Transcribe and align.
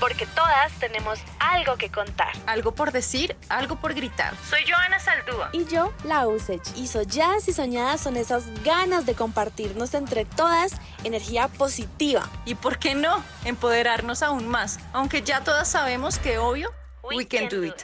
Porque 0.00 0.26
todas 0.26 0.72
tenemos 0.78 1.18
algo 1.38 1.76
que 1.76 1.90
contar. 1.90 2.32
Algo 2.46 2.72
por 2.72 2.92
decir, 2.92 3.36
algo 3.48 3.76
por 3.76 3.94
gritar. 3.94 4.34
Soy 4.48 4.60
Joana 4.68 4.98
Saldúa. 4.98 5.50
Y 5.52 5.64
yo, 5.66 5.92
la 6.04 6.26
Usech. 6.26 6.62
Y 6.76 6.86
solladas 6.86 7.48
y 7.48 7.52
soñadas 7.52 8.00
son 8.00 8.16
esas 8.16 8.44
ganas 8.62 9.06
de 9.06 9.14
compartirnos 9.14 9.94
entre 9.94 10.24
todas 10.24 10.72
energía 11.04 11.48
positiva. 11.48 12.28
Y 12.44 12.54
por 12.54 12.78
qué 12.78 12.94
no, 12.94 13.22
empoderarnos 13.44 14.22
aún 14.22 14.48
más. 14.48 14.78
Aunque 14.92 15.22
ya 15.22 15.42
todas 15.42 15.68
sabemos 15.68 16.18
que 16.18 16.38
obvio, 16.38 16.70
we, 17.02 17.26
can, 17.26 17.48
do 17.48 17.64
it. 17.64 17.74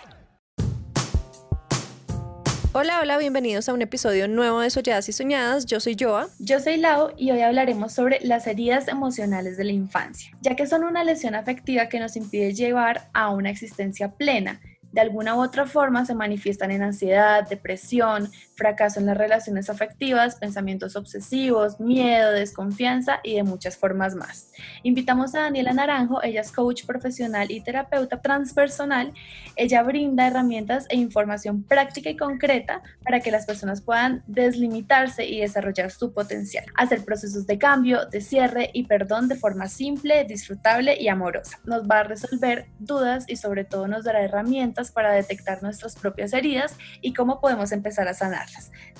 Hola, 2.75 3.01
hola, 3.03 3.19
bienvenidos 3.19 3.69
a 3.69 3.75
un 3.75 3.83
episodio 3.83 4.29
nuevo 4.29 4.61
de 4.61 4.71
Solladas 4.71 5.07
y 5.07 5.13
Soñadas. 5.13 5.67
Yo 5.67 5.79
soy 5.79 5.95
Joa. 5.95 6.29
Yo 6.39 6.59
soy 6.59 6.79
Lau 6.79 7.11
y 7.19 7.31
hoy 7.31 7.43
hablaremos 7.43 7.93
sobre 7.93 8.19
las 8.23 8.47
heridas 8.47 8.89
emocionales 8.89 9.59
de 9.59 9.65
la 9.65 9.73
infancia, 9.73 10.35
ya 10.41 10.57
que 10.57 10.67
son 10.67 10.83
una 10.83 11.05
lesión 11.05 11.35
afectiva 11.35 11.91
que 11.91 12.01
nos 12.01 12.17
impide 12.17 12.55
llevar 12.55 13.11
a 13.13 13.29
una 13.29 13.51
existencia 13.51 14.13
plena 14.13 14.59
de 14.93 15.01
alguna 15.01 15.35
u 15.35 15.43
otra 15.43 15.67
forma 15.67 16.05
se 16.05 16.15
manifiestan 16.15 16.71
en 16.71 16.83
ansiedad, 16.83 17.49
depresión, 17.49 18.31
fracaso 18.63 19.01
en 19.01 19.07
las 19.07 19.19
relaciones 19.19 19.69
afectivas, 19.69 20.37
pensamientos 20.37 20.95
obsesivos, 20.95 21.81
miedo, 21.81 22.31
desconfianza 22.31 23.19
y 23.25 23.35
de 23.35 23.43
muchas 23.43 23.77
formas 23.77 24.15
más. 24.15 24.53
Invitamos 24.85 25.35
a 25.35 25.41
Daniela 25.41 25.73
Naranjo, 25.73 26.23
ella 26.23 26.43
es 26.43 26.53
coach 26.53 26.87
profesional 26.87 27.51
y 27.51 27.61
terapeuta 27.61 28.21
transpersonal. 28.21 29.15
Ella 29.57 29.83
brinda 29.83 30.29
herramientas 30.29 30.87
e 30.91 30.97
información 30.97 31.65
práctica 31.65 32.09
y 32.11 32.17
concreta 32.17 32.83
para 33.03 33.19
que 33.19 33.33
las 33.33 33.47
personas 33.47 33.81
puedan 33.81 34.23
deslimitarse 34.29 35.27
y 35.27 35.41
desarrollar 35.41 35.91
su 35.91 36.13
potencial, 36.13 36.65
hacer 36.77 37.05
procesos 37.05 37.45
de 37.49 37.59
cambio, 37.59 38.07
de 38.07 38.21
cierre 38.21 38.71
y 38.73 38.85
perdón 38.85 39.27
de 39.27 39.35
forma 39.35 39.67
simple, 39.67 40.23
disfrutable 40.23 40.97
y 41.01 41.09
amorosa. 41.09 41.59
Nos 41.65 41.83
va 41.83 41.99
a 41.99 42.05
resolver 42.05 42.67
dudas 42.79 43.25
y 43.27 43.35
sobre 43.35 43.65
todo 43.65 43.89
nos 43.89 44.05
dará 44.05 44.23
herramientas 44.23 44.93
para 44.93 45.11
detectar 45.11 45.65
nuestras 45.65 45.97
propias 45.97 46.33
heridas 46.33 46.77
y 47.01 47.13
cómo 47.13 47.41
podemos 47.41 47.73
empezar 47.73 48.07
a 48.07 48.15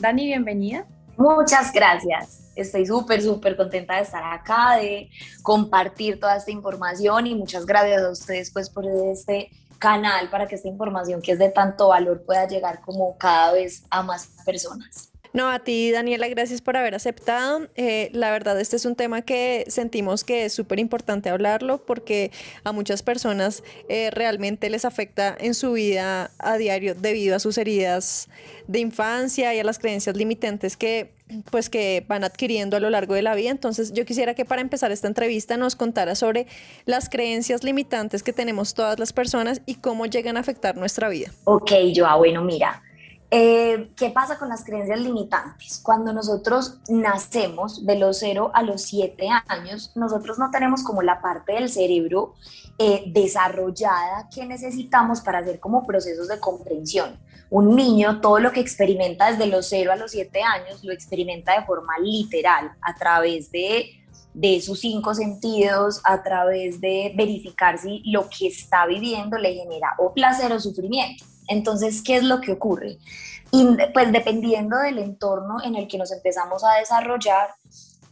Dani, 0.01 0.27
bienvenida. 0.27 0.87
Muchas 1.17 1.73
gracias. 1.73 2.51
Estoy 2.55 2.87
súper, 2.87 3.23
súper 3.23 3.57
contenta 3.57 3.97
de 3.97 4.03
estar 4.03 4.23
acá, 4.25 4.77
de 4.77 5.11
compartir 5.43 6.19
toda 6.19 6.37
esta 6.37 6.51
información 6.51 7.27
y 7.27 7.35
muchas 7.35 7.65
gracias 7.65 8.03
a 8.03 8.11
ustedes 8.11 8.51
pues 8.51 8.69
por 8.69 8.87
este 8.87 9.51
canal 9.79 10.31
para 10.31 10.47
que 10.47 10.55
esta 10.55 10.69
información 10.69 11.23
que 11.23 11.33
es 11.33 11.39
de 11.39 11.51
tanto 11.51 11.89
valor 11.89 12.25
pueda 12.25 12.47
llegar 12.47 12.81
como 12.81 13.17
cada 13.19 13.53
vez 13.53 13.85
a 13.91 14.03
más 14.03 14.29
personas. 14.45 15.12
No, 15.33 15.49
a 15.51 15.61
ti, 15.61 15.91
Daniela, 15.91 16.29
gracias 16.29 16.61
por 16.61 16.77
haber 16.77 16.95
aceptado. 16.95 17.69
Eh, 17.75 18.11
la 18.13 18.31
verdad, 18.31 18.61
este 18.61 18.77
es 18.77 18.85
un 18.85 18.97
tema 18.97 19.23
que 19.23 19.65
sentimos 19.69 20.25
que 20.25 20.45
es 20.45 20.53
súper 20.53 20.79
importante 20.79 21.31
hablarlo 21.31 21.85
porque 21.87 22.31
a 22.65 22.73
muchas 22.73 23.03
personas 23.03 23.65
eh, 23.89 24.11
realmente 24.11 24.69
les 24.69 24.85
afecta 24.85 25.35
en 25.39 25.55
su 25.55 25.73
vida 25.73 26.31
a 26.39 26.59
diario 26.59 26.95
debido 26.95 27.35
a 27.35 27.39
sus 27.39 27.57
heridas 27.57 28.29
de 28.67 28.81
infancia 28.81 29.55
y 29.55 29.61
a 29.61 29.65
las 29.65 29.79
creencias 29.79 30.17
limitantes 30.17 30.77
que 30.77 31.15
pues 31.51 31.71
que 31.71 32.05
van 32.07 32.25
adquiriendo 32.25 32.77
a 32.77 32.81
lo 32.81 32.91
largo 32.91 33.15
de 33.15 33.23
la 33.23 33.35
vida. 33.35 33.51
Entonces, 33.51 33.95
yo 33.95 34.05
quisiera 34.05 34.35
que 34.35 34.45
para 34.45 34.61
empezar 34.61 34.93
esta 34.93 35.09
entrevista 35.09 35.57
nos 35.57 35.77
contara 35.77 36.15
sobre 36.15 36.47
las 36.85 37.09
creencias 37.09 37.65
limitantes 37.65 38.23
que 38.23 38.35
tenemos 38.35 38.75
todas 38.75 38.99
las 38.99 39.15
personas 39.15 39.63
y 39.65 39.77
cómo 39.77 40.05
llegan 40.05 40.37
a 40.37 40.41
afectar 40.41 40.77
nuestra 40.77 41.09
vida. 41.09 41.31
Ok, 41.45 41.73
Joa, 41.97 42.17
bueno, 42.17 42.43
mira, 42.43 42.83
eh, 43.35 43.91
¿Qué 43.97 44.11
pasa 44.11 44.39
con 44.39 44.51
las 44.51 44.63
creencias 44.63 45.01
limitantes? 45.01 45.81
Cuando 45.83 46.13
nosotros 46.13 46.81
nacemos 46.91 47.87
de 47.87 47.99
los 47.99 48.19
0 48.19 48.51
a 48.53 48.63
los 48.63 48.83
7 48.83 49.27
años, 49.49 49.91
nosotros 49.95 50.39
no 50.39 50.51
tenemos 50.51 50.83
como 50.83 51.01
la 51.01 51.23
parte 51.23 51.55
del 51.55 51.71
cerebro 51.71 52.35
eh, 52.79 53.05
desarrollada 53.07 54.29
que 54.29 54.45
necesitamos 54.45 55.23
para 55.23 55.39
hacer 55.39 55.61
como 55.61 55.87
procesos 55.87 56.29
de 56.29 56.39
comprensión. 56.41 57.19
Un 57.49 57.75
niño 57.75 58.21
todo 58.21 58.39
lo 58.39 58.53
que 58.53 58.61
experimenta 58.61 59.31
desde 59.31 59.47
los 59.47 59.67
0 59.67 59.93
a 59.93 59.97
los 59.97 60.11
7 60.11 60.43
años 60.43 60.85
lo 60.85 60.93
experimenta 60.93 61.59
de 61.59 61.65
forma 61.65 61.99
literal, 62.01 62.73
a 62.83 62.95
través 62.95 63.51
de 63.51 63.99
de 64.35 64.63
sus 64.63 64.81
cinco 64.81 65.15
sentidos 65.15 66.01
a 66.05 66.23
través 66.23 66.81
de 66.81 67.13
verificar 67.15 67.77
si 67.77 68.03
lo 68.11 68.31
que 68.31 68.47
está 68.47 68.87
viviendo 68.87 69.37
le 69.37 69.55
genera 69.55 69.95
o 69.99 70.15
placer 70.15 70.51
o 70.53 70.59
sufrimiento. 70.59 71.23
Entonces, 71.49 72.03
¿qué 72.03 72.17
es 72.17 72.23
lo 72.23 72.41
que 72.41 72.53
ocurre? 72.53 72.99
Y 73.51 73.67
pues 73.93 74.13
dependiendo 74.13 74.79
del 74.79 74.99
entorno 74.99 75.63
en 75.63 75.77
el 75.77 75.87
que 75.89 75.99
nos 75.99 76.13
empezamos 76.13 76.65
a 76.65 76.79
desarrollar, 76.79 77.55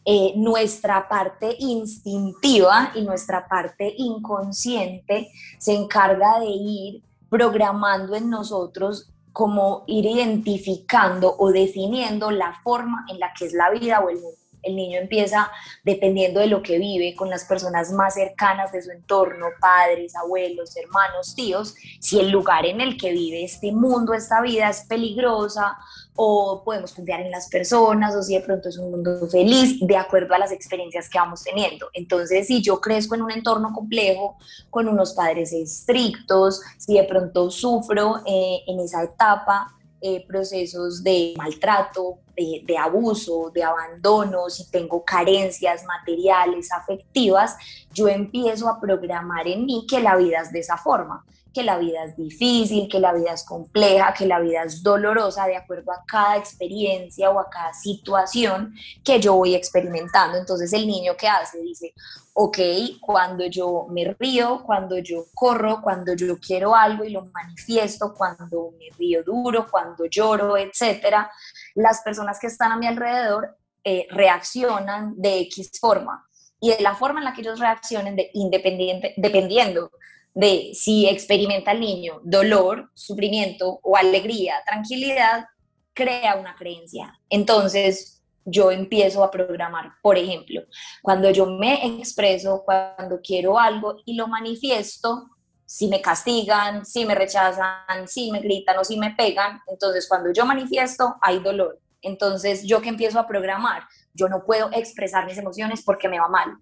eh, 0.05 0.33
nuestra 0.37 1.09
parte 1.09 1.57
instintiva 1.59 2.93
y 2.95 3.03
nuestra 3.03 3.47
parte 3.47 3.95
inconsciente 3.97 5.31
se 5.59 5.75
encarga 5.75 6.41
de 6.41 6.47
ir 6.47 7.03
programando 7.29 8.17
en 8.17 8.31
nosotros 8.31 9.11
como 9.33 9.85
ir 9.87 10.07
identificando 10.07 11.37
o 11.39 11.51
definiendo 11.51 12.31
la 12.31 12.59
forma 12.65 13.05
en 13.09 13.21
la 13.21 13.33
que 13.39 13.47
es 13.47 13.53
la 13.53 13.71
vida 13.71 14.01
o 14.01 14.09
el 14.09 14.17
mundo 14.17 14.40
el 14.63 14.77
niño 14.77 14.99
empieza, 14.99 15.51
dependiendo 15.85 16.41
de 16.41 16.47
lo 16.47 16.63
que 16.63 16.79
vive, 16.79 17.15
con 17.15 17.31
las 17.31 17.45
personas 17.45 17.93
más 17.93 18.15
cercanas 18.15 18.73
de 18.73 18.83
su 18.83 18.91
entorno, 18.91 19.47
padres, 19.61 20.15
abuelos, 20.17 20.77
hermanos, 20.77 21.35
tíos, 21.35 21.75
si 22.01 22.21
el 22.21 22.31
lugar 22.31 22.67
en 22.67 22.81
el 22.81 22.97
que 22.97 23.13
vive 23.13 23.45
este 23.45 23.73
mundo, 23.73 24.15
esta 24.15 24.41
vida 24.41 24.69
es 24.69 24.83
peligrosa 24.83 25.77
o 26.17 26.63
podemos 26.65 26.93
confiar 26.93 27.21
en 27.21 27.31
las 27.31 27.49
personas 27.49 28.15
o 28.15 28.23
si 28.23 28.35
de 28.35 28.41
pronto 28.41 28.69
es 28.69 28.77
un 28.77 28.91
mundo 28.91 29.27
feliz, 29.29 29.79
de 29.81 29.97
acuerdo 29.97 30.35
a 30.35 30.39
las 30.39 30.53
experiencias 30.53 31.09
que 31.09 31.19
vamos 31.19 31.43
teniendo. 31.43 31.89
Entonces, 31.95 32.47
si 32.47 32.63
yo 32.63 32.81
crezco 32.81 33.15
en 33.15 33.23
un 33.23 33.31
entorno 33.31 33.73
complejo, 33.73 34.37
con 34.69 34.89
unos 34.89 35.15
padres 35.15 35.53
estrictos, 35.53 36.61
si 36.77 36.95
de 36.95 37.05
pronto 37.05 37.51
sufro 37.51 38.19
eh, 38.27 38.61
en 38.67 38.81
esa 38.81 39.03
etapa, 39.03 39.75
eh, 40.03 40.25
procesos 40.27 41.03
de 41.03 41.35
maltrato, 41.37 42.21
de, 42.65 42.79
abuso, 42.79 43.51
de 43.51 43.63
abandono, 43.63 44.49
si 44.49 44.71
tengo 44.71 45.05
carencias 45.05 45.85
materiales, 45.85 46.73
afectivas, 46.73 47.57
yo 47.93 48.09
empiezo 48.09 48.69
a 48.69 48.81
programar 48.81 49.47
en 49.47 49.67
mí 49.67 49.87
que 49.89 50.01
la 50.01 50.17
vida 50.17 50.41
es 50.41 50.53
de 50.53 50.61
esa 50.61 50.77
forma 50.77 51.25
que 51.53 51.63
la 51.63 51.79
vida 51.79 52.05
es 52.05 52.17
difícil, 52.17 52.89
que 52.89 53.01
la 53.01 53.13
vida 53.13 53.33
es 53.33 53.45
compleja, 53.45 54.15
que 54.15 54.27
la 54.27 54.39
vida 54.39 54.63
es 54.63 54.83
dolorosa 54.83 55.47
de 55.47 55.57
acuerdo 55.57 55.93
a 55.93 56.05
cada 56.07 56.37
experiencia 56.37 57.31
o 57.31 57.41
a 57.41 57.51
cada 57.51 57.73
situación 57.75 58.75
que 59.05 59.21
yo 59.21 59.35
voy 59.35 59.55
experimentando. 59.55 60.39
Entonces 60.39 60.73
el 60.73 60.87
niño 60.87 61.17
que 61.17 61.29
hace 61.29 61.61
dice, 61.61 61.93
ok, 62.35 62.59
cuando 63.01 63.47
yo 63.47 63.87
me 63.91 64.15
río, 64.19 64.63
cuando 64.65 64.99
yo 64.99 65.27
corro, 65.35 65.81
cuando 65.83 66.15
yo 66.15 66.39
quiero 66.39 66.75
algo 66.75 67.05
y 67.05 67.11
lo 67.11 67.25
manifiesto, 67.27 68.15
cuando 68.15 68.73
me 68.79 68.97
río 68.97 69.23
duro, 69.25 69.67
cuando 69.71 70.07
lloro, 70.07 70.57
etcétera, 70.57 71.31
las 71.75 72.03
personas 72.03 72.39
que 72.39 72.47
están 72.47 72.73
a 72.73 72.77
mi 72.77 72.87
alrededor 72.87 73.57
eh, 73.85 74.07
reaccionan 74.11 75.15
de 75.17 75.41
X 75.41 75.73
forma. 75.81 76.27
Y 76.61 76.71
de 76.71 76.81
la 76.81 76.95
forma 76.95 77.21
en 77.21 77.25
la 77.25 77.33
que 77.33 77.41
ellos 77.41 77.59
reaccionen, 77.59 78.17
de 78.17 78.31
independiente, 78.35 79.15
dependiendo 79.17 79.91
de 80.35 80.73
si 80.75 81.09
experimenta 81.09 81.73
el 81.73 81.81
niño 81.81 82.21
dolor, 82.23 82.91
sufrimiento 82.95 83.81
o 83.83 83.97
alegría, 83.97 84.57
tranquilidad, 84.67 85.47
crea 85.95 86.37
una 86.37 86.55
creencia. 86.55 87.19
Entonces, 87.29 88.23
yo 88.45 88.71
empiezo 88.71 89.25
a 89.25 89.31
programar. 89.31 89.93
Por 90.03 90.19
ejemplo, 90.19 90.63
cuando 91.03 91.31
yo 91.31 91.47
me 91.47 91.99
expreso, 91.99 92.63
cuando 92.65 93.21
quiero 93.23 93.59
algo 93.59 93.97
y 94.05 94.15
lo 94.15 94.29
manifiesto, 94.29 95.29
si 95.71 95.87
me 95.87 96.03
castigan, 96.03 96.85
si 96.85 97.05
me 97.05 97.15
rechazan, 97.15 98.09
si 98.09 98.33
me 98.33 98.41
gritan 98.41 98.77
o 98.77 98.83
si 98.83 98.99
me 98.99 99.13
pegan, 99.13 99.61
entonces 99.69 100.09
cuando 100.09 100.33
yo 100.33 100.45
manifiesto 100.45 101.15
hay 101.23 101.39
dolor. 101.39 101.79
Entonces, 102.03 102.65
yo 102.65 102.81
que 102.81 102.89
empiezo 102.89 103.21
a 103.21 103.29
programar, 103.29 103.85
yo 104.13 104.29
no 104.29 104.45
puedo 104.45 104.69
expresar 104.73 105.27
mis 105.27 105.39
emociones 105.39 105.83
porque 105.85 106.09
me 106.09 106.19
va 106.19 106.27
mal. 106.27 106.59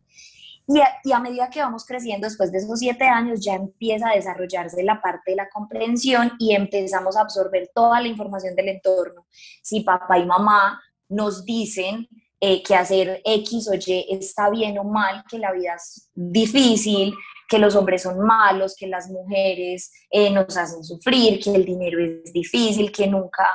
Y 0.66 1.10
a, 1.10 1.20
medida 1.20 1.48
que 1.48 1.62
vamos 1.62 1.86
creciendo, 1.86 2.26
después 2.26 2.52
de 2.52 2.58
esos 2.58 2.78
siete 2.78 3.04
años, 3.04 3.42
ya 3.42 3.54
empieza 3.54 4.10
a 4.10 4.14
desarrollarse 4.14 4.82
la 4.82 5.00
parte 5.00 5.30
de 5.30 5.36
la 5.36 5.48
comprensión 5.48 6.32
y 6.38 6.54
empezamos 6.54 7.16
a 7.16 7.22
absorber 7.22 7.70
toda 7.74 8.02
la 8.02 8.08
información 8.08 8.54
del 8.54 8.68
entorno. 8.68 9.26
Si 9.62 9.80
papá 9.80 10.18
y 10.18 10.26
mamá 10.26 10.82
nos 11.08 11.46
dicen 11.46 12.06
eh, 12.42 12.62
que 12.62 12.74
hacer 12.74 13.22
X 13.24 13.68
o 13.68 13.74
Y 13.74 14.06
está 14.10 14.50
bien 14.50 14.76
o 14.76 14.84
mal, 14.84 15.24
que 15.30 15.38
la 15.38 15.52
vida 15.52 15.76
es 15.76 16.10
difícil, 16.14 17.14
que 17.48 17.58
los 17.58 17.74
hombres 17.74 18.02
son 18.02 18.20
malos, 18.20 18.76
que 18.76 18.86
las 18.86 19.08
mujeres 19.08 19.90
eh, 20.10 20.30
nos 20.30 20.56
hacen 20.56 20.84
sufrir, 20.84 21.42
que 21.42 21.50
el 21.50 21.64
dinero 21.64 21.98
es 21.98 22.32
difícil, 22.32 22.92
que 22.92 23.06
nunca 23.06 23.48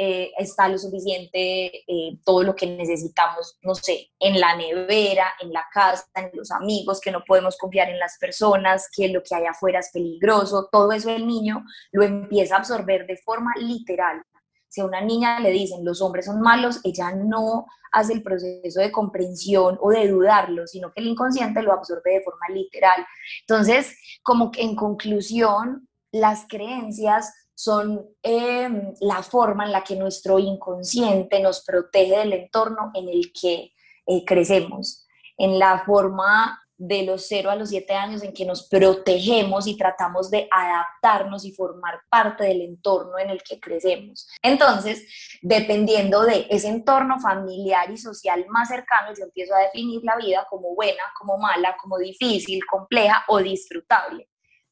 eh, 0.00 0.30
está 0.38 0.68
lo 0.68 0.78
suficiente, 0.78 1.82
eh, 1.88 2.18
todo 2.24 2.44
lo 2.44 2.54
que 2.54 2.68
necesitamos, 2.68 3.58
no 3.62 3.74
sé, 3.74 4.10
en 4.20 4.38
la 4.38 4.54
nevera, 4.54 5.32
en 5.40 5.52
la 5.52 5.64
casa, 5.72 6.06
en 6.14 6.30
los 6.34 6.52
amigos, 6.52 7.00
que 7.00 7.10
no 7.10 7.24
podemos 7.26 7.56
confiar 7.56 7.88
en 7.88 7.98
las 7.98 8.16
personas, 8.18 8.88
que 8.94 9.08
lo 9.08 9.22
que 9.24 9.34
hay 9.34 9.46
afuera 9.46 9.80
es 9.80 9.90
peligroso, 9.92 10.68
todo 10.70 10.92
eso 10.92 11.10
el 11.10 11.26
niño 11.26 11.64
lo 11.90 12.04
empieza 12.04 12.54
a 12.54 12.58
absorber 12.58 13.08
de 13.08 13.16
forma 13.16 13.52
literal. 13.56 14.22
Si 14.68 14.80
a 14.80 14.84
una 14.84 15.00
niña 15.00 15.40
le 15.40 15.50
dicen 15.50 15.84
los 15.84 16.00
hombres 16.02 16.26
son 16.26 16.40
malos, 16.40 16.80
ella 16.84 17.12
no 17.12 17.66
hace 17.92 18.12
el 18.12 18.22
proceso 18.22 18.80
de 18.80 18.92
comprensión 18.92 19.78
o 19.80 19.90
de 19.90 20.08
dudarlo, 20.08 20.66
sino 20.66 20.92
que 20.92 21.00
el 21.00 21.08
inconsciente 21.08 21.62
lo 21.62 21.72
absorbe 21.72 22.12
de 22.12 22.22
forma 22.22 22.46
literal. 22.52 23.06
Entonces, 23.40 23.96
como 24.22 24.50
que 24.50 24.62
en 24.62 24.76
conclusión, 24.76 25.88
las 26.12 26.46
creencias 26.48 27.32
son 27.54 28.06
em, 28.22 28.94
la 29.00 29.22
forma 29.22 29.64
en 29.64 29.72
la 29.72 29.82
que 29.82 29.96
nuestro 29.96 30.38
inconsciente 30.38 31.40
nos 31.40 31.64
protege 31.64 32.18
del 32.18 32.32
entorno 32.32 32.90
en 32.94 33.08
el 33.08 33.32
que 33.32 33.72
eh, 34.06 34.24
crecemos, 34.24 35.06
en 35.36 35.58
la 35.58 35.82
forma 35.84 36.62
de 36.78 37.02
los 37.02 37.26
0 37.26 37.50
a 37.50 37.56
los 37.56 37.70
7 37.70 37.92
años 37.92 38.22
en 38.22 38.32
que 38.32 38.44
nos 38.44 38.68
protegemos 38.68 39.66
y 39.66 39.76
tratamos 39.76 40.30
de 40.30 40.48
adaptarnos 40.50 41.44
y 41.44 41.52
formar 41.52 42.00
parte 42.08 42.44
del 42.44 42.62
entorno 42.62 43.18
en 43.18 43.30
el 43.30 43.42
que 43.42 43.58
crecemos. 43.58 44.28
Entonces, 44.42 45.04
dependiendo 45.42 46.22
de 46.22 46.46
ese 46.48 46.68
entorno 46.68 47.18
familiar 47.18 47.90
y 47.90 47.96
social 47.96 48.46
más 48.48 48.68
cercano, 48.68 49.12
yo 49.18 49.24
empiezo 49.24 49.54
a 49.54 49.60
definir 49.60 50.02
la 50.04 50.16
vida 50.16 50.46
como 50.48 50.74
buena, 50.74 51.02
como 51.18 51.36
mala, 51.36 51.76
como 51.80 51.98
difícil, 51.98 52.64
compleja 52.64 53.24
o 53.26 53.38
disfrutable. 53.38 54.28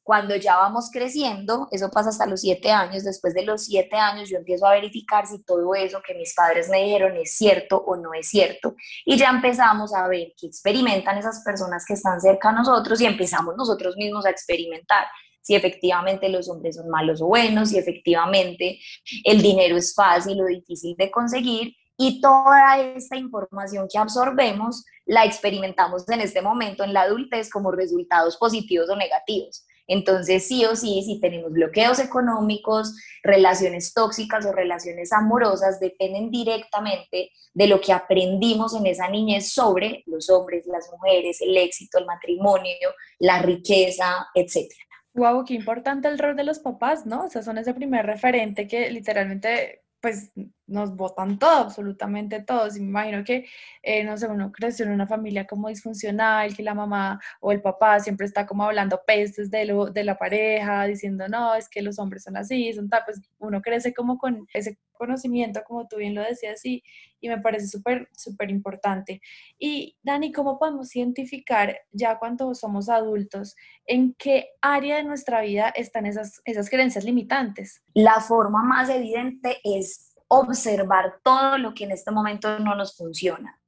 Cuando 0.06 0.37
ya 0.37 0.56
vamos 0.56 0.88
creciendo, 0.93 1.67
eso 1.73 1.91
pasa 1.91 2.11
hasta 2.11 2.26
los 2.26 2.43
siete 2.43 2.70
años, 2.70 3.03
después 3.03 3.35
de 3.35 3.44
los 3.44 3.64
siete 3.64 3.97
años 3.97 4.29
yo 4.29 4.37
empiezo 4.37 4.64
a 4.64 4.75
verificar 4.75 5.26
si 5.26 5.43
todo 5.43 5.75
eso 5.75 6.00
que 6.06 6.14
mis 6.14 6.32
padres 6.32 6.69
me 6.69 6.85
dijeron 6.85 7.17
es 7.17 7.37
cierto 7.37 7.79
o 7.79 7.97
no 7.97 8.14
es 8.14 8.29
cierto. 8.29 8.76
Y 9.05 9.17
ya 9.17 9.31
empezamos 9.31 9.93
a 9.93 10.06
ver 10.06 10.29
qué 10.38 10.47
experimentan 10.47 11.19
esas 11.19 11.43
personas 11.44 11.85
que 11.85 11.94
están 11.94 12.20
cerca 12.20 12.50
a 12.50 12.53
nosotros 12.53 13.00
y 13.00 13.06
empezamos 13.06 13.56
nosotros 13.56 13.97
mismos 13.97 14.25
a 14.26 14.31
experimentar 14.31 15.08
si 15.43 15.56
efectivamente 15.56 16.29
los 16.29 16.49
hombres 16.49 16.76
son 16.76 16.88
malos 16.88 17.20
o 17.20 17.26
buenos, 17.26 17.70
si 17.70 17.79
efectivamente 17.79 18.79
el 19.25 19.43
dinero 19.43 19.76
es 19.76 19.93
fácil 19.93 20.41
o 20.41 20.47
difícil 20.47 20.94
de 20.97 21.11
conseguir. 21.11 21.75
Y 21.99 22.20
toda 22.20 22.79
esta 22.79 23.17
información 23.17 23.88
que 23.93 23.99
absorbemos 23.99 24.85
la 25.05 25.25
experimentamos 25.25 26.09
en 26.09 26.20
este 26.20 26.43
momento 26.43 26.85
en 26.85 26.93
la 26.93 27.02
adultez 27.02 27.50
como 27.50 27.73
resultados 27.73 28.37
positivos 28.37 28.88
o 28.88 28.94
negativos. 28.94 29.67
Entonces, 29.87 30.47
sí 30.47 30.65
o 30.65 30.75
sí, 30.75 31.03
si 31.05 31.21
tenemos 31.21 31.53
bloqueos 31.53 31.99
económicos, 31.99 32.97
relaciones 33.23 33.93
tóxicas 33.93 34.44
o 34.47 34.53
relaciones 34.53 35.12
amorosas, 35.12 35.81
dependen 35.81 36.31
directamente 36.31 37.31
de 37.55 37.67
lo 37.67 37.81
que 37.81 37.93
aprendimos 37.93 38.75
en 38.75 38.87
esa 38.87 39.09
niñez 39.09 39.53
sobre 39.53 40.03
los 40.06 40.29
hombres, 40.31 40.67
las 40.67 40.91
mujeres, 40.91 41.41
el 41.41 41.56
éxito, 41.56 41.99
el 41.99 42.06
matrimonio, 42.06 42.91
la 43.19 43.41
riqueza, 43.41 44.27
etc. 44.35 44.73
Wow, 45.15 45.44
qué 45.44 45.55
importante 45.55 46.09
el 46.09 46.19
rol 46.19 46.37
de 46.37 46.44
los 46.44 46.59
papás, 46.59 47.06
¿no? 47.06 47.25
O 47.25 47.31
sea, 47.31 47.43
son 47.43 47.59
ese 47.59 47.73
primer 47.73 48.05
referente 48.05 48.67
que 48.67 48.91
literalmente 48.91 49.83
pues 50.00 50.31
nos 50.66 50.96
votan 50.96 51.38
todo, 51.38 51.58
absolutamente 51.58 52.42
todos. 52.42 52.76
Y 52.76 52.80
me 52.80 52.88
imagino 52.88 53.24
que, 53.24 53.46
eh, 53.82 54.04
no 54.04 54.16
sé, 54.16 54.26
uno 54.26 54.52
creció 54.52 54.84
en 54.84 54.92
una 54.92 55.06
familia 55.06 55.46
como 55.46 55.68
disfuncional, 55.68 56.54
que 56.54 56.62
la 56.62 56.74
mamá 56.74 57.20
o 57.40 57.52
el 57.52 57.62
papá 57.62 58.00
siempre 58.00 58.26
está 58.26 58.46
como 58.46 58.64
hablando 58.64 59.00
pestes 59.06 59.50
de, 59.50 59.66
lo, 59.66 59.86
de 59.86 60.04
la 60.04 60.18
pareja, 60.18 60.84
diciendo, 60.84 61.28
no, 61.28 61.54
es 61.54 61.68
que 61.68 61.82
los 61.82 61.98
hombres 61.98 62.24
son 62.24 62.36
así, 62.36 62.72
son 62.72 62.88
tal, 62.88 63.02
pues 63.04 63.20
uno 63.38 63.62
crece 63.62 63.94
como 63.94 64.18
con 64.18 64.46
ese 64.52 64.78
conocimiento, 64.92 65.62
como 65.64 65.86
tú 65.86 65.96
bien 65.96 66.14
lo 66.14 66.22
decías, 66.22 66.64
y, 66.64 66.82
y 67.20 67.28
me 67.28 67.38
parece 67.38 67.68
súper, 67.68 68.08
súper 68.12 68.50
importante. 68.50 69.20
Y 69.58 69.96
Dani, 70.02 70.32
¿cómo 70.32 70.58
podemos 70.58 70.94
identificar 70.96 71.78
ya 71.92 72.18
cuando 72.18 72.54
somos 72.54 72.88
adultos 72.88 73.54
en 73.86 74.14
qué 74.14 74.48
área 74.60 74.96
de 74.96 75.04
nuestra 75.04 75.42
vida 75.42 75.68
están 75.68 76.06
esas, 76.06 76.40
esas 76.44 76.70
creencias 76.70 77.04
limitantes? 77.04 77.82
La 77.94 78.20
forma 78.20 78.62
más 78.62 78.88
evidente 78.88 79.58
es 79.62 80.15
observar 80.28 81.19
todo 81.23 81.58
lo 81.58 81.75
que 81.75 81.84
en 81.84 81.93
este 81.93 82.11
momento 82.11 82.58
no 82.58 82.75
nos 82.75 82.96
funciona. 82.96 83.58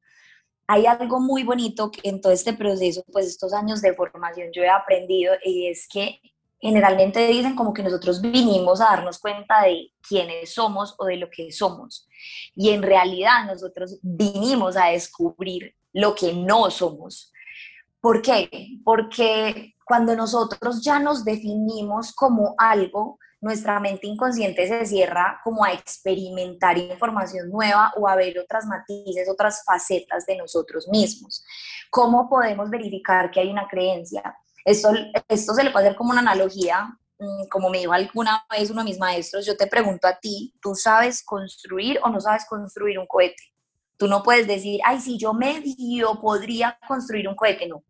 Hay 0.67 0.87
algo 0.87 1.21
muy 1.21 1.45
bonito 1.45 1.91
que 1.91 2.09
en 2.09 2.21
todo 2.21 2.33
este 2.33 2.53
proceso, 2.53 3.03
pues 3.11 3.27
estos 3.27 3.53
años 3.53 3.81
de 3.81 3.95
formación 3.95 4.49
yo 4.53 4.63
he 4.63 4.69
aprendido 4.69 5.35
y 5.45 5.69
es 5.69 5.89
que 5.89 6.21
generalmente 6.61 7.27
dicen 7.29 7.55
como 7.55 7.73
que 7.73 7.83
nosotros 7.83 8.21
vinimos 8.21 8.81
a 8.81 8.87
darnos 8.87 9.19
cuenta 9.19 9.63
de 9.63 9.93
quiénes 10.07 10.53
somos 10.53 10.95
o 10.99 11.07
de 11.07 11.17
lo 11.17 11.31
que 11.31 11.51
somos. 11.53 12.09
Y 12.55 12.71
en 12.71 12.83
realidad 12.83 13.47
nosotros 13.47 13.99
vinimos 14.03 14.77
a 14.77 14.87
descubrir 14.87 15.75
lo 15.93 16.15
que 16.15 16.33
no 16.33 16.71
somos. 16.71 17.33
¿Por 18.01 18.23
qué? 18.23 18.79
Porque 18.85 19.75
cuando 19.85 20.15
nosotros 20.15 20.83
ya 20.83 20.99
nos 20.99 21.25
definimos 21.25 22.13
como 22.13 22.55
algo, 22.59 23.19
nuestra 23.41 23.79
mente 23.79 24.07
inconsciente 24.07 24.67
se 24.67 24.85
cierra 24.87 25.41
como 25.45 25.65
a 25.65 25.73
experimentar 25.73 26.77
información 26.77 27.49
nueva 27.51 27.93
o 27.97 28.09
a 28.09 28.17
ver 28.17 28.39
otras 28.39 28.67
matices, 28.67 29.29
otras 29.29 29.63
facetas 29.65 30.27
de 30.27 30.37
nosotros 30.37 30.89
mismos. 30.89 31.45
¿Cómo 31.91 32.29
podemos 32.29 32.69
verificar 32.69 33.31
que 33.31 33.41
hay 33.41 33.51
una 33.51 33.69
creencia? 33.69 34.37
Esto, 34.65 34.91
esto 35.29 35.55
se 35.55 35.65
le 35.65 35.71
puede 35.71 35.87
hacer 35.87 35.97
como 35.97 36.11
una 36.11 36.21
analogía, 36.21 36.89
mm, 37.19 37.49
como 37.49 37.71
me 37.71 37.79
dijo 37.79 37.93
alguna 37.93 38.45
vez 38.51 38.71
uno 38.71 38.83
de 38.83 38.91
mis 38.91 38.99
maestros, 38.99 39.47
yo 39.47 39.57
te 39.57 39.67
pregunto 39.67 40.09
a 40.09 40.19
ti, 40.19 40.55
¿tú 40.61 40.75
sabes 40.75 41.23
construir 41.23 42.01
o 42.03 42.09
no 42.09 42.21
sabes 42.21 42.45
construir 42.47 42.99
un 42.99 43.07
cohete? 43.07 43.43
Tú 43.97 44.09
no 44.09 44.23
puedes 44.23 44.47
decir, 44.47 44.81
ay, 44.85 45.01
si 45.01 45.17
yo 45.17 45.33
medio 45.33 46.21
podría 46.21 46.79
construir 46.87 47.29
un 47.29 47.35
cohete, 47.35 47.67
no 47.67 47.83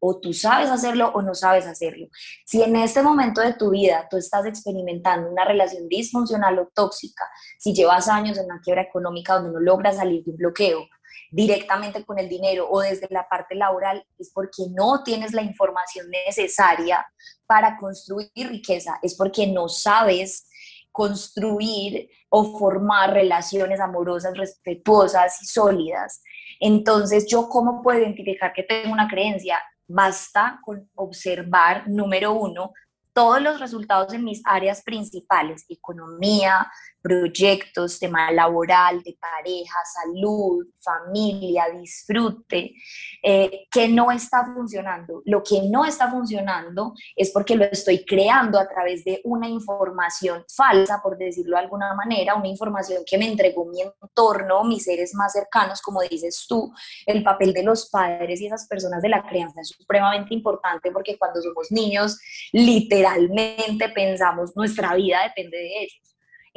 o 0.00 0.20
tú 0.20 0.32
sabes 0.32 0.70
hacerlo 0.70 1.10
o 1.14 1.22
no 1.22 1.34
sabes 1.34 1.66
hacerlo. 1.66 2.08
Si 2.44 2.62
en 2.62 2.76
este 2.76 3.02
momento 3.02 3.40
de 3.40 3.54
tu 3.54 3.70
vida 3.70 4.06
tú 4.10 4.16
estás 4.16 4.46
experimentando 4.46 5.30
una 5.30 5.44
relación 5.44 5.88
disfuncional 5.88 6.58
o 6.58 6.70
tóxica, 6.74 7.24
si 7.58 7.74
llevas 7.74 8.08
años 8.08 8.38
en 8.38 8.46
una 8.46 8.60
quiebra 8.60 8.82
económica 8.82 9.34
donde 9.34 9.52
no 9.52 9.60
logras 9.60 9.96
salir 9.96 10.24
de 10.24 10.30
un 10.30 10.36
bloqueo 10.36 10.86
directamente 11.30 12.04
con 12.04 12.18
el 12.18 12.28
dinero 12.28 12.68
o 12.70 12.80
desde 12.80 13.06
la 13.10 13.28
parte 13.28 13.54
laboral, 13.54 14.04
es 14.18 14.30
porque 14.32 14.64
no 14.70 15.02
tienes 15.02 15.32
la 15.32 15.42
información 15.42 16.08
necesaria 16.26 17.06
para 17.46 17.76
construir 17.76 18.30
riqueza, 18.34 18.98
es 19.02 19.14
porque 19.14 19.46
no 19.46 19.68
sabes 19.68 20.48
construir 20.90 22.08
o 22.28 22.58
formar 22.58 23.12
relaciones 23.12 23.80
amorosas, 23.80 24.36
respetuosas 24.36 25.40
y 25.42 25.46
sólidas. 25.46 26.22
Entonces, 26.60 27.26
¿yo 27.28 27.48
cómo 27.48 27.82
puedo 27.82 28.00
identificar 28.00 28.52
que 28.52 28.64
tengo 28.64 28.92
una 28.92 29.08
creencia? 29.08 29.60
Basta 29.88 30.60
con 30.62 30.88
observar, 30.94 31.88
número 31.88 32.32
uno, 32.34 32.72
todos 33.12 33.42
los 33.42 33.58
resultados 33.58 34.12
en 34.14 34.22
mis 34.22 34.42
áreas 34.44 34.82
principales, 34.82 35.64
economía, 35.68 36.70
proyectos, 37.00 37.98
tema 37.98 38.30
laboral, 38.32 39.02
de 39.02 39.16
pareja, 39.20 39.76
salud, 39.84 40.66
familia, 40.80 41.66
disfrute, 41.80 42.74
eh, 43.22 43.66
que 43.70 43.88
no 43.88 44.10
está 44.10 44.44
funcionando. 44.44 45.22
Lo 45.24 45.42
que 45.42 45.62
no 45.62 45.84
está 45.84 46.10
funcionando 46.10 46.94
es 47.16 47.30
porque 47.30 47.56
lo 47.56 47.64
estoy 47.64 48.04
creando 48.04 48.58
a 48.58 48.68
través 48.68 49.04
de 49.04 49.20
una 49.24 49.48
información 49.48 50.44
falsa, 50.54 51.00
por 51.02 51.16
decirlo 51.16 51.56
de 51.56 51.62
alguna 51.62 51.94
manera, 51.94 52.34
una 52.34 52.48
información 52.48 53.02
que 53.06 53.18
me 53.18 53.26
entregó 53.26 53.64
mi 53.66 53.82
entorno, 53.82 54.64
mis 54.64 54.84
seres 54.84 55.14
más 55.14 55.32
cercanos, 55.32 55.80
como 55.80 56.02
dices 56.02 56.46
tú, 56.48 56.72
el 57.06 57.22
papel 57.22 57.52
de 57.52 57.62
los 57.62 57.88
padres 57.90 58.40
y 58.40 58.46
esas 58.46 58.66
personas 58.66 59.02
de 59.02 59.08
la 59.08 59.26
crianza 59.26 59.60
es 59.60 59.68
supremamente 59.68 60.34
importante 60.34 60.90
porque 60.90 61.18
cuando 61.18 61.40
somos 61.40 61.70
niños, 61.70 62.18
literalmente 62.52 63.88
pensamos 63.90 64.56
nuestra 64.56 64.94
vida 64.94 65.22
depende 65.22 65.56
de 65.56 65.82
ellos 65.82 66.07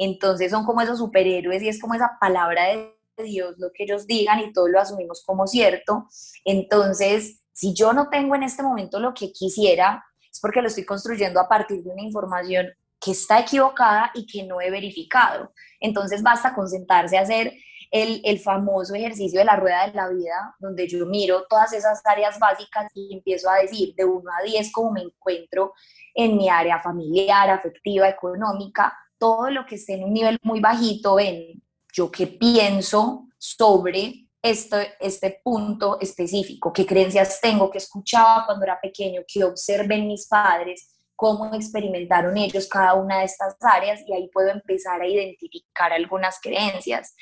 entonces 0.04 0.50
son 0.50 0.64
como 0.64 0.80
esos 0.80 0.98
superhéroes 0.98 1.62
y 1.62 1.68
es 1.68 1.80
como 1.80 1.94
esa 1.94 2.16
palabra 2.20 2.66
de 2.66 2.94
Dios, 3.24 3.56
lo 3.58 3.70
que 3.72 3.84
ellos 3.84 4.06
digan 4.06 4.40
y 4.40 4.52
todo 4.52 4.68
lo 4.68 4.80
asumimos 4.80 5.22
como 5.24 5.46
cierto. 5.46 6.06
Entonces, 6.44 7.40
si 7.52 7.74
yo 7.74 7.92
no 7.92 8.08
tengo 8.08 8.34
en 8.34 8.42
este 8.42 8.62
momento 8.62 8.98
lo 8.98 9.14
que 9.14 9.32
quisiera, 9.32 10.04
es 10.30 10.40
porque 10.40 10.62
lo 10.62 10.68
estoy 10.68 10.84
construyendo 10.84 11.40
a 11.40 11.48
partir 11.48 11.82
de 11.82 11.90
una 11.90 12.02
información 12.02 12.66
que 13.00 13.10
está 13.10 13.40
equivocada 13.40 14.10
y 14.14 14.26
que 14.26 14.44
no 14.44 14.60
he 14.60 14.70
verificado. 14.70 15.52
Entonces 15.80 16.22
basta 16.22 16.54
con 16.54 16.68
sentarse 16.68 17.18
a 17.18 17.22
hacer 17.22 17.52
el, 17.90 18.22
el, 18.24 18.38
famoso 18.38 18.94
ejercicio 18.94 19.40
de 19.40 19.44
la 19.44 19.56
rueda 19.56 19.86
de 19.86 19.92
la 19.92 20.08
vida, 20.08 20.54
donde 20.58 20.88
yo 20.88 21.04
miro 21.04 21.44
todas 21.48 21.74
esas 21.74 22.00
áreas 22.06 22.38
básicas 22.38 22.90
y 22.94 23.14
empiezo 23.14 23.50
a 23.50 23.56
decir 23.56 23.94
de 23.96 24.04
1 24.04 24.22
a 24.40 24.42
10 24.44 24.72
cómo 24.72 24.92
me 24.92 25.02
encuentro 25.02 25.74
en 26.14 26.38
mi 26.38 26.48
área 26.48 26.80
familiar, 26.80 27.50
afectiva, 27.50 28.08
económica, 28.08 28.96
todo 29.22 29.50
lo 29.50 29.64
que 29.64 29.76
esté 29.76 29.94
en 29.94 30.02
un 30.02 30.12
nivel 30.12 30.36
muy 30.42 30.58
bajito, 30.58 31.14
ven, 31.14 31.62
yo 31.92 32.10
qué 32.10 32.26
pienso 32.26 33.28
sobre 33.38 34.26
este, 34.42 34.94
este 34.98 35.40
punto 35.44 36.00
específico, 36.00 36.72
qué 36.72 36.84
creencias 36.84 37.40
tengo, 37.40 37.70
qué 37.70 37.78
escuchaba 37.78 38.44
cuando 38.46 38.64
era 38.64 38.80
pequeño, 38.80 39.22
qué 39.32 39.44
observen 39.44 40.08
mis 40.08 40.26
padres, 40.26 40.96
cómo 41.14 41.54
experimentaron 41.54 42.36
ellos 42.36 42.66
cada 42.66 42.94
una 42.94 43.20
de 43.20 43.26
estas 43.26 43.54
áreas 43.60 44.00
y 44.08 44.12
ahí 44.12 44.28
puedo 44.32 44.48
empezar 44.48 45.00
a 45.00 45.06
identificar 45.06 45.92
algunas 45.92 46.40
creencias. 46.40 47.14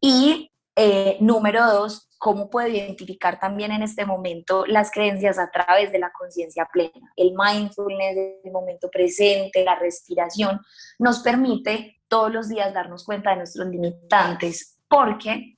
Y 0.00 0.50
eh, 0.76 1.16
número 1.20 1.64
dos, 1.66 2.08
cómo 2.18 2.50
puedo 2.50 2.68
identificar 2.68 3.38
también 3.38 3.70
en 3.70 3.82
este 3.82 4.06
momento 4.06 4.64
las 4.66 4.90
creencias 4.90 5.38
a 5.38 5.50
través 5.50 5.92
de 5.92 5.98
la 5.98 6.10
conciencia 6.10 6.66
plena. 6.72 7.12
El 7.16 7.34
mindfulness, 7.36 8.40
el 8.42 8.50
momento 8.50 8.90
presente, 8.90 9.62
la 9.62 9.74
respiración, 9.74 10.60
nos 10.98 11.20
permite 11.20 12.00
todos 12.08 12.32
los 12.32 12.48
días 12.48 12.72
darnos 12.72 13.04
cuenta 13.04 13.30
de 13.30 13.36
nuestros 13.36 13.68
limitantes, 13.68 14.78
porque 14.88 15.54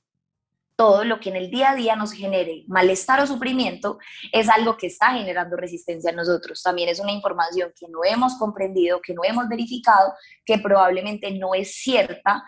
todo 0.77 1.03
lo 1.03 1.19
que 1.19 1.29
en 1.29 1.35
el 1.35 1.49
día 1.49 1.71
a 1.71 1.75
día 1.75 1.95
nos 1.95 2.11
genere 2.11 2.63
malestar 2.67 3.19
o 3.19 3.27
sufrimiento 3.27 3.97
es 4.31 4.47
algo 4.47 4.77
que 4.77 4.87
está 4.87 5.13
generando 5.13 5.57
resistencia 5.57 6.11
en 6.11 6.17
nosotros. 6.17 6.61
También 6.61 6.87
es 6.89 6.99
una 6.99 7.11
información 7.11 7.73
que 7.77 7.87
no 7.89 7.99
hemos 8.05 8.37
comprendido, 8.37 9.01
que 9.01 9.15
no 9.15 9.23
hemos 9.23 9.49
verificado, 9.49 10.13
que 10.45 10.59
probablemente 10.59 11.31
no 11.31 11.55
es 11.55 11.73
cierta, 11.73 12.43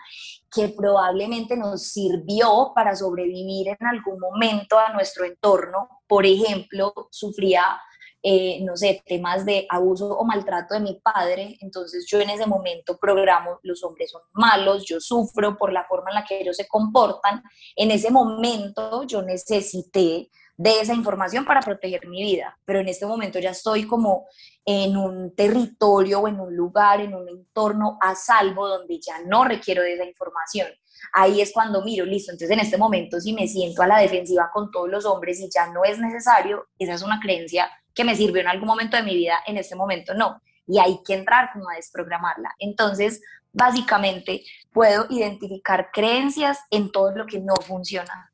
que 0.50 0.68
probablemente 0.68 1.56
nos 1.56 1.92
sirvió 1.92 2.72
para 2.74 2.96
sobrevivir 2.96 3.68
en 3.68 3.86
algún 3.86 4.18
momento 4.18 4.78
a 4.78 4.92
nuestro 4.92 5.24
entorno. 5.24 6.00
Por 6.08 6.26
ejemplo, 6.26 6.92
sufría 7.10 7.80
eh, 8.22 8.60
no 8.64 8.76
sé, 8.76 9.02
temas 9.06 9.46
de 9.46 9.66
abuso 9.70 10.06
o 10.14 10.24
maltrato 10.26 10.74
de 10.74 10.80
mi 10.80 11.00
padre, 11.02 11.56
entonces 11.62 12.04
yo 12.06 12.20
en 12.20 12.28
ese 12.28 12.44
momento 12.44 12.98
programo, 12.98 13.58
los 13.62 13.82
hombres 13.82 14.10
son 14.10 14.20
malos, 14.32 14.84
yo 14.84 15.00
sufro 15.00 15.56
por 15.56 15.72
la 15.72 15.86
forma 15.86 16.10
en 16.10 16.16
la 16.16 16.24
que 16.26 16.38
ellos 16.38 16.58
se 16.58 16.68
comportan, 16.68 17.42
en 17.76 17.90
ese 17.90 18.10
momento 18.10 19.04
yo 19.04 19.22
necesité 19.22 20.30
de 20.60 20.78
esa 20.78 20.92
información 20.92 21.46
para 21.46 21.62
proteger 21.62 22.06
mi 22.06 22.22
vida, 22.22 22.58
pero 22.66 22.80
en 22.80 22.88
este 22.88 23.06
momento 23.06 23.38
ya 23.38 23.48
estoy 23.48 23.86
como 23.86 24.26
en 24.66 24.94
un 24.94 25.34
territorio 25.34 26.20
o 26.20 26.28
en 26.28 26.38
un 26.38 26.54
lugar, 26.54 27.00
en 27.00 27.14
un 27.14 27.26
entorno 27.30 27.96
a 27.98 28.14
salvo 28.14 28.68
donde 28.68 29.00
ya 29.00 29.20
no 29.24 29.44
requiero 29.44 29.82
de 29.82 29.94
esa 29.94 30.04
información. 30.04 30.68
Ahí 31.14 31.40
es 31.40 31.50
cuando 31.54 31.82
miro, 31.82 32.04
listo, 32.04 32.30
entonces 32.30 32.50
en 32.50 32.60
este 32.60 32.76
momento 32.76 33.18
si 33.22 33.32
me 33.32 33.48
siento 33.48 33.80
a 33.80 33.86
la 33.86 34.00
defensiva 34.00 34.50
con 34.52 34.70
todos 34.70 34.90
los 34.90 35.06
hombres 35.06 35.40
y 35.40 35.48
ya 35.48 35.68
no 35.68 35.82
es 35.82 35.98
necesario, 35.98 36.68
esa 36.78 36.92
es 36.92 37.00
una 37.00 37.20
creencia 37.20 37.70
que 37.94 38.04
me 38.04 38.14
sirvió 38.14 38.42
en 38.42 38.48
algún 38.48 38.68
momento 38.68 38.98
de 38.98 39.02
mi 39.02 39.14
vida, 39.14 39.38
en 39.46 39.56
este 39.56 39.76
momento 39.76 40.12
no. 40.12 40.42
Y 40.66 40.78
hay 40.78 41.00
que 41.06 41.14
entrar 41.14 41.52
como 41.54 41.70
a 41.70 41.76
desprogramarla. 41.76 42.54
Entonces, 42.58 43.22
básicamente, 43.50 44.44
puedo 44.74 45.06
identificar 45.08 45.88
creencias 45.90 46.58
en 46.70 46.92
todo 46.92 47.16
lo 47.16 47.24
que 47.24 47.40
no 47.40 47.54
funciona. 47.66 48.29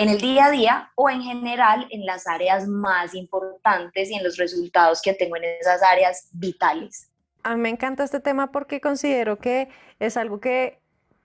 En 0.00 0.08
el 0.08 0.18
día 0.18 0.46
a 0.46 0.50
día 0.50 0.90
o 0.94 1.10
en 1.10 1.20
general 1.20 1.86
en 1.90 2.06
las 2.06 2.26
áreas 2.26 2.66
más 2.66 3.14
importantes 3.14 4.10
y 4.10 4.14
en 4.14 4.24
los 4.24 4.38
resultados 4.38 5.02
que 5.02 5.12
tengo 5.12 5.36
en 5.36 5.44
esas 5.44 5.82
áreas 5.82 6.30
vitales. 6.32 7.10
A 7.42 7.54
mí 7.54 7.60
me 7.60 7.68
encanta 7.68 8.02
este 8.02 8.18
tema 8.18 8.50
porque 8.50 8.80
considero 8.80 9.36
que 9.36 9.68
es 9.98 10.16
algo 10.16 10.40
que 10.40 10.78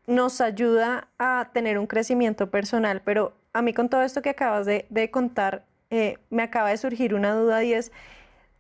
nos 0.07 0.41
ayuda 0.41 1.07
a 1.17 1.51
tener 1.53 1.79
un 1.79 1.87
crecimiento 1.87 2.51
personal, 2.51 3.01
pero 3.05 3.33
a 3.53 3.61
mí 3.61 3.73
con 3.73 3.87
todo 3.87 4.01
esto 4.01 4.21
que 4.21 4.31
acabas 4.31 4.65
de, 4.65 5.09
contar, 5.09 5.63
eh, 5.89 6.17
me 6.29 6.43
acaba 6.43 6.71
de 6.71 6.77
surgir 6.77 7.15
una 7.15 7.33
duda 7.33 7.63
y 7.63 7.71
es 7.71 7.93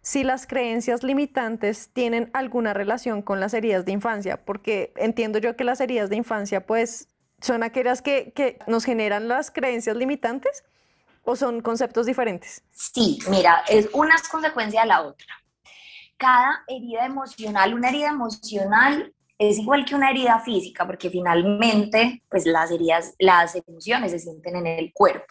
si 0.01 0.23
las 0.23 0.47
creencias 0.47 1.03
limitantes 1.03 1.89
tienen 1.91 2.29
alguna 2.31 2.73
relación 2.73 3.21
con 3.21 3.41
las 3.41 3.53
heridas 3.53 3.83
de 3.83 3.91
infancia, 3.91 4.37
porque 4.37 4.93
entiendo 4.95 5.39
yo 5.39 5.57
que 5.57 5.65
las 5.65 5.81
heridas 5.81 6.09
de 6.09 6.15
infancia 6.15 6.65
pues 6.65 7.09
son 7.41 7.63
aquellas 7.63 8.01
que, 8.01 8.31
que 8.35 8.59
nos 8.67 8.85
generan 8.85 9.27
las 9.27 9.51
creencias 9.51 9.95
limitantes 9.95 10.63
o 11.23 11.35
son 11.35 11.61
conceptos 11.61 12.05
diferentes. 12.05 12.63
Sí, 12.71 13.19
mira, 13.29 13.63
es 13.67 13.89
una 13.93 14.15
consecuencia 14.31 14.81
de 14.81 14.87
la 14.87 15.01
otra. 15.01 15.27
Cada 16.17 16.63
herida 16.67 17.05
emocional, 17.05 17.73
una 17.73 17.89
herida 17.89 18.09
emocional 18.09 19.13
es 19.37 19.57
igual 19.57 19.83
que 19.83 19.95
una 19.95 20.11
herida 20.11 20.39
física, 20.39 20.85
porque 20.85 21.09
finalmente, 21.09 22.23
pues 22.29 22.45
las 22.45 22.71
heridas, 22.71 23.15
las 23.19 23.55
emociones 23.55 24.11
se 24.11 24.19
sienten 24.19 24.55
en 24.55 24.67
el 24.67 24.93
cuerpo. 24.93 25.25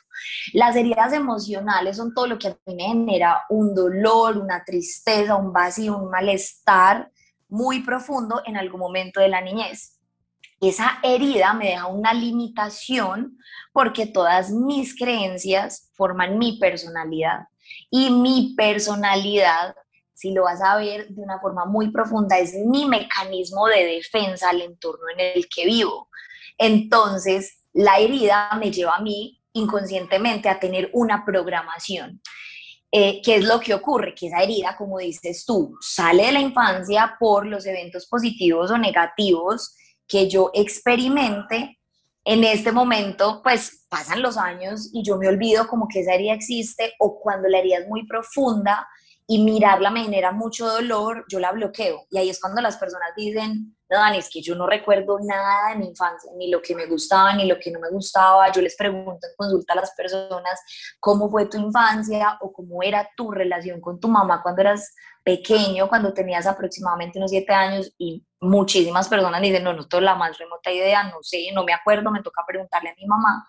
Las 0.53 0.77
heridas 0.77 1.13
emocionales 1.13 1.97
son 1.97 2.13
todo 2.13 2.27
lo 2.27 2.39
que 2.39 2.49
a 2.49 2.59
mí 2.67 2.75
me 2.75 2.83
genera 2.83 3.45
un 3.49 3.75
dolor, 3.75 4.37
una 4.37 4.63
tristeza, 4.63 5.37
un 5.37 5.53
vacío, 5.53 5.97
un 5.97 6.11
malestar 6.11 7.11
muy 7.49 7.83
profundo 7.83 8.43
en 8.45 8.57
algún 8.57 8.81
momento 8.81 9.21
de 9.21 9.29
la 9.29 9.41
niñez. 9.41 9.94
Esa 10.61 10.99
herida 11.03 11.53
me 11.53 11.67
deja 11.67 11.87
una 11.87 12.15
limitación 12.15 13.39
porque 13.73 14.07
todas 14.07 14.51
mis 14.51 14.97
creencias 14.97 15.91
forman 15.95 16.39
mi 16.39 16.59
personalidad 16.59 17.49
y 17.91 18.11
mi 18.11 18.55
personalidad 18.57 19.75
si 20.15 20.33
lo 20.33 20.45
vas 20.45 20.63
a 20.63 20.77
ver 20.77 21.09
de 21.09 21.21
una 21.21 21.39
forma 21.41 21.67
muy 21.67 21.91
profunda, 21.91 22.39
es 22.39 22.55
mi 22.55 22.87
mecanismo 22.87 23.67
de 23.67 23.85
defensa 23.85 24.51
al 24.51 24.63
entorno 24.63 25.05
en 25.13 25.37
el 25.37 25.49
que 25.49 25.67
vivo. 25.67 26.09
Entonces, 26.57 27.59
la 27.73 27.99
herida 27.99 28.49
me 28.59 28.71
lleva 28.71 28.97
a 28.97 29.01
mí 29.01 29.41
inconscientemente 29.53 30.49
a 30.49 30.59
tener 30.59 30.89
una 30.93 31.25
programación. 31.25 32.23
Eh, 32.91 33.21
¿Qué 33.23 33.37
es 33.37 33.45
lo 33.45 33.59
que 33.59 33.75
ocurre? 33.75 34.15
Que 34.15 34.29
esa 34.29 34.41
herida, 34.41 34.77
como 34.77 34.99
dices 34.99 35.45
tú, 35.45 35.77
sale 35.81 36.27
de 36.27 36.33
la 36.33 36.41
infancia 36.41 37.17
por 37.19 37.45
los 37.45 37.67
eventos 37.67 38.07
positivos 38.07 38.71
o 38.71 38.79
negativos 38.79 39.75
que 40.07 40.29
yo 40.29 40.51
experimente. 40.55 41.79
En 42.27 42.43
este 42.43 42.73
momento, 42.73 43.43
pues 43.43 43.85
pasan 43.91 44.23
los 44.23 44.39
años 44.39 44.89
y 44.95 45.05
yo 45.05 45.19
me 45.19 45.29
olvido 45.29 45.67
como 45.69 45.89
que 45.89 46.01
esa 46.01 46.15
herida 46.15 46.33
existe 46.33 46.95
o 46.99 47.21
cuando 47.21 47.49
la 47.49 47.59
herida 47.59 47.79
es 47.79 47.87
muy 47.87 48.07
profunda, 48.07 48.89
y 49.27 49.43
mirarla 49.43 49.91
me 49.91 50.05
genera 50.05 50.33
mucho 50.33 50.67
dolor, 50.67 51.25
yo 51.29 51.41
la 51.41 51.53
bloqueo. 51.53 52.07
Y 52.11 52.19
ahí 52.19 52.29
es 52.29 52.41
cuando 52.41 52.61
las 52.61 52.77
personas 52.77 53.11
dicen, 53.17 53.75
no, 53.89 53.99
Dani, 53.99 54.19
es 54.19 54.29
que 54.29 54.43
yo 54.43 54.55
no 54.55 54.67
recuerdo 54.67 55.19
nada 55.21 55.71
de 55.71 55.77
mi 55.77 55.89
infancia, 55.89 56.31
ni 56.37 56.51
lo 56.51 56.61
que 56.61 56.75
me 56.75 56.87
gustaba, 56.87 57.35
ni 57.35 57.47
lo 57.47 57.59
que 57.59 57.71
no 57.71 57.81
me 57.81 57.91
gustaba. 57.91 58.53
Yo 58.53 58.61
les 58.61 58.77
pregunto 58.77 59.27
en 59.27 59.35
consulta 59.37 59.73
a 59.73 59.77
las 59.77 59.93
personas 59.95 60.61
cómo 61.01 61.31
fue 61.31 61.47
tu 61.47 61.59
infancia 61.59 62.39
o 62.41 62.53
cómo 62.53 62.83
era 62.83 63.09
tu 63.17 63.31
relación 63.31 63.81
con 63.81 63.99
tu 63.99 64.09
mamá 64.09 64.43
cuando 64.43 64.61
eras 64.61 64.95
pequeño, 65.23 65.89
cuando 65.89 66.13
tenías 66.13 66.47
aproximadamente 66.47 67.19
unos 67.19 67.31
siete 67.31 67.53
años 67.55 67.95
y 67.97 68.27
muchísimas 68.45 69.09
personas 69.09 69.43
dicen, 69.43 69.65
no, 69.65 69.73
no 69.73 69.87
tengo 69.87 70.03
la 70.03 70.15
más 70.15 70.39
remota 70.39 70.71
idea, 70.71 71.03
no 71.05 71.23
sé, 71.23 71.47
no 71.53 71.65
me 71.65 71.73
acuerdo, 71.73 72.11
me 72.11 72.23
toca 72.23 72.43
preguntarle 72.47 72.91
a 72.91 72.95
mi 72.95 73.07
mamá. 73.07 73.47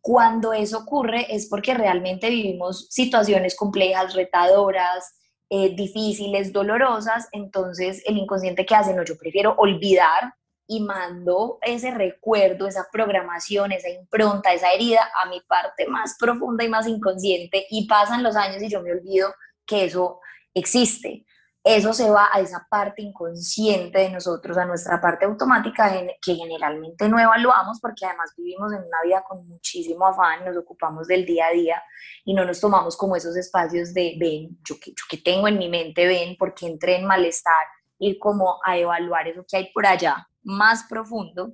Cuando 0.00 0.52
eso 0.52 0.78
ocurre 0.78 1.26
es 1.34 1.48
porque 1.48 1.74
realmente 1.74 2.30
vivimos 2.30 2.86
situaciones 2.90 3.54
complejas, 3.54 4.14
retadoras, 4.14 5.14
eh, 5.50 5.74
difíciles, 5.74 6.52
dolorosas, 6.52 7.28
entonces 7.32 8.02
el 8.06 8.16
inconsciente 8.16 8.64
que 8.64 8.74
hace, 8.74 8.94
no, 8.94 9.04
yo 9.04 9.18
prefiero 9.18 9.54
olvidar 9.58 10.34
y 10.66 10.80
mando 10.80 11.58
ese 11.62 11.90
recuerdo, 11.90 12.68
esa 12.68 12.86
programación, 12.92 13.72
esa 13.72 13.90
impronta, 13.90 14.52
esa 14.52 14.70
herida 14.70 15.10
a 15.20 15.28
mi 15.28 15.40
parte 15.40 15.88
más 15.88 16.16
profunda 16.18 16.62
y 16.62 16.68
más 16.68 16.86
inconsciente 16.86 17.66
y 17.68 17.88
pasan 17.88 18.22
los 18.22 18.36
años 18.36 18.62
y 18.62 18.68
yo 18.68 18.80
me 18.80 18.92
olvido 18.92 19.34
que 19.66 19.84
eso 19.86 20.20
existe 20.54 21.26
eso 21.62 21.92
se 21.92 22.08
va 22.08 22.28
a 22.32 22.40
esa 22.40 22.66
parte 22.70 23.02
inconsciente 23.02 23.98
de 23.98 24.10
nosotros, 24.10 24.56
a 24.56 24.64
nuestra 24.64 25.00
parte 25.00 25.26
automática 25.26 25.92
que 26.22 26.34
generalmente 26.34 27.06
no 27.08 27.18
evaluamos 27.18 27.78
porque 27.80 28.06
además 28.06 28.32
vivimos 28.36 28.72
en 28.72 28.78
una 28.78 29.02
vida 29.04 29.22
con 29.28 29.46
muchísimo 29.46 30.06
afán, 30.06 30.44
nos 30.44 30.56
ocupamos 30.56 31.06
del 31.06 31.26
día 31.26 31.46
a 31.46 31.52
día 31.52 31.82
y 32.24 32.32
no 32.32 32.46
nos 32.46 32.60
tomamos 32.60 32.96
como 32.96 33.14
esos 33.14 33.36
espacios 33.36 33.92
de, 33.92 34.16
ven, 34.18 34.58
yo 34.64 34.76
que, 34.80 34.90
yo 34.90 35.04
que 35.08 35.18
tengo 35.18 35.48
en 35.48 35.58
mi 35.58 35.68
mente, 35.68 36.06
ven, 36.06 36.36
porque 36.38 36.66
entré 36.66 36.96
en 36.96 37.06
malestar, 37.06 37.66
ir 37.98 38.18
como 38.18 38.58
a 38.64 38.78
evaluar 38.78 39.28
eso 39.28 39.44
que 39.46 39.58
hay 39.58 39.70
por 39.72 39.86
allá, 39.86 40.26
más 40.42 40.84
profundo. 40.84 41.52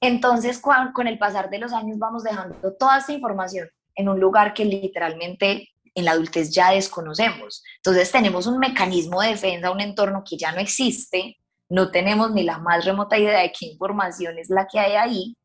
Entonces, 0.00 0.58
con 0.58 1.06
el 1.06 1.18
pasar 1.18 1.50
de 1.50 1.58
los 1.58 1.74
años 1.74 1.98
vamos 1.98 2.22
dejando 2.24 2.56
toda 2.78 2.98
esta 2.98 3.12
información 3.12 3.68
en 3.94 4.08
un 4.08 4.18
lugar 4.18 4.54
que 4.54 4.64
literalmente 4.64 5.68
en 6.00 6.04
la 6.06 6.12
adultez 6.12 6.50
ya 6.50 6.72
desconocemos. 6.72 7.62
Entonces 7.76 8.10
tenemos 8.10 8.46
un 8.46 8.58
mecanismo 8.58 9.22
de 9.22 9.28
defensa, 9.28 9.70
un 9.70 9.80
entorno 9.80 10.24
que 10.28 10.36
ya 10.36 10.50
no 10.52 10.60
existe, 10.60 11.38
no 11.68 11.90
tenemos 11.90 12.32
ni 12.32 12.42
la 12.42 12.58
más 12.58 12.84
remota 12.84 13.16
idea 13.16 13.40
de 13.40 13.52
qué 13.52 13.66
información 13.66 14.38
es 14.38 14.50
la 14.50 14.66
que 14.66 14.80
hay 14.80 14.92
ahí. 14.94 15.36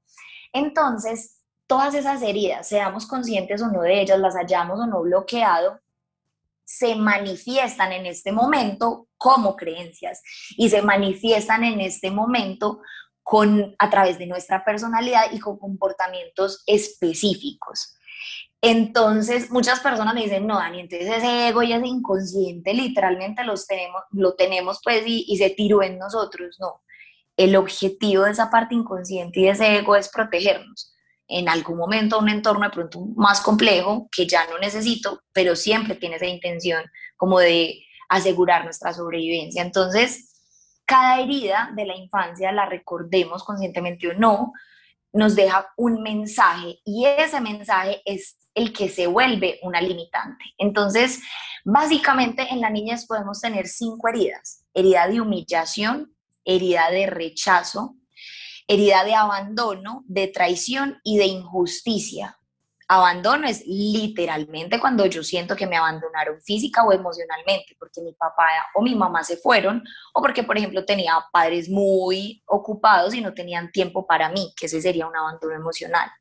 Entonces, 0.51 1.43
todas 1.67 1.93
esas 1.93 2.21
heridas, 2.21 2.67
seamos 2.67 3.05
conscientes 3.05 3.61
o 3.61 3.67
no 3.67 3.81
de 3.81 4.01
ellas, 4.01 4.19
las 4.19 4.35
hayamos 4.35 4.79
o 4.79 4.87
no 4.87 5.01
bloqueado, 5.01 5.79
se 6.63 6.95
manifiestan 6.95 7.91
en 7.91 8.07
este 8.07 8.31
momento 8.31 9.07
como 9.17 9.55
creencias 9.55 10.21
y 10.57 10.69
se 10.69 10.81
manifiestan 10.81 11.63
en 11.63 11.79
este 11.79 12.09
momento 12.09 12.81
con, 13.21 13.75
a 13.77 13.89
través 13.89 14.17
de 14.17 14.25
nuestra 14.25 14.63
personalidad 14.65 15.31
y 15.31 15.39
con 15.39 15.59
comportamientos 15.59 16.63
específicos. 16.65 17.95
Entonces, 18.61 19.51
muchas 19.51 19.79
personas 19.79 20.15
me 20.15 20.23
dicen, 20.23 20.47
no, 20.47 20.57
Dani, 20.57 20.79
entonces 20.81 21.07
ese 21.09 21.49
ego 21.49 21.61
y 21.61 21.73
ese 21.73 21.85
inconsciente 21.85 22.73
literalmente 22.73 23.43
los 23.43 23.67
tenemos, 23.67 24.01
lo 24.11 24.33
tenemos 24.35 24.79
pues 24.83 25.03
y, 25.05 25.37
se 25.37 25.51
tiró 25.51 25.83
en 25.83 25.99
nosotros. 25.99 26.57
No, 26.59 26.81
el 27.37 27.55
objetivo 27.55 28.23
de 28.23 28.31
esa 28.31 28.49
parte 28.49 28.75
inconsciente 28.75 29.39
y 29.39 29.43
de 29.43 29.49
ese 29.51 29.77
ego 29.77 29.95
es 29.95 30.09
protegernos. 30.09 30.93
En 31.27 31.49
algún 31.49 31.77
momento 31.77 32.19
un 32.19 32.29
entorno 32.29 32.65
de 32.65 32.71
pronto 32.71 33.01
más 33.15 33.41
complejo 33.41 34.07
que 34.11 34.27
ya 34.27 34.47
no 34.47 34.57
necesito, 34.59 35.21
pero 35.33 35.55
siempre 35.55 35.95
tiene 35.95 36.15
esa 36.15 36.27
intención 36.27 36.83
como 37.17 37.39
de 37.39 37.83
asegurar 38.09 38.63
nuestra 38.63 38.93
sobrevivencia. 38.93 39.63
Entonces, 39.63 40.31
cada 40.85 41.19
herida 41.19 41.71
de 41.75 41.85
la 41.85 41.95
infancia, 41.95 42.51
la 42.51 42.67
recordemos 42.67 43.43
conscientemente 43.43 44.07
o 44.07 44.13
no, 44.13 44.53
nos 45.13 45.35
deja 45.35 45.67
un 45.77 46.03
mensaje 46.03 46.79
y 46.83 47.05
ese 47.05 47.41
mensaje 47.41 48.01
es 48.05 48.37
el 48.55 48.73
que 48.73 48.89
se 48.89 49.05
vuelve 49.05 49.59
una 49.61 49.81
limitante. 49.81 50.43
Entonces, 50.57 51.21
básicamente 51.63 52.47
en 52.49 52.61
la 52.61 52.69
niñez 52.69 53.05
podemos 53.05 53.41
tener 53.41 53.67
cinco 53.67 54.07
heridas. 54.07 54.65
Herida 54.73 55.07
de 55.07 55.21
humillación, 55.21 56.15
herida 56.45 56.89
de 56.89 57.07
rechazo, 57.07 57.95
herida 58.67 59.03
de 59.03 59.13
abandono, 59.13 60.03
de 60.07 60.27
traición 60.27 60.99
y 61.03 61.17
de 61.17 61.25
injusticia. 61.25 62.39
Abandono 62.87 63.47
es 63.47 63.63
literalmente 63.65 64.79
cuando 64.79 65.07
yo 65.07 65.23
siento 65.23 65.55
que 65.55 65.65
me 65.65 65.75
abandonaron 65.75 66.39
física 66.41 66.83
o 66.83 66.93
emocionalmente, 66.93 67.75
porque 67.79 68.01
mi 68.01 68.13
papá 68.13 68.47
o 68.75 68.83
mi 68.83 68.93
mamá 68.93 69.23
se 69.23 69.37
fueron, 69.37 69.83
o 70.13 70.21
porque, 70.21 70.43
por 70.43 70.55
ejemplo, 70.55 70.85
tenía 70.85 71.13
padres 71.31 71.67
muy 71.67 72.43
ocupados 72.45 73.15
y 73.15 73.21
no 73.21 73.33
tenían 73.33 73.71
tiempo 73.71 74.05
para 74.05 74.29
mí, 74.29 74.53
que 74.55 74.67
ese 74.67 74.81
sería 74.81 75.07
un 75.07 75.15
abandono 75.15 75.55
emocional. 75.55 76.11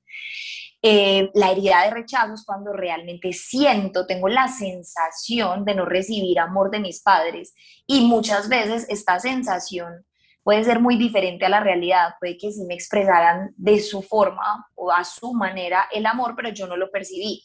Eh, 0.86 1.30
la 1.32 1.50
herida 1.50 1.82
de 1.84 1.92
rechazo 1.92 2.34
es 2.34 2.44
cuando 2.44 2.74
realmente 2.74 3.32
siento, 3.32 4.06
tengo 4.06 4.28
la 4.28 4.48
sensación 4.48 5.64
de 5.64 5.74
no 5.74 5.86
recibir 5.86 6.38
amor 6.38 6.70
de 6.70 6.78
mis 6.78 7.00
padres 7.00 7.54
y 7.86 8.02
muchas 8.02 8.50
veces 8.50 8.84
esta 8.90 9.18
sensación 9.18 10.04
puede 10.42 10.62
ser 10.62 10.80
muy 10.80 10.98
diferente 10.98 11.46
a 11.46 11.48
la 11.48 11.60
realidad, 11.60 12.16
puede 12.20 12.36
que 12.36 12.52
sí 12.52 12.64
me 12.64 12.74
expresaran 12.74 13.54
de 13.56 13.80
su 13.80 14.02
forma 14.02 14.68
o 14.74 14.92
a 14.92 15.04
su 15.04 15.32
manera 15.32 15.88
el 15.90 16.04
amor, 16.04 16.34
pero 16.36 16.50
yo 16.50 16.66
no 16.66 16.76
lo 16.76 16.90
percibí. 16.90 17.42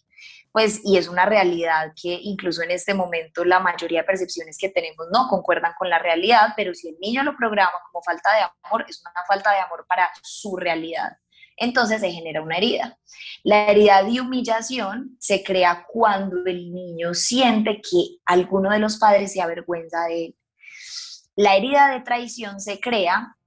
Pues, 0.52 0.82
y 0.84 0.98
es 0.98 1.08
una 1.08 1.26
realidad 1.26 1.94
que 1.96 2.20
incluso 2.22 2.62
en 2.62 2.72
este 2.72 2.94
momento 2.94 3.46
la 3.46 3.62
mayoría 3.62 4.02
de 4.02 4.06
percepciones 4.06 4.58
que 4.58 4.68
tenemos 4.68 5.08
no 5.14 5.30
concuerdan 5.30 5.72
con 5.78 5.90
la 5.90 6.00
realidad, 6.00 6.50
pero 6.58 6.74
si 6.74 6.90
el 6.90 6.98
niño 7.00 7.24
lo 7.24 7.38
programa 7.38 7.72
como 7.90 8.04
falta 8.04 8.36
de 8.36 8.42
amor, 8.66 8.86
es 8.90 9.02
una 9.02 9.24
falta 9.26 9.54
de 9.54 9.60
amor 9.60 9.86
para 9.88 10.12
su 10.24 10.58
realidad. 10.58 11.14
Entonces 11.60 12.02
se 12.02 12.12
genera 12.12 12.42
una 12.42 12.58
herida. 12.58 12.98
La 13.44 13.68
herida 13.68 14.04
de 14.04 14.22
humillación 14.22 15.18
se 15.20 15.44
crea 15.44 15.86
cuando 15.88 16.38
el 16.46 16.74
niño 16.74 17.14
siente 17.14 17.82
que 17.82 18.18
alguno 18.26 18.72
de 18.72 18.80
los 18.80 18.98
padres 18.98 19.34
se 19.34 19.42
avergüenza 19.42 20.06
de 20.06 20.26
él 20.26 20.36
la 21.40 21.56
herida 21.56 21.88
de 21.92 22.02
traición 22.02 22.60
se 22.60 22.82
crea 22.82 23.38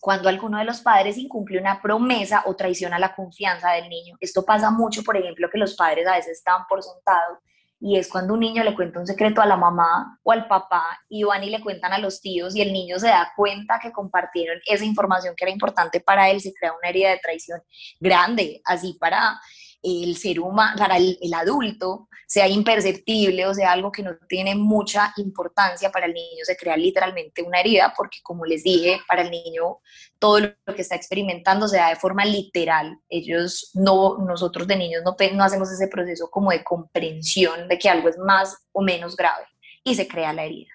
cuando 0.00 0.28
alguno 0.28 0.58
de 0.58 0.64
los 0.64 0.80
padres 0.80 1.16
incumple 1.16 1.60
una 1.60 1.80
promesa 1.80 2.42
o 2.46 2.56
traiciona 2.56 2.98
la 2.98 3.14
confianza 3.14 3.70
del 3.70 3.88
niño. 3.88 4.16
Esto 4.18 4.44
pasa 4.44 4.68
mucho, 4.72 5.04
por 5.04 5.16
ejemplo, 5.16 5.48
que 5.48 5.58
los 5.58 5.76
padres 5.76 6.08
a 6.08 6.16
veces 6.16 6.38
están 6.38 6.64
por 6.68 6.82
sentado 6.82 7.40
y 7.78 7.98
es 7.98 8.08
cuando 8.08 8.34
un 8.34 8.40
niño 8.40 8.64
le 8.64 8.74
cuenta 8.74 9.00
un 9.00 9.06
secreto 9.06 9.40
a 9.40 9.46
la 9.46 9.56
mamá 9.56 10.18
o 10.22 10.32
al 10.32 10.48
papá 10.48 10.98
y 11.08 11.24
van 11.24 11.44
y 11.44 11.50
le 11.50 11.60
cuentan 11.60 11.92
a 11.92 11.98
los 11.98 12.20
tíos 12.20 12.56
y 12.56 12.62
el 12.62 12.72
niño 12.72 12.98
se 12.98 13.08
da 13.08 13.32
cuenta 13.36 13.78
que 13.80 13.92
compartieron 13.92 14.58
esa 14.66 14.84
información 14.84 15.34
que 15.36 15.44
era 15.44 15.52
importante 15.52 16.00
para 16.00 16.30
él, 16.30 16.40
se 16.40 16.54
crea 16.54 16.72
una 16.72 16.88
herida 16.88 17.10
de 17.10 17.18
traición 17.18 17.60
grande, 18.00 18.62
así 18.64 18.96
para 18.98 19.38
el 19.86 20.16
ser 20.16 20.40
humano, 20.40 20.76
para 20.78 20.96
el, 20.96 21.18
adulto, 21.34 22.08
sea 22.26 22.48
imperceptible 22.48 23.46
o 23.46 23.54
sea 23.54 23.70
algo 23.70 23.92
que 23.92 24.02
no 24.02 24.16
tiene 24.28 24.54
mucha 24.56 25.12
importancia 25.16 25.92
para 25.92 26.06
el 26.06 26.14
niño, 26.14 26.44
se 26.44 26.56
crea 26.56 26.76
literalmente 26.76 27.42
una 27.42 27.60
herida, 27.60 27.94
porque 27.96 28.18
como 28.22 28.44
les 28.44 28.64
dije, 28.64 29.00
para 29.06 29.22
el 29.22 29.30
niño 29.30 29.78
todo 30.18 30.40
lo 30.40 30.74
que 30.74 30.82
está 30.82 30.96
experimentando 30.96 31.68
se 31.68 31.76
da 31.76 31.90
de 31.90 31.96
forma 31.96 32.24
literal. 32.24 32.98
Ellos 33.08 33.70
no, 33.74 34.18
nosotros 34.18 34.66
de 34.66 34.76
niños 34.76 35.02
no, 35.04 35.14
no 35.34 35.44
hacemos 35.44 35.70
ese 35.70 35.88
proceso 35.88 36.28
como 36.30 36.50
de 36.50 36.64
comprensión 36.64 37.68
de 37.68 37.78
que 37.78 37.88
algo 37.88 38.08
es 38.08 38.18
más 38.18 38.56
o 38.72 38.82
menos 38.82 39.16
grave 39.16 39.44
y 39.84 39.94
se 39.94 40.08
crea 40.08 40.32
la 40.32 40.44
herida. 40.44 40.70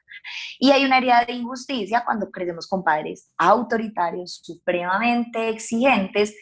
Y 0.60 0.72
hay 0.72 0.86
una 0.86 0.98
herida 0.98 1.26
de 1.26 1.34
injusticia 1.34 2.04
cuando 2.06 2.30
crecemos 2.32 2.68
con 2.68 2.84
padres 2.84 3.30
autoritarios, 3.38 4.40
supremamente 4.44 5.50
exigentes, 5.50 6.36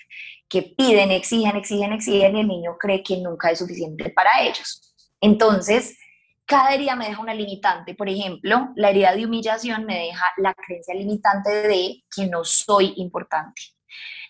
que 0.50 0.64
piden, 0.64 1.12
exigen, 1.12 1.56
exigen, 1.56 1.94
exigen 1.94 2.36
y 2.36 2.42
el 2.42 2.48
niño 2.48 2.78
cree 2.80 3.04
que 3.04 3.18
nunca 3.18 3.52
es 3.52 3.60
suficiente 3.60 4.10
para 4.10 4.42
ellos. 4.42 4.96
Entonces, 5.22 5.98
cada 6.46 6.74
herida 6.74 6.96
me 6.96 7.08
deja 7.08 7.22
una 7.22 7.36
limitante. 7.36 7.94
Por 7.94 8.10
ejemplo, 8.10 8.70
la 8.76 8.90
herida 8.90 9.14
de 9.14 9.26
humillación 9.26 9.86
me 9.86 10.00
deja 10.00 10.26
la 10.38 10.56
creencia 10.56 10.96
limitante 10.96 11.52
de 11.68 12.04
que 12.14 12.26
no 12.26 12.44
soy 12.44 12.94
importante. 12.98 13.62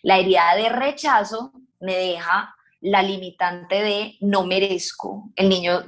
La 0.04 0.17
herida 0.17 0.54
de 0.56 0.67
rechazo 0.67 1.54
me 1.80 1.96
deja 1.96 2.54
la 2.82 3.02
limitante 3.02 3.82
de 3.82 4.17
no 4.20 4.46
merezco. 4.46 5.32
El 5.36 5.48
niño 5.48 5.86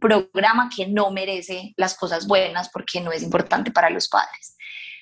programa 0.00 0.70
que 0.74 0.86
no 0.86 1.10
merece 1.10 1.74
las 1.76 1.94
cosas 1.96 2.26
buenas 2.26 2.70
porque 2.70 3.00
no 3.00 3.12
es 3.12 3.22
importante 3.22 3.70
para 3.70 3.90
los 3.90 4.08
padres. 4.08 4.56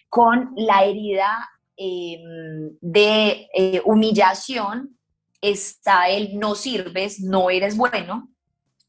Con 0.09 0.53
la 0.57 0.85
herida 0.85 1.49
Em, 1.77 2.77
de 2.81 3.49
eh, 3.53 3.83
humillación 3.85 4.97
está 5.41 6.09
el 6.09 6.39
no 6.39 6.55
sirves, 6.55 7.21
no 7.21 7.51
eres 7.51 7.77
bueno. 7.77 8.31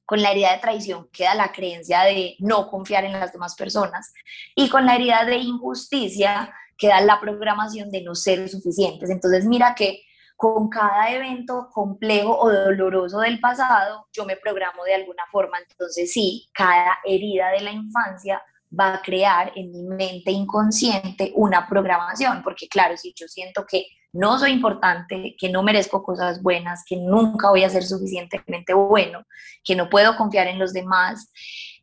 Con 0.06 0.21
la 0.21 0.32
herida 0.32 0.54
de 0.54 0.60
traición 0.60 1.10
queda 1.12 1.34
la 1.34 1.52
creencia 1.52 2.02
de 2.02 2.36
no 2.39 2.69
confiar 2.69 3.06
en 3.06 3.13
las 3.13 3.34
demás 3.34 3.56
personas. 3.56 4.13
Y 4.56 4.69
con 4.69 4.86
la 4.86 4.95
herida 4.95 5.26
de 5.26 5.38
injusticia 5.38 6.54
queda 6.78 7.02
la 7.02 7.19
programación 7.19 7.89
de 7.89 8.04
no 8.04 8.13
ser 8.13 8.48
suficientes. 8.50 9.10
Entonces 9.10 9.45
mira 9.45 9.74
que 9.74 10.04
con 10.36 10.69
cada 10.69 11.12
evento 11.12 11.69
complejo 11.74 12.38
o 12.38 12.52
doloroso 12.52 13.19
del 13.19 13.39
pasado, 13.39 14.08
yo 14.13 14.26
me 14.26 14.38
programo 14.38 14.84
de 14.84 14.93
alguna 14.93 15.24
forma. 15.32 15.58
Entonces 15.60 16.12
sí, 16.12 16.50
cada 16.54 17.00
herida 17.04 17.50
de 17.52 17.62
la 17.62 17.71
infancia 17.71 18.43
va 18.78 18.95
a 18.95 19.01
crear 19.01 19.51
en 19.56 19.71
mi 19.71 19.84
mente 19.84 20.32
inconsciente 20.32 21.32
una 21.36 21.67
programación, 21.67 22.41
porque 22.43 22.67
claro, 22.67 22.97
si 22.97 23.13
yo 23.15 23.28
siento 23.28 23.65
que 23.65 23.88
no 24.13 24.39
soy 24.39 24.51
importante, 24.51 25.36
que 25.38 25.49
no 25.49 25.62
merezco 25.62 26.01
cosas 26.01 26.41
buenas, 26.41 26.84
que 26.88 26.95
nunca 26.95 27.49
voy 27.49 27.63
a 27.63 27.69
ser 27.69 27.84
suficientemente 27.84 28.73
bueno, 28.73 29.23
que 29.63 29.75
no 29.75 29.89
puedo 29.89 30.15
confiar 30.15 30.47
en 30.47 30.58
los 30.58 30.71
demás, 30.71 31.32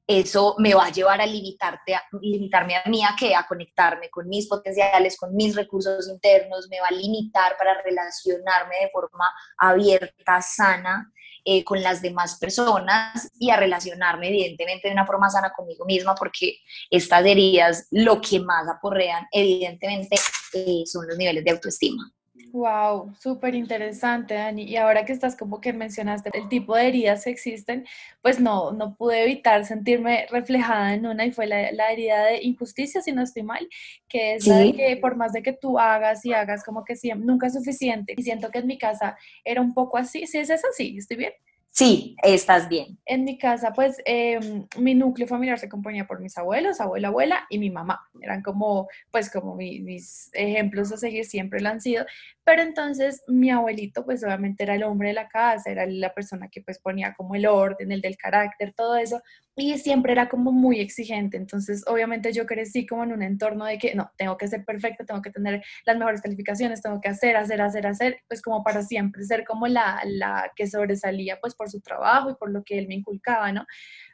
eso 0.07 0.57
me 0.59 0.75
va 0.75 0.87
a 0.87 0.93
llevar 0.93 1.21
a, 1.21 1.27
limitarte, 1.27 1.95
a 1.95 2.03
limitarme 2.21 2.77
a 2.77 2.83
mí 2.87 3.05
a 3.05 3.15
qué, 3.19 3.35
a 3.35 3.47
conectarme 3.47 4.11
con 4.11 4.29
mis 4.29 4.49
potenciales, 4.49 5.17
con 5.17 5.35
mis 5.35 5.55
recursos 5.55 6.09
internos, 6.09 6.69
me 6.71 6.81
va 6.81 6.89
a 6.89 6.95
limitar 6.95 7.57
para 7.57 7.81
relacionarme 7.83 8.77
de 8.81 8.91
forma 8.91 9.27
abierta, 9.59 10.43
sana, 10.43 11.13
eh, 11.45 11.65
con 11.65 11.83
las 11.83 12.03
demás 12.03 12.39
personas 12.39 13.31
y 13.39 13.51
a 13.51 13.57
relacionarme 13.57 14.29
evidentemente 14.29 14.89
de 14.89 14.95
una 14.95 15.07
forma 15.07 15.29
sana 15.29 15.53
conmigo 15.53 15.85
misma 15.85 16.15
porque 16.15 16.59
estas 16.91 17.25
heridas 17.25 17.89
lo 17.91 18.21
que 18.21 18.41
más 18.41 18.69
aporrean 18.69 19.27
evidentemente 19.33 20.17
eh, 20.55 20.83
son 20.87 21.07
los 21.09 21.17
niveles 21.17 21.45
de 21.45 21.51
autoestima. 21.51 22.13
Wow, 22.51 23.15
súper 23.19 23.55
interesante, 23.55 24.35
Dani. 24.35 24.65
Y 24.65 24.77
ahora 24.77 25.05
que 25.05 25.13
estás 25.13 25.37
como 25.37 25.61
que 25.61 25.73
mencionaste 25.73 26.31
el 26.35 26.49
tipo 26.49 26.75
de 26.75 26.89
heridas 26.89 27.25
que 27.25 27.31
existen, 27.31 27.87
pues 28.21 28.41
no, 28.41 28.73
no 28.73 28.95
pude 28.95 29.23
evitar 29.23 29.65
sentirme 29.65 30.27
reflejada 30.31 30.95
en 30.95 31.07
una 31.07 31.25
y 31.25 31.33
fue 31.33 31.47
la, 31.47 31.93
herida 31.93 32.25
de 32.25 32.43
injusticia, 32.43 33.01
si 33.01 33.13
no 33.13 33.23
estoy 33.23 33.43
mal, 33.43 33.69
que 34.09 34.35
es 34.35 34.47
la 34.47 34.59
de 34.59 34.73
que 34.73 34.97
por 34.97 35.17
más 35.17 35.33
de 35.33 35.43
que 35.43 35.53
tú 35.53 35.79
hagas 35.79 36.25
y 36.25 36.33
hagas 36.33 36.65
como 36.65 36.85
que 36.85 36.97
siempre, 36.97 37.27
nunca 37.27 37.47
es 37.47 37.55
suficiente. 37.55 38.15
Y 38.17 38.23
siento 38.23 38.51
que 38.51 38.59
en 38.59 38.67
mi 38.67 38.79
casa 38.79 39.17
era 39.45 39.61
un 39.61 39.75
poco 39.75 39.97
así. 39.97 40.27
¿Sí 40.27 40.39
es 40.39 40.51
eso? 40.51 40.67
Sí, 40.77 40.97
estoy 40.99 41.17
bien. 41.17 41.33
Sí, 41.75 42.17
estás 42.23 42.69
bien. 42.69 42.99
En 43.07 43.25
mi 43.25 43.39
casa, 43.39 43.73
pues 43.73 43.97
em, 44.05 44.67
mi 44.79 44.95
núcleo 44.95 45.27
familiar 45.27 45.59
se 45.59 45.71
componía 45.71 46.07
por 46.07 46.21
mis 46.21 46.37
abuelos, 46.37 46.83
abuela, 46.83 47.09
abuela 47.09 47.47
y 47.49 47.59
mi 47.59 47.71
mamá. 47.71 48.11
Eran 48.21 48.43
como, 48.43 48.89
pues 49.11 49.31
como 49.31 49.57
mis 49.57 50.29
ejemplos 50.35 50.93
a 50.93 50.99
seguir 50.99 51.25
siempre 51.25 51.61
lo 51.61 51.71
han 51.71 51.81
sido. 51.81 52.05
Pero 52.45 52.63
entonces 52.63 53.23
mi 53.29 53.51
abuelito, 53.51 54.05
pues 54.05 54.25
obviamente 54.25 54.65
era 54.65 54.75
el 54.75 54.83
hombre 54.83 55.09
de 55.09 55.15
la 55.15 55.29
casa, 55.29 55.71
era 55.71 55.87
la 55.87 56.13
persona 56.13 56.49
que 56.49 56.61
pues 56.63 56.79
ponía 56.79 57.15
como 57.15 57.35
el 57.35 57.47
orden, 57.47 57.93
el 57.93 58.01
del 58.01 58.17
carácter, 58.17 58.73
todo 58.75 58.97
eso 58.97 59.23
y 59.55 59.77
siempre 59.79 60.13
era 60.13 60.29
como 60.29 60.51
muy 60.51 60.81
exigente. 60.81 61.37
Entonces, 61.37 61.85
obviamente 61.87 62.33
yo 62.33 62.47
crecí 62.47 62.87
como 62.87 63.05
en 63.05 63.13
un 63.13 63.23
entorno 63.23 63.67
de 63.67 63.79
que 63.79 63.95
no, 63.95 64.11
tengo 64.17 64.37
que 64.37 64.49
ser 64.49 64.65
perfecta, 64.65 65.05
tengo 65.05 65.21
que 65.21 65.31
tener 65.31 65.63
las 65.85 65.97
mejores 65.99 66.23
calificaciones, 66.23 66.81
tengo 66.81 67.01
que 67.01 67.09
hacer, 67.09 67.37
hacer, 67.37 67.61
hacer, 67.61 67.87
hacer, 67.87 68.21
pues 68.29 68.41
como 68.41 68.65
para 68.65 68.83
siempre 68.83 69.25
ser 69.25 69.45
como 69.45 69.67
la, 69.67 70.01
la 70.07 70.51
que 70.57 70.67
sobresalía 70.67 71.39
pues 71.41 71.55
por 71.55 71.71
su 71.71 71.81
trabajo 71.81 72.31
y 72.31 72.35
por 72.35 72.51
lo 72.51 72.63
que 72.65 72.79
él 72.79 72.89
me 72.89 72.95
inculcaba, 72.95 73.53
¿no? 73.53 73.67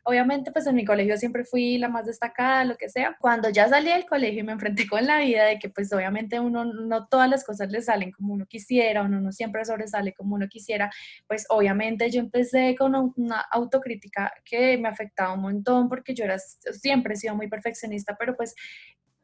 Obviamente, 0.08 0.50
pues 0.52 0.66
en 0.66 0.74
mi 0.74 0.86
colegio 0.86 1.18
siempre 1.18 1.44
fui 1.44 1.76
la 1.76 1.90
más 1.90 2.06
destacada, 2.06 2.64
lo 2.64 2.78
que 2.78 2.88
sea. 2.88 3.14
Cuando 3.20 3.50
ya 3.50 3.68
salí 3.68 3.90
del 3.90 4.06
colegio 4.06 4.40
y 4.40 4.42
me 4.42 4.52
enfrenté 4.52 4.88
con 4.88 5.04
la 5.06 5.18
vida 5.18 5.44
de 5.44 5.58
que 5.58 5.68
pues 5.68 5.92
obviamente 5.92 6.40
uno 6.40 6.64
no 6.64 7.06
todas 7.08 7.28
las 7.28 7.44
cosas 7.44 7.70
le 7.70 7.82
salen 7.82 8.10
como 8.12 8.32
uno 8.32 8.46
quisiera, 8.46 9.02
uno 9.02 9.20
no 9.20 9.32
siempre 9.32 9.66
sobresale 9.66 10.14
como 10.14 10.36
uno 10.36 10.48
quisiera, 10.48 10.90
pues 11.26 11.44
obviamente 11.50 12.10
yo 12.10 12.20
empecé 12.20 12.74
con 12.78 12.94
una 13.16 13.40
autocrítica 13.52 14.32
que 14.46 14.78
me 14.78 14.88
afectaba 14.88 15.34
un 15.34 15.42
montón 15.42 15.90
porque 15.90 16.14
yo 16.14 16.24
era, 16.24 16.38
siempre 16.38 17.12
he 17.12 17.16
sido 17.18 17.34
muy 17.34 17.48
perfeccionista, 17.48 18.16
pero 18.18 18.34
pues 18.34 18.54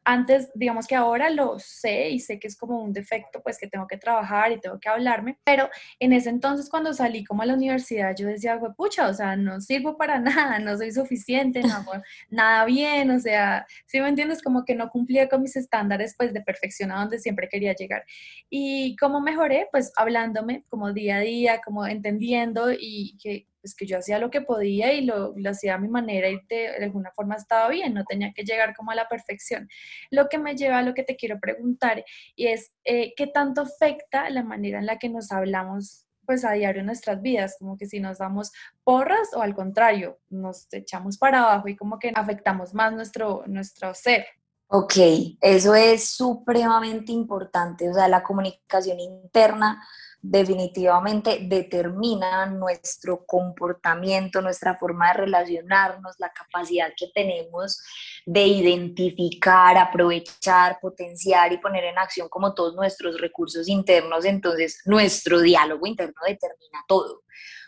antes, 0.05 0.51
digamos 0.53 0.87
que 0.87 0.95
ahora 0.95 1.29
lo 1.29 1.57
sé 1.59 2.09
y 2.11 2.19
sé 2.19 2.39
que 2.39 2.47
es 2.47 2.55
como 2.55 2.81
un 2.81 2.93
defecto, 2.93 3.41
pues 3.41 3.57
que 3.57 3.67
tengo 3.67 3.87
que 3.87 3.97
trabajar 3.97 4.51
y 4.51 4.59
tengo 4.59 4.79
que 4.79 4.87
hablarme, 4.87 5.37
pero 5.43 5.69
en 5.99 6.13
ese 6.13 6.29
entonces 6.29 6.69
cuando 6.69 6.93
salí 6.93 7.23
como 7.25 7.41
a 7.41 7.45
la 7.47 7.55
universidad, 7.55 8.15
yo 8.15 8.27
decía, 8.27 8.59
pucha, 8.77 9.07
o 9.09 9.13
sea, 9.13 9.35
no 9.35 9.59
sirvo 9.59 9.97
para 9.97 10.19
nada, 10.19 10.59
no 10.59 10.77
soy 10.77 10.91
suficiente, 10.91 11.61
no 11.63 11.73
hago 11.73 11.93
nada 12.29 12.65
bien, 12.65 13.09
o 13.11 13.19
sea, 13.19 13.65
si 13.87 13.99
me 13.99 14.09
entiendes, 14.09 14.41
como 14.43 14.63
que 14.63 14.75
no 14.75 14.89
cumplía 14.89 15.27
con 15.27 15.41
mis 15.41 15.55
estándares, 15.55 16.15
pues 16.17 16.33
de 16.33 16.41
perfección 16.41 16.91
a 16.91 16.99
donde 16.99 17.19
siempre 17.19 17.49
quería 17.49 17.73
llegar. 17.73 18.05
Y 18.49 18.95
cómo 18.97 19.21
mejoré, 19.21 19.67
pues 19.71 19.91
hablándome 19.95 20.63
como 20.69 20.93
día 20.93 21.17
a 21.17 21.21
día, 21.21 21.61
como 21.63 21.85
entendiendo 21.85 22.71
y 22.71 23.17
que 23.21 23.47
pues 23.65 23.73
que 23.73 23.87
yo 23.87 23.97
hacía 23.97 24.19
lo 24.19 24.29
que 24.29 24.41
podía 24.41 24.93
y 24.93 25.01
lo, 25.05 25.33
hacía 25.49 25.73
a 25.73 25.79
mi 25.79 25.87
manera 25.87 26.29
y 26.29 26.39
de, 26.47 26.67
alguna 26.83 27.09
forma 27.09 27.33
estaba 27.33 27.67
bien, 27.67 27.95
no 27.95 28.05
tenía 28.05 28.31
que 28.31 28.43
llegar 28.43 28.75
como 28.75 28.91
a 28.91 28.95
la 28.95 29.09
perfección. 29.09 29.67
Lo 30.11 30.29
que 30.29 30.37
me 30.37 30.55
lleva 30.55 30.77
a 30.77 30.81
lo 30.83 30.93
que 30.93 31.01
te 31.01 31.15
quiero 31.15 31.39
preguntar 31.39 32.05
y 32.35 32.45
es, 32.45 32.71
eh, 32.83 33.15
¿qué 33.17 33.25
tanto 33.25 33.61
afecta 33.61 34.29
la 34.29 34.43
manera 34.43 34.77
en 34.77 34.85
la 34.85 34.99
que 34.99 35.09
nos 35.09 35.31
hablamos 35.31 36.05
pues 36.27 36.45
a 36.45 36.51
diario 36.51 36.81
en 36.81 36.85
nuestras 36.85 37.21
vidas, 37.23 37.55
como 37.57 37.75
que 37.75 37.87
si 37.87 37.99
nos 37.99 38.19
damos 38.19 38.51
porras 38.83 39.33
o 39.33 39.41
al 39.41 39.55
contrario, 39.55 40.19
nos 40.29 40.71
echamos 40.71 41.17
para 41.17 41.39
abajo 41.39 41.67
y 41.67 41.75
como 41.75 41.97
que 41.97 42.11
afectamos 42.13 42.75
más 42.75 42.93
nuestro, 42.93 43.43
nuestro 43.47 43.95
ser. 43.95 44.27
Ok, 44.67 44.93
eso 45.41 45.73
es 45.73 46.09
supremamente 46.09 47.11
importante, 47.11 47.89
o 47.89 47.93
sea, 47.93 48.07
la 48.07 48.21
comunicación 48.21 48.99
interna 48.99 49.83
definitivamente 50.27 51.39
determina 51.41 52.47
nuestro 52.47 53.25
comportamiento, 53.25 54.41
nuestra 54.41 54.75
forma 54.75 55.07
de 55.07 55.13
relacionarnos, 55.13 56.15
la 56.17 56.31
capacidad 56.31 56.91
que 56.97 57.07
tenemos 57.13 57.81
de 58.25 58.45
identificar, 58.45 59.77
aprovechar, 59.77 60.79
potenciar 60.81 61.53
y 61.53 61.59
poner 61.59 61.85
en 61.85 61.97
acción 61.97 62.27
como 62.27 62.53
todos 62.53 62.73
nuestros 62.75 63.19
recursos 63.21 63.67
internos. 63.67 64.25
Entonces, 64.25 64.81
nuestro 64.85 65.41
diálogo 65.41 65.85
interno 65.85 66.21
determina 66.25 66.83
todo. 66.87 67.21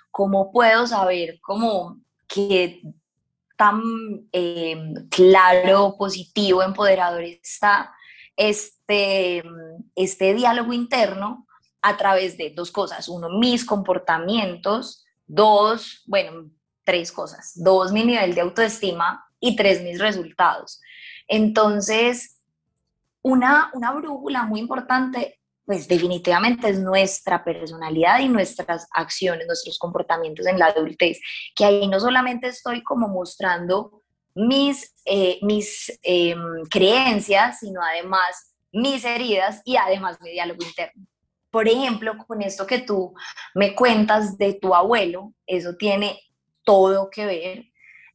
¿Cómo 0.09 0.51
puedo 0.51 0.87
saber 0.87 1.39
cómo 1.41 2.01
que 2.27 2.81
tan 3.55 3.81
eh, 4.31 4.93
claro, 5.09 5.95
positivo, 5.97 6.63
empoderador 6.63 7.23
está 7.23 7.93
este, 8.35 9.43
este 9.95 10.33
diálogo 10.33 10.73
interno? 10.73 11.46
A 11.87 11.95
través 11.95 12.37
de 12.37 12.49
dos 12.49 12.69
cosas. 12.69 13.07
Uno, 13.07 13.29
mis 13.29 13.63
comportamientos. 13.63 15.05
Dos, 15.25 16.03
bueno, 16.05 16.49
tres 16.83 17.11
cosas. 17.11 17.53
Dos, 17.55 17.91
mi 17.91 18.03
nivel 18.03 18.35
de 18.35 18.41
autoestima. 18.41 19.23
Y 19.39 19.55
tres, 19.55 19.81
mis 19.81 19.99
resultados. 19.99 20.81
Entonces, 21.27 22.41
una, 23.21 23.69
una 23.73 23.91
brújula 23.93 24.43
muy 24.43 24.59
importante, 24.59 25.39
pues 25.65 25.87
definitivamente 25.87 26.69
es 26.69 26.79
nuestra 26.79 27.43
personalidad 27.43 28.19
y 28.19 28.29
nuestras 28.29 28.87
acciones, 28.91 29.45
nuestros 29.47 29.77
comportamientos 29.77 30.45
en 30.45 30.59
la 30.59 30.67
adultez. 30.67 31.19
Que 31.55 31.65
ahí 31.65 31.87
no 31.87 31.99
solamente 31.99 32.47
estoy 32.47 32.83
como 32.83 33.07
mostrando 33.07 34.01
mis, 34.35 34.93
eh, 35.05 35.39
mis 35.41 35.99
em, 36.03 36.63
creencias, 36.69 37.59
sino 37.59 37.81
además 37.81 38.55
mis 38.71 39.05
heridas 39.05 39.61
y 39.63 39.77
además 39.77 40.19
mi 40.21 40.31
diálogo 40.31 40.65
interno. 40.65 41.05
Por 41.57 41.67
ejemplo, 41.67 42.15
con 42.27 42.43
esto 42.43 42.67
que 42.67 42.77
tú 42.77 43.15
me 43.55 43.73
cuentas 43.73 44.37
de 44.37 44.53
tu 44.53 44.75
abuelo, 44.75 45.33
eso 45.47 45.75
tiene 45.75 46.21
todo 46.63 47.09
que 47.09 47.25
ver. 47.25 47.65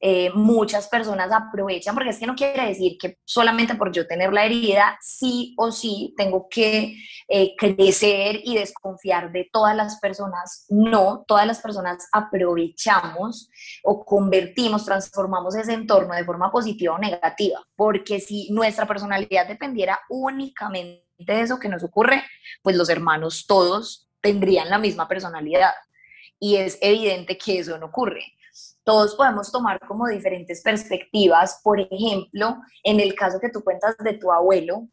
Eh, 0.00 0.30
muchas 0.32 0.86
personas 0.86 1.32
aprovechan, 1.32 1.92
porque 1.92 2.10
es 2.10 2.20
que 2.20 2.26
no 2.28 2.36
quiere 2.36 2.68
decir 2.68 2.96
que 3.00 3.18
solamente 3.24 3.74
por 3.74 3.90
yo 3.90 4.06
tener 4.06 4.32
la 4.32 4.44
herida, 4.44 4.96
sí 5.00 5.56
o 5.58 5.72
sí 5.72 6.14
tengo 6.16 6.46
que 6.48 6.94
eh, 7.26 7.56
crecer 7.58 8.38
y 8.44 8.54
desconfiar 8.54 9.32
de 9.32 9.48
todas 9.52 9.74
las 9.74 9.98
personas. 9.98 10.64
No, 10.68 11.24
todas 11.26 11.44
las 11.44 11.60
personas 11.60 12.06
aprovechamos 12.12 13.50
o 13.82 14.04
convertimos, 14.04 14.84
transformamos 14.84 15.56
ese 15.56 15.72
entorno 15.72 16.14
de 16.14 16.24
forma 16.24 16.52
positiva 16.52 16.94
o 16.94 16.98
negativa, 16.98 17.60
porque 17.74 18.20
si 18.20 18.52
nuestra 18.52 18.86
personalidad 18.86 19.48
dependiera 19.48 19.98
únicamente 20.08 21.11
eso 21.26 21.58
que 21.58 21.68
nos 21.68 21.82
ocurre, 21.82 22.22
pues 22.62 22.76
los 22.76 22.88
hermanos 22.88 23.46
todos 23.46 24.08
tendrían 24.20 24.68
la 24.68 24.78
misma 24.78 25.08
personalidad. 25.08 25.72
Y 26.38 26.56
es 26.56 26.78
evidente 26.80 27.38
que 27.38 27.58
eso 27.58 27.78
no 27.78 27.86
ocurre. 27.86 28.24
Todos 28.84 29.14
podemos 29.14 29.52
tomar 29.52 29.78
como 29.86 30.08
diferentes 30.08 30.62
perspectivas. 30.62 31.60
Por 31.62 31.80
ejemplo, 31.80 32.56
en 32.82 33.00
el 33.00 33.14
caso 33.14 33.38
que 33.40 33.50
tú 33.50 33.62
cuentas 33.62 33.96
de 33.98 34.14
tu 34.14 34.32
abuelo, 34.32 34.88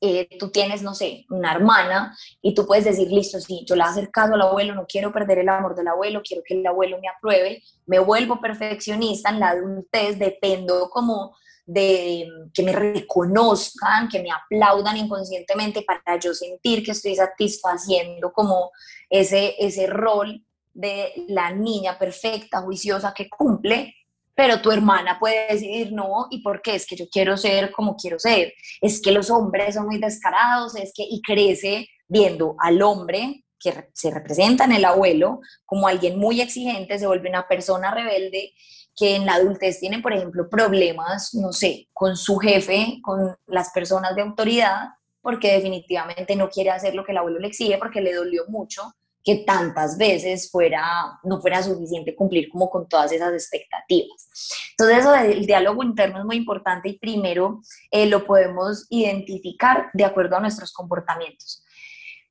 eh, 0.00 0.28
tú 0.38 0.50
tienes, 0.50 0.82
no 0.82 0.94
sé, 0.94 1.24
una 1.30 1.52
hermana 1.52 2.14
y 2.42 2.54
tú 2.54 2.66
puedes 2.66 2.84
decir, 2.84 3.10
listo, 3.10 3.40
sí, 3.40 3.64
yo 3.66 3.74
le 3.74 3.84
hago 3.84 4.02
caso 4.12 4.34
al 4.34 4.42
abuelo, 4.42 4.74
no 4.74 4.86
quiero 4.86 5.12
perder 5.12 5.38
el 5.38 5.48
amor 5.48 5.74
del 5.74 5.88
abuelo, 5.88 6.20
quiero 6.22 6.42
que 6.44 6.54
el 6.54 6.66
abuelo 6.66 6.98
me 7.00 7.08
apruebe, 7.08 7.62
me 7.86 7.98
vuelvo 8.00 8.38
perfeccionista 8.38 9.30
en 9.30 9.40
la 9.40 9.50
adultez, 9.50 10.18
dependo 10.18 10.90
como 10.90 11.34
de 11.66 12.28
que 12.52 12.62
me 12.62 12.72
reconozcan, 12.72 14.08
que 14.08 14.22
me 14.22 14.30
aplaudan 14.30 14.96
inconscientemente 14.96 15.82
para 15.82 16.18
yo 16.18 16.34
sentir 16.34 16.84
que 16.84 16.90
estoy 16.90 17.14
satisfaciendo 17.14 18.32
como 18.32 18.70
ese, 19.08 19.54
ese 19.58 19.86
rol 19.86 20.44
de 20.72 21.12
la 21.28 21.52
niña 21.52 21.98
perfecta, 21.98 22.60
juiciosa 22.60 23.14
que 23.14 23.28
cumple, 23.28 23.94
pero 24.34 24.60
tu 24.60 24.72
hermana 24.72 25.18
puede 25.18 25.46
decidir 25.48 25.92
no, 25.92 26.26
¿y 26.30 26.42
por 26.42 26.60
qué? 26.60 26.74
Es 26.74 26.86
que 26.86 26.96
yo 26.96 27.08
quiero 27.08 27.36
ser 27.36 27.70
como 27.70 27.96
quiero 27.96 28.18
ser, 28.18 28.52
es 28.80 29.00
que 29.00 29.12
los 29.12 29.30
hombres 29.30 29.76
son 29.76 29.86
muy 29.86 29.98
descarados, 29.98 30.74
es 30.74 30.92
que, 30.94 31.04
y 31.08 31.22
crece 31.22 31.88
viendo 32.08 32.56
al 32.58 32.82
hombre 32.82 33.44
que 33.58 33.88
se 33.94 34.10
representa 34.10 34.64
en 34.64 34.72
el 34.72 34.84
abuelo 34.84 35.40
como 35.64 35.86
alguien 35.86 36.18
muy 36.18 36.40
exigente, 36.40 36.98
se 36.98 37.06
vuelve 37.06 37.30
una 37.30 37.48
persona 37.48 37.94
rebelde 37.94 38.52
que 38.96 39.16
en 39.16 39.26
la 39.26 39.34
adultez 39.34 39.80
tienen, 39.80 40.02
por 40.02 40.12
ejemplo, 40.12 40.48
problemas, 40.48 41.34
no 41.34 41.52
sé, 41.52 41.88
con 41.92 42.16
su 42.16 42.36
jefe, 42.38 43.00
con 43.02 43.36
las 43.46 43.70
personas 43.70 44.14
de 44.14 44.22
autoridad, 44.22 44.90
porque 45.20 45.52
definitivamente 45.52 46.36
no 46.36 46.48
quiere 46.48 46.70
hacer 46.70 46.94
lo 46.94 47.04
que 47.04 47.12
el 47.12 47.18
abuelo 47.18 47.38
le 47.38 47.48
exige 47.48 47.78
porque 47.78 48.00
le 48.00 48.12
dolió 48.12 48.44
mucho 48.48 48.82
que 49.24 49.36
tantas 49.36 49.96
veces 49.96 50.50
fuera, 50.50 51.18
no 51.22 51.40
fuera 51.40 51.62
suficiente 51.62 52.14
cumplir 52.14 52.50
como 52.50 52.68
con 52.68 52.86
todas 52.86 53.10
esas 53.10 53.32
expectativas. 53.32 54.28
Entonces 54.72 54.98
eso 54.98 55.12
del 55.12 55.46
diálogo 55.46 55.82
interno 55.82 56.18
es 56.18 56.24
muy 56.26 56.36
importante 56.36 56.90
y 56.90 56.98
primero 56.98 57.62
eh, 57.90 58.06
lo 58.06 58.26
podemos 58.26 58.86
identificar 58.90 59.88
de 59.94 60.04
acuerdo 60.04 60.36
a 60.36 60.40
nuestros 60.40 60.74
comportamientos. 60.74 61.64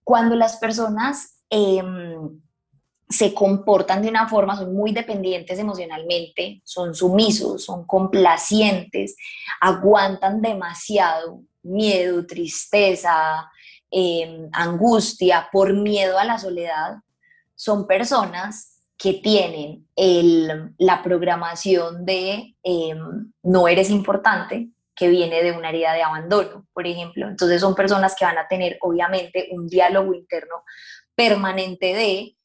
Cuando 0.04 0.36
las 0.36 0.58
personas 0.58 1.40
em, 1.50 2.43
se 3.14 3.34
comportan 3.34 4.02
de 4.02 4.10
una 4.10 4.28
forma, 4.28 4.58
son 4.58 4.74
muy 4.74 4.92
dependientes 4.92 5.60
emocionalmente, 5.60 6.62
son 6.64 6.96
sumisos, 6.96 7.64
son 7.64 7.86
complacientes, 7.86 9.16
aguantan 9.62 10.42
demasiado 10.42 11.42
miedo, 11.62 12.26
tristeza, 12.26 13.50
em, 13.92 14.50
angustia, 14.52 15.48
por 15.52 15.74
miedo 15.74 16.18
a 16.18 16.26
la 16.26 16.40
soledad, 16.40 16.96
son 17.56 17.86
personas 17.86 18.82
que 18.98 19.14
tienen 19.14 19.88
la 20.78 21.04
programación 21.04 22.06
de 22.06 22.56
em, 22.64 23.32
no 23.44 23.68
eres 23.68 23.90
importante, 23.90 24.70
que 24.96 25.08
viene 25.08 25.44
de 25.44 25.52
una 25.52 25.70
herida 25.70 25.94
de 25.94 26.04
abandono, 26.04 26.66
por 26.74 26.88
ejemplo. 26.88 27.28
Entonces 27.28 27.62
son 27.62 27.76
personas 27.76 28.16
que 28.16 28.26
van 28.26 28.38
a 28.38 28.48
tener 28.48 28.78
obviamente 28.82 29.50
un 29.52 29.68
diálogo 29.68 30.14
interno 30.14 30.64
permanente 31.16 31.94
de 31.94 32.36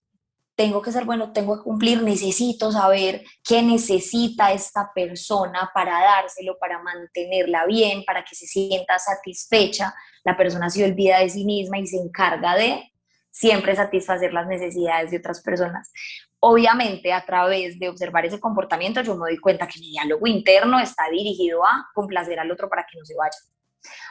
tengo 0.58 0.82
que 0.82 0.90
ser 0.90 1.04
bueno, 1.04 1.32
tengo 1.32 1.56
que 1.56 1.62
cumplir, 1.62 2.02
necesito 2.02 2.72
saber 2.72 3.22
qué 3.44 3.62
necesita 3.62 4.50
esta 4.50 4.90
persona 4.92 5.70
para 5.72 6.00
dárselo, 6.00 6.58
para 6.58 6.82
mantenerla 6.82 7.64
bien, 7.64 8.04
para 8.04 8.24
que 8.24 8.34
se 8.34 8.44
sienta 8.48 8.98
satisfecha. 8.98 9.94
La 10.24 10.36
persona 10.36 10.68
se 10.68 10.84
olvida 10.84 11.20
de 11.20 11.30
sí 11.30 11.44
misma 11.44 11.78
y 11.78 11.86
se 11.86 11.98
encarga 11.98 12.56
de 12.56 12.90
siempre 13.30 13.76
satisfacer 13.76 14.32
las 14.32 14.48
necesidades 14.48 15.12
de 15.12 15.18
otras 15.18 15.40
personas. 15.42 15.92
Obviamente, 16.40 17.12
a 17.12 17.24
través 17.24 17.78
de 17.78 17.88
observar 17.88 18.26
ese 18.26 18.40
comportamiento, 18.40 19.00
yo 19.02 19.14
me 19.14 19.30
doy 19.30 19.38
cuenta 19.38 19.68
que 19.68 19.78
mi 19.78 19.92
diálogo 19.92 20.26
interno 20.26 20.80
está 20.80 21.04
dirigido 21.08 21.64
a 21.64 21.86
complacer 21.94 22.40
al 22.40 22.50
otro 22.50 22.68
para 22.68 22.82
que 22.82 22.98
no 22.98 23.04
se 23.04 23.14
vaya. 23.14 23.38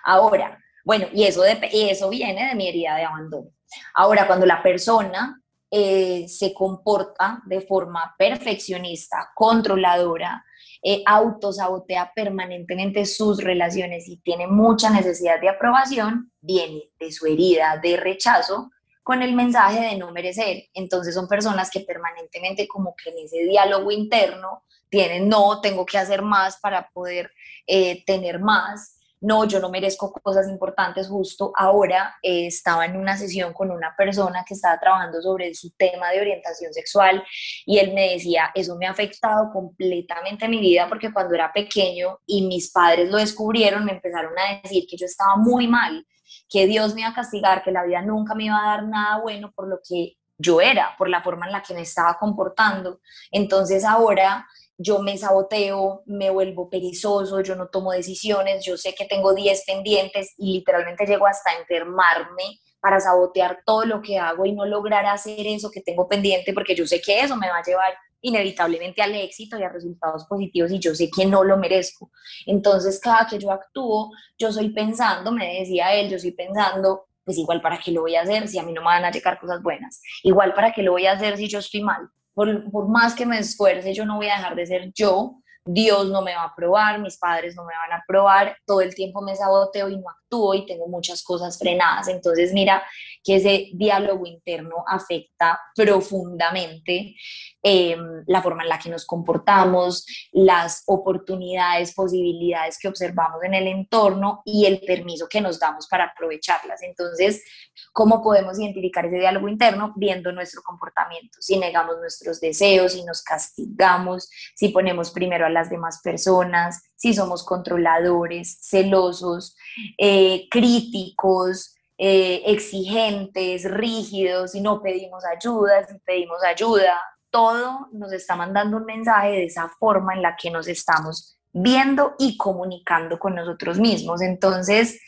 Ahora, 0.01 0.57
bueno, 0.85 1.07
y 1.11 1.25
eso, 1.25 1.41
de, 1.41 1.59
eso 1.73 2.07
viene 2.09 2.47
de 2.47 2.55
mi 2.55 2.69
herida 2.69 2.95
de 2.95 3.03
abandono. 3.03 3.49
Ahora, 3.93 4.25
cuando 4.27 4.45
la 4.45 4.63
persona 4.63 5.41
eh, 5.69 6.27
se 6.27 6.53
comporta 6.53 7.41
de 7.45 7.61
forma 7.61 8.15
perfeccionista, 8.17 9.31
controladora, 9.35 10.45
eh, 10.81 11.03
autosabotea 11.05 12.13
permanentemente 12.15 13.05
sus 13.05 13.43
relaciones 13.43 14.07
y 14.07 14.17
tiene 14.17 14.47
mucha 14.47 14.89
necesidad 14.89 15.41
de 15.41 15.49
aprobación, 15.49 16.31
viene 16.39 16.91
de 16.99 17.11
su 17.11 17.25
herida 17.25 17.79
de 17.81 17.97
rechazo 17.97 18.71
con 19.03 19.21
el 19.23 19.33
mensaje 19.33 19.81
de 19.81 19.97
no 19.97 20.11
merecer. 20.11 20.65
Entonces 20.73 21.15
son 21.15 21.27
personas 21.27 21.69
que 21.71 21.79
permanentemente 21.79 22.67
como 22.67 22.95
que 22.95 23.09
en 23.09 23.25
ese 23.25 23.43
diálogo 23.43 23.91
interno 23.91 24.63
tienen, 24.89 25.29
no, 25.29 25.61
tengo 25.61 25.85
que 25.85 25.97
hacer 25.97 26.21
más 26.21 26.57
para 26.57 26.89
poder 26.89 27.31
eh, 27.65 28.03
tener 28.05 28.39
más. 28.39 28.96
No, 29.21 29.45
yo 29.45 29.59
no 29.59 29.69
merezco 29.69 30.11
cosas 30.11 30.47
importantes. 30.47 31.07
Justo 31.07 31.51
ahora 31.55 32.15
eh, 32.21 32.47
estaba 32.47 32.85
en 32.85 32.97
una 32.97 33.17
sesión 33.17 33.53
con 33.53 33.71
una 33.71 33.95
persona 33.97 34.43
que 34.47 34.53
estaba 34.53 34.79
trabajando 34.79 35.21
sobre 35.21 35.53
su 35.55 35.71
tema 35.71 36.11
de 36.11 36.21
orientación 36.21 36.73
sexual 36.73 37.23
y 37.65 37.79
él 37.79 37.93
me 37.93 38.13
decía, 38.13 38.51
eso 38.53 38.75
me 38.75 38.85
ha 38.85 38.91
afectado 38.91 39.51
completamente 39.51 40.47
mi 40.47 40.59
vida 40.59 40.87
porque 40.87 41.11
cuando 41.11 41.35
era 41.35 41.51
pequeño 41.51 42.19
y 42.25 42.47
mis 42.47 42.71
padres 42.71 43.09
lo 43.09 43.17
descubrieron, 43.17 43.85
me 43.85 43.93
empezaron 43.93 44.33
a 44.37 44.61
decir 44.61 44.85
que 44.89 44.97
yo 44.97 45.05
estaba 45.05 45.35
muy 45.35 45.67
mal, 45.67 46.05
que 46.49 46.67
Dios 46.67 46.93
me 46.93 47.01
iba 47.01 47.09
a 47.09 47.15
castigar, 47.15 47.63
que 47.63 47.71
la 47.71 47.83
vida 47.83 48.01
nunca 48.01 48.35
me 48.35 48.45
iba 48.45 48.57
a 48.59 48.77
dar 48.77 48.87
nada 48.87 49.19
bueno 49.21 49.51
por 49.55 49.67
lo 49.67 49.79
que 49.87 50.17
yo 50.37 50.61
era, 50.61 50.95
por 50.97 51.09
la 51.09 51.23
forma 51.23 51.47
en 51.47 51.51
la 51.51 51.63
que 51.63 51.73
me 51.73 51.81
estaba 51.81 52.17
comportando. 52.19 52.99
Entonces 53.31 53.83
ahora 53.83 54.45
yo 54.77 54.99
me 54.99 55.17
saboteo, 55.17 56.03
me 56.05 56.29
vuelvo 56.29 56.69
perezoso, 56.69 57.41
yo 57.41 57.55
no 57.55 57.67
tomo 57.67 57.91
decisiones, 57.91 58.63
yo 58.65 58.77
sé 58.77 58.93
que 58.93 59.05
tengo 59.05 59.33
10 59.33 59.63
pendientes 59.65 60.33
y 60.37 60.53
literalmente 60.53 61.05
llego 61.05 61.25
hasta 61.25 61.57
enfermarme 61.59 62.59
para 62.79 62.99
sabotear 62.99 63.59
todo 63.65 63.85
lo 63.85 64.01
que 64.01 64.19
hago 64.19 64.45
y 64.45 64.53
no 64.53 64.65
lograr 64.65 65.05
hacer 65.05 65.47
eso 65.47 65.71
que 65.71 65.81
tengo 65.81 66.07
pendiente 66.07 66.53
porque 66.53 66.75
yo 66.75 66.85
sé 66.85 67.01
que 67.01 67.19
eso 67.19 67.35
me 67.35 67.49
va 67.49 67.57
a 67.57 67.63
llevar 67.63 67.93
inevitablemente 68.21 69.01
al 69.01 69.15
éxito 69.15 69.57
y 69.57 69.63
a 69.63 69.69
resultados 69.69 70.25
positivos 70.25 70.71
y 70.71 70.79
yo 70.79 70.93
sé 70.93 71.09
que 71.09 71.25
no 71.25 71.43
lo 71.43 71.57
merezco. 71.57 72.11
Entonces 72.45 72.99
cada 72.99 73.27
que 73.27 73.39
yo 73.39 73.51
actúo, 73.51 74.11
yo 74.37 74.51
soy 74.51 74.69
pensando, 74.69 75.31
me 75.31 75.59
decía 75.59 75.93
él, 75.93 76.09
yo 76.09 76.17
estoy 76.17 76.31
pensando, 76.31 77.07
pues 77.23 77.37
igual 77.37 77.61
para 77.61 77.79
qué 77.79 77.91
lo 77.91 78.01
voy 78.01 78.15
a 78.15 78.21
hacer 78.21 78.47
si 78.47 78.59
a 78.59 78.63
mí 78.63 78.73
no 78.73 78.81
me 78.81 78.87
van 78.87 79.05
a 79.05 79.11
llegar 79.11 79.39
cosas 79.39 79.61
buenas, 79.61 80.01
igual 80.23 80.53
para 80.53 80.71
qué 80.71 80.81
lo 80.81 80.93
voy 80.93 81.07
a 81.07 81.13
hacer 81.13 81.37
si 81.37 81.47
yo 81.47 81.59
estoy 81.59 81.81
mal, 81.81 82.09
por, 82.37 82.69
por, 82.69 82.87
más 82.87 83.15
que 83.15 83.25
me 83.25 83.39
esfuerce, 83.39 83.95
yo 83.95 84.05
no 84.05 84.17
voy 84.17 84.27
a 84.27 84.35
dejar 84.35 84.55
de 84.55 84.67
ser 84.67 84.91
yo, 84.93 85.41
Dios 85.67 86.09
no 86.09 86.21
me 86.21 86.33
va 86.33 86.43
a 86.43 86.47
aprobar, 86.47 86.99
mis 86.99 87.17
padres 87.17 87.55
no 87.55 87.63
me 87.63 87.73
van 87.75 87.91
a 87.91 88.03
aprobar, 88.03 88.57
todo 88.65 88.81
el 88.81 88.95
tiempo 88.95 89.21
me 89.21 89.35
saboteo 89.35 89.89
y 89.89 89.97
no 89.97 90.09
actúo 90.09 90.53
y 90.53 90.65
tengo 90.65 90.87
muchas 90.87 91.23
cosas 91.23 91.57
frenadas. 91.57 92.07
Entonces, 92.07 92.53
mira 92.53 92.83
que 93.23 93.35
ese 93.35 93.69
diálogo 93.73 94.25
interno 94.25 94.83
afecta 94.87 95.59
profundamente 95.75 97.15
em, 97.61 98.23
la 98.27 98.41
forma 98.41 98.63
en 98.63 98.69
la 98.69 98.79
que 98.79 98.89
nos 98.89 99.05
comportamos, 99.05 100.05
las 100.31 100.83
oportunidades, 100.85 101.93
posibilidades 101.93 102.77
que 102.79 102.87
observamos 102.87 103.43
en 103.43 103.53
el 103.53 103.67
entorno 103.67 104.41
y 104.45 104.65
el 104.65 104.79
permiso 104.79 105.27
que 105.29 105.41
nos 105.41 105.59
damos 105.59 105.87
para 105.87 106.05
aprovecharlas. 106.05 106.81
Entonces, 106.83 107.43
¿cómo 107.91 108.21
podemos 108.21 108.57
identificar 108.59 109.05
ese 109.05 109.17
diálogo 109.17 109.49
interno? 109.49 109.93
Viendo 109.95 110.31
nuestro 110.31 110.61
comportamiento. 110.61 111.37
Si 111.41 111.57
negamos 111.57 111.97
nuestros 111.97 112.39
deseos, 112.39 112.93
si 112.93 113.03
nos 113.03 113.21
castigamos, 113.23 114.29
si 114.55 114.69
ponemos 114.69 115.11
primero 115.11 115.45
a 115.45 115.49
las 115.57 115.69
demás 115.69 116.01
personas, 116.03 116.83
si 116.95 117.13
somos 117.13 117.43
controladores, 117.43 118.59
celosos, 118.61 119.55
eh, 119.97 120.47
críticos, 120.51 121.75
eh, 121.97 122.43
exigentes, 122.45 123.63
rígidos, 123.63 124.51
si 124.51 124.61
no 124.61 124.81
pedimos 124.83 125.23
ayuda, 125.25 125.87
si 125.87 125.97
pedimos 126.05 126.43
ayuda, 126.43 126.95
todo 127.31 127.87
nos 127.91 128.13
está 128.13 128.35
mandando 128.35 128.77
un 128.77 128.85
mensaje 128.85 129.29
de 129.29 129.45
esa 129.45 129.67
forma 129.79 130.13
en 130.13 130.21
la 130.21 130.35
que 130.35 130.51
nos 130.51 130.67
estamos 130.67 131.39
viendo 131.51 132.13
y 132.19 132.37
comunicando 132.37 133.17
con 133.17 133.33
nosotros 133.33 133.79
mismos. 133.79 134.21
Entonces, 134.21 135.01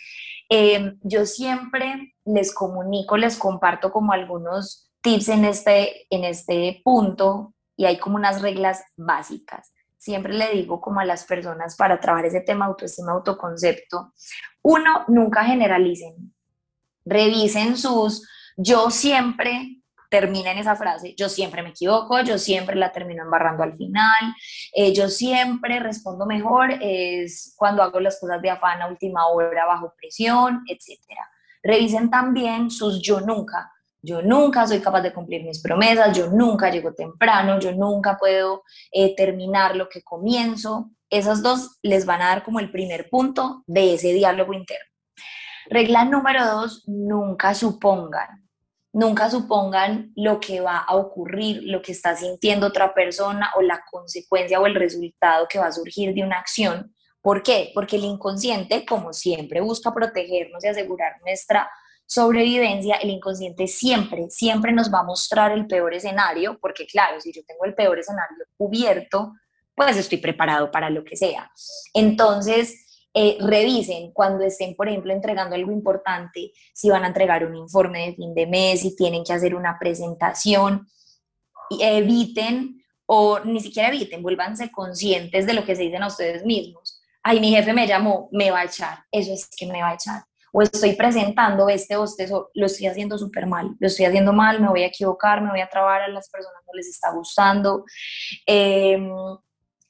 em, 0.50 0.98
yo 1.04 1.28
siempre 1.28 2.16
les 2.26 2.52
comunico, 2.52 3.18
les 3.18 3.38
comparto 3.38 3.92
como 3.92 4.14
algunos 4.14 4.90
tips 5.02 5.30
en 5.30 5.46
este, 5.46 6.08
en 6.10 6.24
este 6.24 6.82
punto 6.84 7.54
y 7.78 7.86
hay 7.86 8.00
como 8.00 8.16
unas 8.16 8.42
reglas 8.42 8.84
básicas 8.98 9.72
siempre 10.00 10.34
le 10.34 10.52
digo 10.54 10.80
como 10.82 11.02
a 11.02 11.06
las 11.06 11.26
personas 11.26 11.76
para 11.76 12.00
trabajar 12.00 12.26
ese 12.26 12.42
tema 12.42 12.66
autoestima, 12.66 13.12
autoconcepto, 13.12 14.14
uno, 14.64 15.06
nunca 15.10 15.44
generalicen, 15.44 16.34
revisen 17.06 17.78
sus, 17.78 18.28
yo 18.58 18.90
siempre 18.90 19.82
termina 20.10 20.52
en 20.52 20.58
esa 20.58 20.76
frase, 20.76 21.14
yo 21.16 21.30
siempre 21.30 21.62
me 21.62 21.70
equivoco, 21.70 22.22
yo 22.22 22.38
siempre 22.40 22.76
la 22.76 22.92
termino 22.92 23.24
embarrando 23.24 23.62
al 23.62 23.76
final, 23.76 24.34
eh, 24.74 24.94
yo 24.94 25.10
siempre 25.10 25.80
respondo 25.80 26.26
mejor, 26.26 26.72
es 26.82 27.54
cuando 27.58 27.84
hago 27.84 28.00
las 28.00 28.20
cosas 28.20 28.42
de 28.42 28.50
afán 28.50 28.82
a 28.82 28.88
última 28.88 29.28
hora, 29.28 29.66
bajo 29.66 29.94
presión, 29.98 30.64
etc. 30.68 30.98
Revisen 31.62 32.10
también 32.10 32.72
sus 32.72 33.02
yo 33.02 33.20
nunca, 33.20 33.72
yo 34.02 34.22
nunca 34.22 34.66
soy 34.66 34.80
capaz 34.80 35.02
de 35.02 35.14
cumplir 35.14 35.44
mis 35.44 35.62
promesas, 35.62 36.18
yo 36.18 36.28
nunca 36.28 36.70
llego 36.70 36.94
temprano, 36.94 37.60
yo 37.60 37.74
nunca 37.74 38.18
puedo 38.18 38.64
eh, 38.92 39.16
terminar 39.16 39.76
lo 39.76 39.90
que 39.90 40.02
comienzo. 40.02 40.92
Esas 41.10 41.42
dos 41.42 41.80
les 41.82 42.06
van 42.06 42.22
a 42.22 42.28
dar 42.28 42.44
como 42.44 42.60
el 42.60 42.72
primer 42.72 43.10
punto 43.10 43.64
de 43.68 43.96
ese 43.96 44.14
diálogo 44.14 44.54
interno. 44.54 44.86
Regla 45.70 46.06
número 46.06 46.46
dos, 46.46 46.84
nunca 46.88 47.54
supongan. 47.54 48.48
Nunca 48.92 49.30
supongan 49.30 50.12
lo 50.16 50.40
que 50.40 50.62
va 50.62 50.78
a 50.78 50.96
ocurrir, 50.96 51.62
lo 51.64 51.82
que 51.82 51.92
está 51.92 52.16
sintiendo 52.16 52.68
otra 52.68 52.94
persona 52.94 53.52
o 53.56 53.62
la 53.62 53.84
consecuencia 53.92 54.60
o 54.60 54.66
el 54.66 54.74
resultado 54.74 55.48
que 55.48 55.60
va 55.60 55.68
a 55.68 55.72
surgir 55.72 56.14
de 56.14 56.24
una 56.24 56.40
acción. 56.40 56.96
¿Por 57.22 57.44
qué? 57.44 57.72
Porque 57.76 57.98
el 57.98 58.06
inconsciente, 58.06 58.86
como 58.86 59.14
siempre, 59.14 59.62
busca 59.62 59.94
protegernos 59.94 60.64
y 60.64 60.68
asegurar 60.70 61.18
nuestra 61.22 61.70
sobrevivencia, 62.10 62.96
el 62.96 63.12
inconsciente 63.12 63.68
siempre, 63.68 64.32
siempre 64.32 64.72
nos 64.72 64.92
va 64.92 65.02
a 65.02 65.04
mostrar 65.04 65.52
el 65.52 65.68
peor 65.68 65.94
escenario, 65.94 66.58
porque 66.60 66.88
claro, 66.88 67.22
si 67.22 67.32
yo 67.32 67.44
tengo 67.48 67.66
el 67.66 67.76
peor 67.76 68.00
escenario 68.00 68.46
cubierto, 68.58 69.34
pues 69.76 69.96
estoy 69.96 70.18
preparado 70.18 70.72
para 70.72 70.90
lo 70.90 71.04
que 71.04 71.16
sea. 71.16 71.52
Entonces, 71.94 73.06
eh, 73.14 73.38
revisen 73.40 74.12
cuando 74.12 74.44
estén, 74.44 74.76
por 74.76 74.90
ejemplo, 74.90 75.14
entregando 75.14 75.56
algo 75.56 75.72
importante, 75.72 76.52
si 76.74 76.90
van 76.90 77.04
a 77.04 77.08
entregar 77.08 77.46
un 77.46 77.56
informe 77.56 78.08
de 78.08 78.16
fin 78.16 78.34
de 78.34 78.48
mes, 78.48 78.82
si 78.82 78.96
tienen 78.96 79.24
que 79.24 79.34
hacer 79.34 79.54
una 79.54 79.78
presentación, 79.80 80.88
eviten 81.80 82.84
o 83.06 83.40
ni 83.42 83.60
siquiera 83.60 83.90
eviten, 83.90 84.24
vuélvanse 84.24 84.72
conscientes 84.72 85.46
de 85.46 85.54
lo 85.54 85.64
que 85.64 85.76
se 85.76 85.84
dicen 85.84 86.02
a 86.02 86.08
ustedes 86.08 86.44
mismos. 86.44 87.00
Ay, 87.22 87.40
mi 87.40 87.52
jefe 87.52 87.72
me 87.72 87.86
llamó, 87.86 88.30
me 88.32 88.50
va 88.50 88.62
a 88.62 88.66
echar, 88.66 89.04
eso 89.12 89.32
es 89.32 89.48
que 89.56 89.68
me 89.68 89.84
va 89.84 89.92
a 89.92 89.94
echar 89.94 90.24
o 90.52 90.62
estoy 90.62 90.94
presentando 90.94 91.70
este 91.70 91.96
bostezo, 91.96 92.50
lo 92.54 92.66
estoy 92.66 92.88
haciendo 92.88 93.18
súper 93.18 93.46
mal, 93.46 93.76
lo 93.80 93.88
estoy 93.88 94.06
haciendo 94.06 94.34
mal, 94.34 94.62
me 94.62 94.70
voy 94.70 94.84
a 94.84 94.88
equivocar, 94.88 95.42
me 95.42 95.50
voy 95.50 95.62
a 95.62 95.70
trabar, 95.70 96.02
a 96.02 96.08
las 96.08 96.30
personas 96.30 96.62
no 96.66 96.74
les 96.74 96.88
está 96.88 97.12
gustando. 97.12 97.86
Em, 98.46 99.10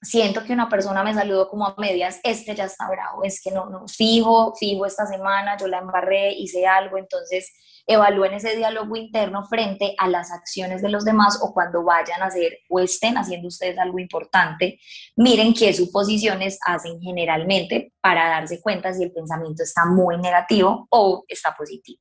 siento 0.02 0.43
que 0.43 0.54
una 0.54 0.69
persona 0.69 1.04
me 1.04 1.13
saludó 1.13 1.50
como 1.50 1.67
a 1.67 1.76
medias, 1.78 2.19
este 2.24 2.56
ya 2.56 2.65
está 2.65 2.89
bravo, 2.89 3.24
es 3.24 3.41
que 3.41 3.52
no, 3.52 3.69
no, 3.69 3.88
fijo, 3.88 4.54
fijo 4.56 4.86
esta 4.86 5.06
semana, 5.06 5.58
yo 5.58 5.67
la 5.67 5.80
embarré, 5.80 6.32
hice 6.34 6.65
algo, 6.65 6.98
entonces 6.98 7.52
evalúen 7.89 8.36
ese 8.36 8.56
diálogo 8.56 8.95
interno 8.95 9.43
frente 9.45 9.95
a 9.97 10.08
las 10.08 10.32
acciones 10.32 10.84
de 10.84 10.89
los 10.89 11.04
demás 11.04 11.39
o 11.41 11.52
cuando 11.52 11.84
vayan 11.84 12.21
a 12.21 12.28
hacer 12.28 12.60
o 12.69 12.80
estén 12.80 13.17
haciendo 13.17 13.47
ustedes 13.47 13.80
algo 13.80 13.97
importante, 13.97 14.80
miren 15.15 15.56
qué 15.56 15.73
suposiciones 15.73 16.60
hacen 16.65 17.02
generalmente 17.02 17.93
para 17.99 18.30
darse 18.30 18.62
cuenta 18.62 18.93
si 18.93 19.04
el 19.04 19.12
pensamiento 19.12 19.63
está 19.63 19.86
muy 19.86 20.19
negativo 20.19 20.88
o 20.91 21.25
está 21.28 21.56
positivo. 21.58 21.99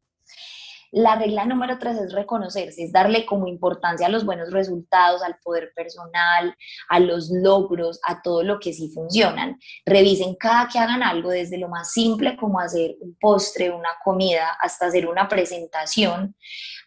La 0.91 1.17
regla 1.17 1.45
número 1.45 1.79
tres 1.79 1.99
es 1.99 2.13
reconocerse, 2.13 2.85
es 2.85 2.93
darle 2.93 3.27
como 3.27 3.47
importancia 3.47 4.07
a 4.07 4.11
los 4.11 4.25
buenos 4.25 4.51
resultados, 4.51 5.23
al 5.23 5.39
poder 5.39 5.73
personal, 5.75 6.55
a 6.89 7.01
los 7.01 7.31
logros, 7.31 8.01
a 8.07 8.23
todo 8.23 8.43
lo 8.43 8.59
que 8.59 8.73
sí 8.73 8.91
funcionan. 8.95 9.59
Revisen 9.85 10.35
cada 10.37 10.69
que 10.69 10.79
hagan 10.79 11.03
algo, 11.03 11.31
desde 11.31 11.59
lo 11.59 11.69
más 11.69 11.93
simple 11.93 12.37
como 12.37 12.59
hacer 12.59 12.97
un 13.01 13.17
postre, 13.21 13.71
una 13.71 13.91
comida, 14.03 14.57
hasta 14.61 14.87
hacer 14.87 15.07
una 15.07 15.29
presentación. 15.29 16.35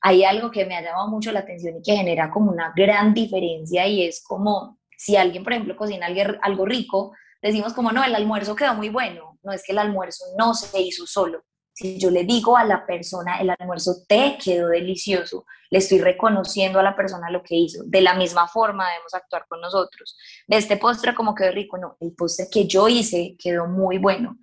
Hay 0.01 0.23
algo 0.23 0.49
que 0.49 0.65
me 0.65 0.75
ha 0.75 0.81
llamado 0.81 1.07
mucho 1.09 1.31
la 1.31 1.41
atención 1.41 1.77
y 1.77 1.81
que 1.83 1.95
genera 1.95 2.31
como 2.31 2.51
una 2.51 2.73
gran 2.75 3.13
diferencia 3.13 3.85
y 3.85 4.03
es 4.03 4.23
como 4.23 4.79
si 4.97 5.15
alguien, 5.15 5.43
por 5.43 5.53
ejemplo, 5.53 5.75
cocina 5.75 6.07
algo 6.41 6.65
rico, 6.65 7.13
decimos 7.41 7.73
como, 7.73 7.91
no, 7.91 8.03
el 8.03 8.15
almuerzo 8.15 8.55
quedó 8.55 8.73
muy 8.73 8.89
bueno. 8.89 9.39
No 9.43 9.51
es 9.51 9.63
que 9.63 9.71
el 9.71 9.79
almuerzo 9.79 10.23
no 10.37 10.53
se 10.53 10.79
hizo 10.79 11.07
solo, 11.07 11.43
si 11.81 11.97
yo 11.97 12.11
le 12.11 12.23
digo 12.23 12.55
a 12.55 12.63
la 12.63 12.85
persona, 12.85 13.39
el 13.39 13.49
almuerzo 13.49 14.03
te 14.07 14.37
quedó 14.37 14.67
delicioso, 14.67 15.45
le 15.69 15.79
estoy 15.79 15.99
reconociendo 15.99 16.79
a 16.79 16.83
la 16.83 16.95
persona 16.95 17.31
lo 17.31 17.41
que 17.41 17.55
hizo. 17.55 17.83
De 17.85 18.01
la 18.01 18.13
misma 18.13 18.47
forma 18.47 18.87
debemos 18.87 19.13
actuar 19.13 19.45
con 19.47 19.59
nosotros. 19.61 20.15
De 20.47 20.57
este 20.57 20.77
postre 20.77 21.15
como 21.15 21.33
quedó 21.33 21.51
rico, 21.51 21.77
no, 21.77 21.97
el 21.99 22.13
postre 22.13 22.47
que 22.51 22.67
yo 22.67 22.87
hice 22.87 23.35
quedó 23.41 23.67
muy 23.67 23.97
bueno. 23.97 24.37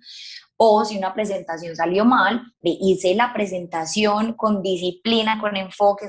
O 0.57 0.83
si 0.83 0.97
una 0.97 1.13
presentación 1.13 1.73
salió 1.75 2.03
mal, 2.03 2.41
hice 2.61 3.15
la 3.15 3.31
presentación 3.31 4.33
con 4.33 4.61
disciplina, 4.61 5.39
con 5.39 5.55
enfoque, 5.55 6.07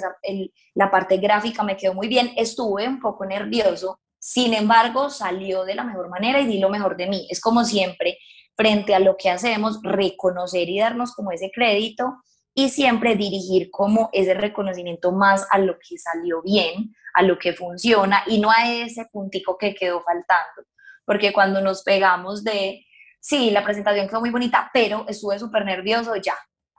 la 0.75 0.91
parte 0.91 1.19
gráfica 1.19 1.63
me 1.63 1.77
quedó 1.77 1.95
muy 1.95 2.09
bien, 2.09 2.33
estuve 2.37 2.89
un 2.89 2.99
poco 2.99 3.25
nervioso, 3.25 4.01
sin 4.19 4.53
embargo 4.53 5.09
salió 5.09 5.65
de 5.65 5.77
la 5.77 5.85
mejor 5.85 6.09
manera 6.09 6.41
y 6.41 6.47
di 6.47 6.59
lo 6.59 6.69
mejor 6.69 6.97
de 6.97 7.07
mí. 7.07 7.29
Es 7.31 7.41
como 7.41 7.65
siempre, 7.65 8.19
frente 8.61 8.95
a 8.95 8.99
lo 8.99 9.17
que 9.17 9.31
hacemos, 9.31 9.81
reconocer 9.83 10.69
y 10.69 10.81
darnos 10.81 11.15
como 11.15 11.33
ese 11.33 11.51
crédito 11.51 12.19
y 12.53 12.69
siempre 12.69 13.17
dirigir 13.17 13.71
como 13.71 14.11
ese 14.13 14.35
reconocimiento 14.35 15.13
más 15.13 15.47
a 15.51 15.59
lo 15.59 15.79
que 15.79 15.97
salió 15.97 16.43
bien, 16.43 16.95
a 17.15 17.23
lo 17.23 17.39
que 17.39 17.55
funciona 17.55 18.23
y 18.27 18.39
no 18.39 18.51
a 18.51 18.71
ese 18.71 19.07
puntico 19.11 19.57
que 19.57 19.75
quedó 19.75 20.03
faltando. 20.03 20.69
Porque 21.07 21.33
cuando 21.33 21.63
nos 21.63 21.83
pegamos 21.83 22.45
de, 22.45 22.85
sí, 23.19 23.51
la 23.51 23.65
presentación 23.65 24.07
quedó 24.07 24.21
muy 24.21 24.31
bonita, 24.31 24.71
pero 24.75 25.07
estuve 25.09 25.39
súper 25.39 25.65
nervioso, 25.65 26.17
ya. 26.17 26.35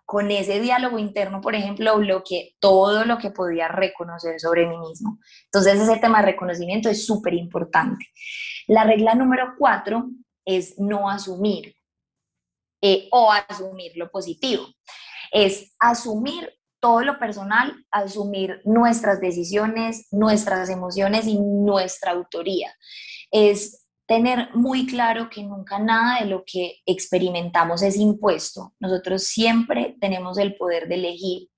Con 0.05 0.29
ese 0.29 0.59
diálogo 0.59 0.99
interno, 0.99 1.41
por 1.41 1.55
ejemplo, 1.55 1.97
bloqueé 1.97 2.57
todo 2.59 3.05
lo 3.05 3.17
que 3.17 3.31
podía 3.31 3.69
reconocer 3.69 4.39
sobre 4.39 4.67
mí 4.67 4.77
mismo. 4.77 5.17
Entonces, 5.45 5.79
ese 5.81 5.97
tema 5.97 6.19
de 6.19 6.27
reconocimiento 6.27 6.89
es 6.89 7.07
súper 7.07 7.33
importante. 7.33 8.05
La 8.67 8.83
regla 8.83 9.15
número 9.15 9.55
cuatro 9.57 10.11
es 10.45 10.79
no 10.79 11.09
asumir 11.09 11.75
eh, 12.81 13.07
o 13.11 13.31
asumir 13.31 13.91
lo 13.95 14.09
positivo. 14.09 14.65
Es 15.31 15.73
asumir 15.79 16.51
todo 16.79 17.01
lo 17.01 17.19
personal, 17.19 17.73
asumir 17.91 18.59
nuestras 18.65 19.21
decisiones, 19.21 20.07
nuestras 20.11 20.69
emociones 20.69 21.27
y 21.27 21.39
nuestra 21.39 22.11
autoría. 22.11 22.73
Es 23.29 23.85
tener 24.07 24.49
muy 24.55 24.87
claro 24.87 25.29
que 25.29 25.43
nunca 25.43 25.79
nada 25.79 26.19
de 26.19 26.25
lo 26.25 26.43
que 26.45 26.79
experimentamos 26.85 27.83
es 27.83 27.95
impuesto. 27.95 28.73
Nosotros 28.79 29.23
siempre 29.23 29.95
tenemos 30.01 30.37
el 30.37 30.57
poder 30.57 30.87
de 30.87 30.95
elegir. 30.95 31.49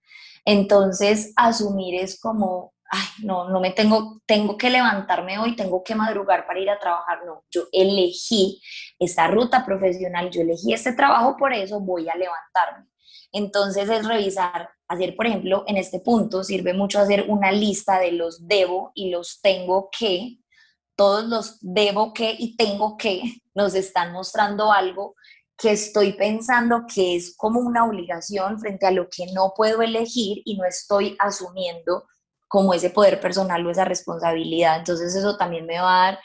Entonces, 0.46 1.32
asumir 1.38 1.96
es 1.96 2.20
como, 2.20 2.73
ay, 2.94 3.26
no, 3.26 3.50
no 3.50 3.60
me 3.60 3.72
tengo, 3.72 4.22
tengo 4.28 4.56
que 4.56 4.70
levantarme 4.70 5.40
hoy, 5.40 5.56
tengo 5.56 5.84
que 5.84 5.96
madrugar 5.96 6.46
para 6.46 6.60
ir 6.60 6.70
a 6.70 6.80
trabajar. 6.80 7.26
No, 7.26 7.44
yo 7.50 7.64
elegí 7.72 8.62
esta 9.00 9.28
ruta 9.28 9.66
profesional, 9.66 10.30
yo 10.30 10.42
elegí 10.42 10.74
este 10.74 10.94
trabajo, 10.94 11.36
por 11.36 11.54
eso 11.54 11.80
voy 11.80 12.08
a 12.08 12.16
levantarme. 12.16 12.88
Entonces 13.32 13.90
es 13.90 14.08
revisar, 14.08 14.70
hacer, 14.88 15.16
por 15.16 15.26
ejemplo, 15.26 15.64
en 15.66 15.78
este 15.78 16.00
punto 16.02 16.44
sirve 16.44 16.76
mucho 16.76 17.00
hacer 17.00 17.26
una 17.28 17.52
lista 17.52 18.00
de 18.00 18.12
los 18.12 18.48
debo 18.48 18.92
y 18.94 19.10
los 19.10 19.42
tengo 19.42 19.90
que. 19.98 20.38
Todos 20.96 21.26
los 21.26 21.58
debo 21.62 22.14
que 22.14 22.36
y 22.38 22.56
tengo 22.56 22.96
que 22.98 23.24
nos 23.56 23.74
están 23.74 24.12
mostrando 24.12 24.72
algo 24.72 25.16
que 25.58 25.72
estoy 25.72 26.14
pensando 26.14 26.84
que 26.94 27.16
es 27.16 27.36
como 27.36 27.60
una 27.60 27.86
obligación 27.86 28.60
frente 28.60 28.86
a 28.86 28.92
lo 28.92 29.08
que 29.10 29.26
no 29.34 29.54
puedo 29.56 29.82
elegir 29.82 30.44
y 30.46 30.58
no 30.58 30.66
estoy 30.66 31.16
asumiendo 31.20 32.04
como 32.54 32.72
ese 32.76 32.92
poder 32.92 33.20
personal 33.20 33.66
o 33.66 33.72
esa 33.72 33.84
responsabilidad. 33.84 34.78
Entonces 34.78 35.16
eso 35.16 35.36
también 35.38 35.66
me 35.66 35.80
va 35.80 35.90
a 35.90 36.12
dar 36.12 36.20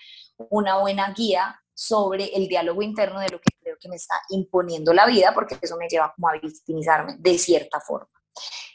una 0.51 0.77
buena 0.77 1.15
guía 1.15 1.59
sobre 1.73 2.27
el 2.37 2.49
diálogo 2.49 2.83
interno 2.83 3.19
de 3.21 3.31
lo 3.31 3.41
que 3.41 3.49
creo 3.59 3.77
que 3.81 3.89
me 3.89 3.97
está 3.97 4.15
imponiendo 4.29 4.93
la 4.93 5.07
vida, 5.07 5.33
porque 5.33 5.57
eso 5.59 5.79
me 5.79 5.89
lleva 5.89 6.13
como 6.15 6.29
a 6.29 6.35
victimizarme 6.35 7.17
de 7.19 7.39
cierta 7.39 7.81
forma. 7.81 8.11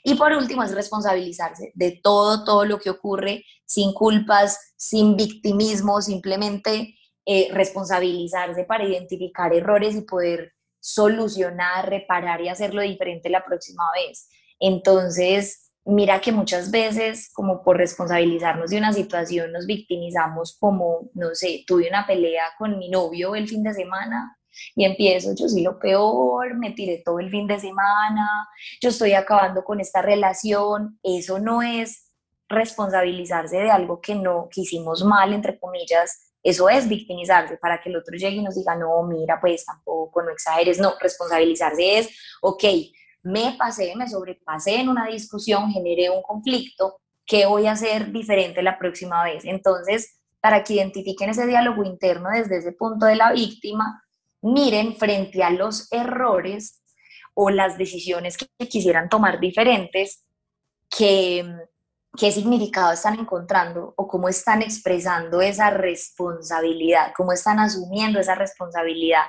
Y 0.03 0.15
por 0.15 0.31
último 0.31 0.63
es 0.63 0.73
responsabilizarse 0.73 1.71
de 1.75 1.99
todo, 2.01 2.43
todo 2.43 2.65
lo 2.65 2.79
que 2.79 2.89
ocurre 2.89 3.45
sin 3.65 3.93
culpas, 3.93 4.73
sin 4.75 5.15
victimismo, 5.15 6.01
simplemente 6.01 6.95
eh, 7.23 7.49
responsabilizarse 7.51 8.63
para 8.63 8.83
identificar 8.83 9.53
errores 9.53 9.93
y 9.93 10.01
poder 10.01 10.53
solucionar, 10.79 11.87
reparar 11.87 12.41
y 12.41 12.49
hacerlo 12.49 12.81
diferente 12.81 13.29
la 13.29 13.45
próxima 13.45 13.83
vez. 13.93 14.27
Entonces, 14.59 15.63
mira 15.85 16.21
que 16.21 16.31
muchas 16.31 16.71
veces, 16.71 17.31
como 17.33 17.63
por 17.63 17.77
responsabilizarnos 17.77 18.69
de 18.69 18.77
una 18.77 18.93
situación, 18.93 19.51
nos 19.51 19.65
victimizamos 19.65 20.57
como, 20.59 21.09
no 21.13 21.33
sé, 21.35 21.63
tuve 21.67 21.89
una 21.89 22.07
pelea 22.07 22.43
con 22.57 22.77
mi 22.77 22.89
novio 22.89 23.35
el 23.35 23.47
fin 23.47 23.63
de 23.63 23.73
semana 23.73 24.37
y 24.75 24.85
empiezo, 24.85 25.33
yo 25.35 25.49
soy 25.49 25.63
lo 25.63 25.79
peor, 25.79 26.55
me 26.55 26.71
tiré 26.71 27.01
todo 27.03 27.19
el 27.19 27.29
fin 27.29 27.47
de 27.47 27.59
semana, 27.59 28.47
yo 28.81 28.89
estoy 28.89 29.13
acabando 29.13 29.63
con 29.63 29.79
esta 29.79 30.01
relación, 30.01 30.99
eso 31.03 31.39
no 31.39 31.61
es 31.61 32.11
responsabilizarse 32.47 33.57
de 33.57 33.71
algo 33.71 33.99
que 33.99 34.15
no, 34.15 34.47
que 34.51 34.61
hicimos 34.61 35.03
mal, 35.03 35.33
entre 35.33 35.59
comillas, 35.59 36.33
eso 36.43 36.69
es 36.69 36.87
victimizarse 36.87 37.57
para 37.57 37.81
que 37.81 37.89
el 37.89 37.95
otro 37.95 38.15
llegue 38.15 38.37
y 38.37 38.43
nos 38.43 38.55
diga, 38.55 38.75
no, 38.75 39.01
mira, 39.03 39.39
pues 39.41 39.65
tampoco, 39.65 40.21
no 40.21 40.31
exageres, 40.31 40.77
no, 40.77 40.93
responsabilizarse 40.99 41.99
es, 41.99 42.09
ok, 42.41 42.63
me 43.23 43.55
pasé, 43.57 43.95
me 43.95 44.07
sobrepasé 44.07 44.75
en 44.81 44.89
una 44.89 45.07
discusión, 45.07 45.71
generé 45.71 46.09
un 46.09 46.21
conflicto, 46.21 46.99
¿qué 47.25 47.45
voy 47.45 47.67
a 47.67 47.71
hacer 47.71 48.11
diferente 48.11 48.61
la 48.61 48.77
próxima 48.77 49.23
vez? 49.23 49.45
Entonces, 49.45 50.19
para 50.41 50.63
que 50.63 50.73
identifiquen 50.73 51.29
ese 51.29 51.47
diálogo 51.47 51.83
interno 51.85 52.29
desde 52.29 52.57
ese 52.57 52.73
punto 52.73 53.05
de 53.05 53.15
la 53.15 53.31
víctima, 53.31 54.03
miren 54.41 54.97
frente 54.97 55.41
a 55.41 55.49
los 55.49 55.91
errores 55.91 56.83
o 57.33 57.49
las 57.49 57.77
decisiones 57.77 58.37
que 58.37 58.47
quisieran 58.67 59.07
tomar 59.07 59.39
diferentes, 59.39 60.25
qué, 60.89 61.45
qué 62.17 62.29
significado 62.29 62.91
están 62.91 63.17
encontrando 63.17 63.93
o 63.95 64.05
cómo 64.05 64.27
están 64.27 64.61
expresando 64.61 65.41
esa 65.41 65.69
responsabilidad, 65.69 67.13
cómo 67.15 67.31
están 67.31 67.59
asumiendo 67.59 68.19
esa 68.19 68.35
responsabilidad, 68.35 69.23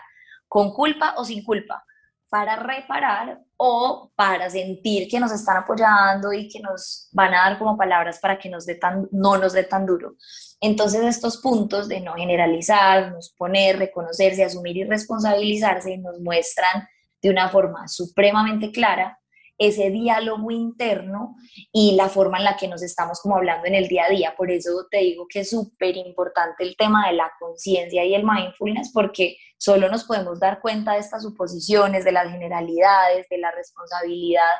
con 0.48 0.72
culpa 0.72 1.14
o 1.16 1.24
sin 1.24 1.44
culpa 1.44 1.85
para 2.34 2.56
reparar 2.56 3.38
o 3.56 4.10
para 4.16 4.50
sentir 4.50 5.06
que 5.08 5.20
nos 5.20 5.30
están 5.30 5.58
apoyando 5.58 6.32
y 6.32 6.48
que 6.48 6.58
nos 6.58 7.08
van 7.12 7.32
a 7.32 7.48
dar 7.48 7.58
como 7.60 7.76
palabras 7.76 8.18
para 8.18 8.36
que 8.36 8.50
nos 8.50 8.66
dé 8.66 8.74
tan, 8.74 9.06
no 9.12 9.38
nos 9.38 9.52
dé 9.52 9.62
tan 9.62 9.86
duro. 9.86 10.16
Entonces 10.60 11.04
estos 11.04 11.36
puntos 11.36 11.86
de 11.86 12.00
no 12.00 12.14
generalizar, 12.14 13.12
nos 13.12 13.32
poner, 13.38 13.78
reconocerse, 13.78 14.42
asumir 14.42 14.78
y 14.78 14.82
responsabilizarse 14.82 15.96
nos 15.98 16.18
muestran 16.18 16.88
de 17.22 17.30
una 17.30 17.50
forma 17.50 17.86
supremamente 17.86 18.72
clara 18.72 19.16
ese 19.58 19.90
diálogo 19.90 20.50
interno 20.50 21.36
y 21.72 21.94
la 21.94 22.08
forma 22.08 22.38
en 22.38 22.44
la 22.44 22.56
que 22.56 22.68
nos 22.68 22.82
estamos 22.82 23.20
como 23.20 23.36
hablando 23.36 23.66
en 23.66 23.74
el 23.74 23.88
día 23.88 24.04
a 24.04 24.10
día. 24.10 24.34
Por 24.36 24.50
eso 24.50 24.86
te 24.90 24.98
digo 24.98 25.26
que 25.28 25.40
es 25.40 25.50
súper 25.50 25.96
importante 25.96 26.64
el 26.64 26.76
tema 26.76 27.08
de 27.08 27.14
la 27.14 27.30
conciencia 27.38 28.04
y 28.04 28.14
el 28.14 28.24
mindfulness, 28.24 28.90
porque 28.92 29.36
solo 29.56 29.88
nos 29.88 30.04
podemos 30.04 30.40
dar 30.40 30.60
cuenta 30.60 30.94
de 30.94 30.98
estas 30.98 31.22
suposiciones, 31.22 32.04
de 32.04 32.12
las 32.12 32.30
generalidades, 32.30 33.28
de 33.28 33.38
la 33.38 33.50
responsabilidad 33.52 34.52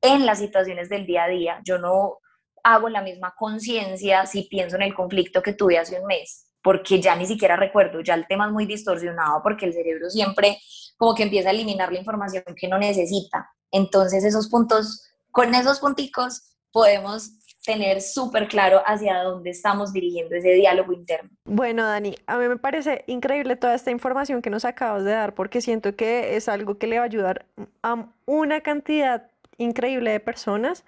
en 0.00 0.26
las 0.26 0.38
situaciones 0.38 0.88
del 0.88 1.06
día 1.06 1.24
a 1.24 1.28
día. 1.28 1.60
Yo 1.64 1.78
no 1.78 2.18
hago 2.62 2.88
la 2.88 3.02
misma 3.02 3.34
conciencia 3.36 4.26
si 4.26 4.42
pienso 4.42 4.76
en 4.76 4.82
el 4.82 4.94
conflicto 4.94 5.42
que 5.42 5.52
tuve 5.52 5.78
hace 5.78 6.00
un 6.00 6.06
mes, 6.06 6.50
porque 6.62 7.00
ya 7.00 7.14
ni 7.16 7.26
siquiera 7.26 7.56
recuerdo, 7.56 8.00
ya 8.00 8.14
el 8.14 8.26
tema 8.26 8.46
es 8.46 8.52
muy 8.52 8.66
distorsionado 8.66 9.40
porque 9.42 9.66
el 9.66 9.72
cerebro 9.72 10.08
siempre 10.10 10.58
como 10.96 11.14
que 11.14 11.24
empieza 11.24 11.48
a 11.48 11.52
eliminar 11.52 11.92
la 11.92 11.98
información 11.98 12.44
que 12.56 12.68
no 12.68 12.78
necesita. 12.78 13.50
Entonces 13.70 14.24
esos 14.24 14.48
puntos, 14.48 15.02
con 15.30 15.54
esos 15.54 15.80
punticos 15.80 16.56
podemos 16.70 17.30
tener 17.64 18.02
súper 18.02 18.46
claro 18.46 18.82
hacia 18.84 19.22
dónde 19.22 19.50
estamos 19.50 19.92
dirigiendo 19.92 20.36
ese 20.36 20.50
diálogo 20.50 20.92
interno. 20.92 21.30
Bueno, 21.46 21.84
Dani, 21.84 22.14
a 22.26 22.36
mí 22.36 22.46
me 22.46 22.58
parece 22.58 23.04
increíble 23.06 23.56
toda 23.56 23.74
esta 23.74 23.90
información 23.90 24.42
que 24.42 24.50
nos 24.50 24.64
acabas 24.64 25.04
de 25.04 25.12
dar 25.12 25.34
porque 25.34 25.60
siento 25.60 25.96
que 25.96 26.36
es 26.36 26.48
algo 26.48 26.78
que 26.78 26.86
le 26.86 26.98
va 26.98 27.04
a 27.04 27.06
ayudar 27.06 27.46
a 27.82 28.06
una 28.26 28.60
cantidad 28.60 29.30
increíble 29.56 30.10
de 30.10 30.20
personas 30.20 30.84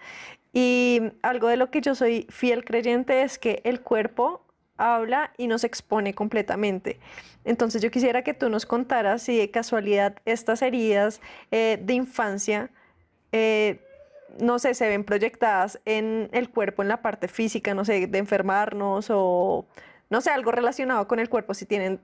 y 0.52 1.00
algo 1.22 1.48
de 1.48 1.56
lo 1.56 1.70
que 1.70 1.80
yo 1.80 1.94
soy 1.94 2.26
fiel 2.30 2.64
creyente 2.64 3.22
es 3.22 3.38
que 3.38 3.60
el 3.64 3.80
cuerpo 3.80 4.45
habla 4.76 5.32
y 5.36 5.46
nos 5.46 5.64
expone 5.64 6.14
completamente. 6.14 6.98
Entonces 7.44 7.82
yo 7.82 7.90
quisiera 7.90 8.22
que 8.22 8.34
tú 8.34 8.48
nos 8.48 8.66
contaras 8.66 9.22
si 9.22 9.36
de 9.36 9.50
casualidad 9.50 10.16
estas 10.24 10.62
heridas 10.62 11.20
eh, 11.50 11.78
de 11.82 11.94
infancia, 11.94 12.70
eh, 13.32 13.80
no 14.40 14.58
sé, 14.58 14.74
se 14.74 14.88
ven 14.88 15.04
proyectadas 15.04 15.80
en 15.84 16.28
el 16.32 16.50
cuerpo, 16.50 16.82
en 16.82 16.88
la 16.88 17.02
parte 17.02 17.28
física, 17.28 17.74
no 17.74 17.84
sé, 17.84 18.06
de 18.06 18.18
enfermarnos 18.18 19.06
o, 19.10 19.64
no 20.10 20.20
sé, 20.20 20.30
algo 20.30 20.52
relacionado 20.52 21.08
con 21.08 21.20
el 21.20 21.28
cuerpo, 21.28 21.54
si 21.54 21.66
tienen 21.66 22.00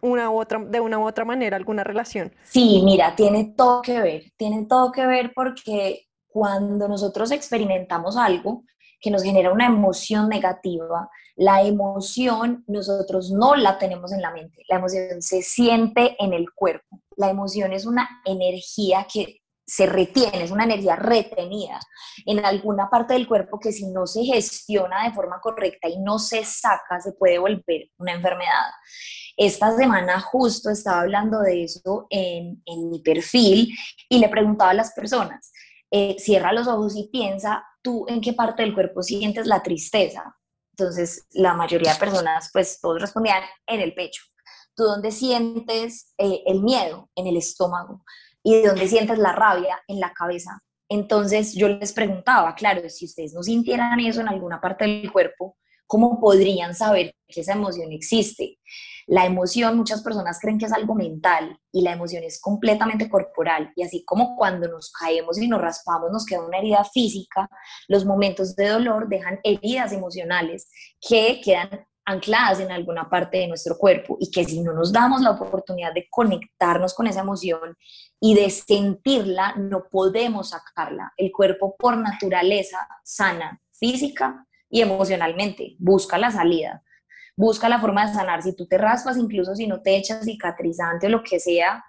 una 0.00 0.30
u 0.30 0.38
otra, 0.38 0.58
de 0.58 0.80
una 0.80 0.98
u 0.98 1.06
otra 1.06 1.24
manera 1.24 1.56
alguna 1.56 1.84
relación. 1.84 2.32
Sí, 2.44 2.82
mira, 2.84 3.14
tiene 3.16 3.54
todo 3.56 3.82
que 3.82 4.00
ver, 4.00 4.24
tiene 4.36 4.66
todo 4.66 4.92
que 4.92 5.06
ver 5.06 5.32
porque 5.34 6.06
cuando 6.28 6.88
nosotros 6.88 7.30
experimentamos 7.30 8.16
algo 8.16 8.64
que 9.00 9.10
nos 9.10 9.22
genera 9.22 9.52
una 9.52 9.66
emoción 9.66 10.28
negativa, 10.28 11.08
la 11.40 11.62
emoción 11.62 12.64
nosotros 12.66 13.30
no 13.30 13.56
la 13.56 13.78
tenemos 13.78 14.12
en 14.12 14.20
la 14.20 14.30
mente, 14.30 14.62
la 14.68 14.76
emoción 14.76 15.22
se 15.22 15.40
siente 15.40 16.14
en 16.18 16.34
el 16.34 16.52
cuerpo. 16.52 17.00
La 17.16 17.30
emoción 17.30 17.72
es 17.72 17.86
una 17.86 18.06
energía 18.26 19.06
que 19.10 19.40
se 19.66 19.86
retiene, 19.86 20.42
es 20.42 20.50
una 20.50 20.64
energía 20.64 20.96
retenida 20.96 21.80
en 22.26 22.44
alguna 22.44 22.90
parte 22.90 23.14
del 23.14 23.26
cuerpo 23.26 23.58
que 23.58 23.72
si 23.72 23.86
no 23.86 24.06
se 24.06 24.22
gestiona 24.22 25.04
de 25.04 25.14
forma 25.14 25.40
correcta 25.40 25.88
y 25.88 25.98
no 25.98 26.18
se 26.18 26.44
saca, 26.44 27.00
se 27.00 27.12
puede 27.12 27.38
volver 27.38 27.88
una 27.96 28.12
enfermedad. 28.12 28.68
Esta 29.34 29.74
semana 29.74 30.20
justo 30.20 30.68
estaba 30.68 31.00
hablando 31.00 31.40
de 31.40 31.64
eso 31.64 32.06
en, 32.10 32.60
mi 32.90 33.00
perfil 33.00 33.74
y 34.10 34.18
le 34.18 34.28
preguntaba 34.28 34.72
a 34.72 34.74
las 34.74 34.92
personas, 34.92 35.50
eh, 35.90 36.16
cierra 36.18 36.52
los 36.52 36.68
ojos 36.68 36.94
y 36.98 37.08
piensa, 37.08 37.64
¿tú 37.80 38.04
en 38.08 38.20
qué 38.20 38.34
parte 38.34 38.60
del 38.60 38.74
cuerpo 38.74 39.02
sientes 39.02 39.46
la 39.46 39.62
tristeza? 39.62 40.36
Entonces, 40.80 41.26
la 41.32 41.52
mayoría 41.52 41.92
de 41.92 42.00
personas, 42.00 42.48
pues 42.54 42.80
todos 42.80 43.02
respondían 43.02 43.42
en 43.66 43.80
el 43.80 43.92
pecho. 43.92 44.22
¿Tú 44.74 44.84
dónde 44.84 45.10
sientes 45.10 46.14
eh, 46.16 46.42
el 46.46 46.62
miedo? 46.62 47.10
En 47.14 47.26
el 47.26 47.36
estómago. 47.36 48.02
¿Y 48.42 48.62
dónde 48.62 48.88
sientes 48.88 49.18
la 49.18 49.32
rabia? 49.32 49.78
En 49.86 50.00
la 50.00 50.14
cabeza. 50.14 50.62
Entonces, 50.88 51.54
yo 51.54 51.68
les 51.68 51.92
preguntaba, 51.92 52.54
claro, 52.54 52.88
si 52.88 53.04
ustedes 53.04 53.34
no 53.34 53.42
sintieran 53.42 54.00
eso 54.00 54.22
en 54.22 54.28
alguna 54.28 54.58
parte 54.58 54.86
del 54.86 55.12
cuerpo, 55.12 55.58
¿cómo 55.86 56.18
podrían 56.18 56.74
saber 56.74 57.14
que 57.28 57.42
esa 57.42 57.52
emoción 57.52 57.92
existe? 57.92 58.58
La 59.10 59.26
emoción, 59.26 59.76
muchas 59.76 60.04
personas 60.04 60.38
creen 60.40 60.56
que 60.56 60.66
es 60.66 60.72
algo 60.72 60.94
mental 60.94 61.58
y 61.72 61.82
la 61.82 61.94
emoción 61.94 62.22
es 62.22 62.40
completamente 62.40 63.10
corporal. 63.10 63.72
Y 63.74 63.82
así 63.82 64.04
como 64.04 64.36
cuando 64.36 64.68
nos 64.68 64.92
caemos 64.92 65.36
y 65.36 65.48
nos 65.48 65.60
raspamos 65.60 66.12
nos 66.12 66.24
queda 66.24 66.46
una 66.46 66.58
herida 66.58 66.84
física, 66.84 67.50
los 67.88 68.04
momentos 68.04 68.54
de 68.54 68.68
dolor 68.68 69.08
dejan 69.08 69.40
heridas 69.42 69.92
emocionales 69.92 70.70
que 71.00 71.40
quedan 71.44 71.84
ancladas 72.04 72.60
en 72.60 72.70
alguna 72.70 73.10
parte 73.10 73.38
de 73.38 73.48
nuestro 73.48 73.76
cuerpo 73.76 74.16
y 74.20 74.30
que 74.30 74.44
si 74.44 74.60
no 74.60 74.72
nos 74.74 74.92
damos 74.92 75.22
la 75.22 75.32
oportunidad 75.32 75.92
de 75.92 76.06
conectarnos 76.08 76.94
con 76.94 77.08
esa 77.08 77.22
emoción 77.22 77.76
y 78.20 78.36
de 78.36 78.48
sentirla, 78.48 79.56
no 79.56 79.88
podemos 79.90 80.50
sacarla. 80.50 81.12
El 81.16 81.32
cuerpo 81.32 81.74
por 81.76 81.96
naturaleza 81.96 82.86
sana 83.02 83.60
física 83.72 84.46
y 84.68 84.82
emocionalmente, 84.82 85.74
busca 85.80 86.16
la 86.16 86.30
salida, 86.30 86.84
busca 87.40 87.70
la 87.70 87.80
forma 87.80 88.06
de 88.06 88.12
sanar. 88.12 88.42
Si 88.42 88.54
tú 88.54 88.66
te 88.66 88.76
raspas, 88.76 89.16
incluso 89.16 89.54
si 89.54 89.66
no 89.66 89.80
te 89.80 89.96
echas 89.96 90.24
cicatrizante 90.24 91.06
o 91.06 91.10
lo 91.10 91.22
que 91.22 91.40
sea, 91.40 91.82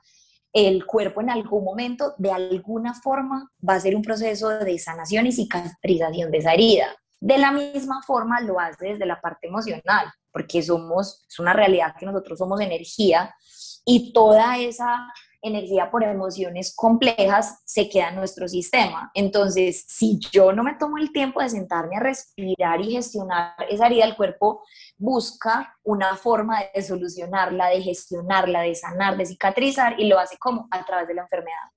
el 0.53 0.85
cuerpo 0.85 1.19
en 1.19 1.29
algún 1.29 1.65
momento, 1.65 2.13
de 2.17 2.31
alguna 2.31 2.93
forma, 2.93 3.51
va 3.67 3.75
a 3.75 3.79
ser 3.79 3.97
un 3.97 4.01
proceso 4.01 4.47
de 4.47 4.79
sanación 4.79 5.27
y 5.27 5.33
cicatrización 5.33 6.31
de 6.31 6.37
esa 6.37 6.53
herida. 6.53 6.87
De 7.19 7.37
la 7.37 7.51
misma 7.51 8.01
forma 8.01 8.39
lo 8.39 8.61
hace 8.61 8.87
desde 8.87 9.05
la 9.05 9.19
parte 9.19 9.47
emocional, 9.47 10.07
porque 10.31 10.63
somos, 10.63 11.25
es 11.29 11.37
una 11.37 11.51
realidad 11.51 11.95
que 11.99 12.05
nosotros 12.05 12.39
somos 12.39 12.61
energía 12.61 13.35
y 13.83 14.13
toda 14.13 14.57
esa 14.57 15.05
energía 15.41 15.89
por 15.89 16.03
emociones 16.03 16.73
complejas 16.75 17.61
se 17.65 17.89
queda 17.89 18.09
en 18.09 18.15
nuestro 18.15 18.47
sistema. 18.47 19.11
Entonces, 19.13 19.85
si 19.87 20.19
yo 20.31 20.53
no 20.53 20.63
me 20.63 20.75
tomo 20.75 20.97
el 20.97 21.11
tiempo 21.11 21.41
de 21.41 21.49
sentarme 21.49 21.97
a 21.97 22.01
respirar 22.01 22.81
y 22.81 22.91
gestionar 22.91 23.55
esa 23.69 23.87
herida, 23.87 24.05
el 24.05 24.15
cuerpo 24.15 24.63
busca 24.97 25.77
una 25.83 26.15
forma 26.15 26.59
de 26.73 26.81
solucionarla, 26.81 27.69
de 27.69 27.81
gestionarla, 27.81 28.61
de 28.61 28.75
sanar, 28.75 29.17
de 29.17 29.25
cicatrizar 29.25 29.99
y 29.99 30.07
lo 30.07 30.19
hace 30.19 30.37
como 30.37 30.67
a 30.71 30.85
través 30.85 31.07
de 31.07 31.15
la 31.15 31.23
enfermedad. 31.23 31.71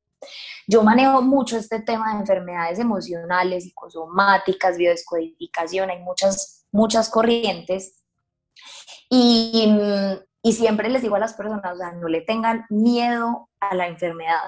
Yo 0.66 0.82
manejo 0.82 1.22
mucho 1.22 1.56
este 1.56 1.80
tema 1.80 2.12
de 2.12 2.20
enfermedades 2.20 2.78
emocionales, 2.78 3.64
psicosomáticas, 3.64 4.76
biodescodificación, 4.78 5.90
hay 5.90 6.00
muchas, 6.00 6.66
muchas 6.72 7.08
corrientes. 7.08 8.02
Y, 9.10 9.68
y 10.46 10.52
siempre 10.52 10.90
les 10.90 11.00
digo 11.00 11.16
a 11.16 11.18
las 11.18 11.32
personas, 11.32 11.72
o 11.72 11.76
sea, 11.78 11.92
no 11.92 12.06
le 12.06 12.20
tengan 12.20 12.66
miedo 12.68 13.48
a 13.60 13.74
la 13.74 13.86
enfermedad. 13.86 14.42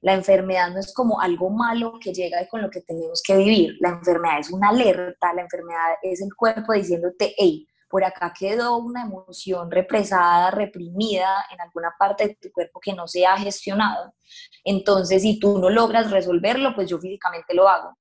La 0.00 0.14
enfermedad 0.14 0.70
no 0.70 0.78
es 0.78 0.94
como 0.94 1.20
algo 1.20 1.50
malo 1.50 1.94
que 2.00 2.14
llega 2.14 2.46
con 2.46 2.62
lo 2.62 2.70
que 2.70 2.82
tenemos 2.82 3.20
que 3.20 3.36
vivir. 3.36 3.76
La 3.80 3.88
enfermedad 3.88 4.38
es 4.38 4.52
una 4.52 4.68
alerta, 4.68 5.34
la 5.34 5.42
enfermedad 5.42 5.94
es 6.02 6.22
el 6.22 6.32
cuerpo 6.36 6.72
diciéndote, 6.72 7.34
hey, 7.36 7.66
por 7.88 8.04
acá 8.04 8.32
quedó 8.32 8.76
una 8.76 9.02
emoción 9.02 9.72
represada, 9.72 10.52
reprimida 10.52 11.44
en 11.52 11.60
alguna 11.60 11.92
parte 11.98 12.28
de 12.28 12.34
tu 12.36 12.52
cuerpo 12.52 12.78
que 12.78 12.92
no 12.92 13.08
se 13.08 13.26
ha 13.26 13.36
gestionado. 13.36 14.14
Entonces, 14.62 15.22
si 15.22 15.40
tú 15.40 15.58
no 15.58 15.68
logras 15.68 16.12
resolverlo, 16.12 16.76
pues 16.76 16.88
yo 16.88 17.00
físicamente 17.00 17.54
lo 17.54 17.68
hago. 17.68 17.98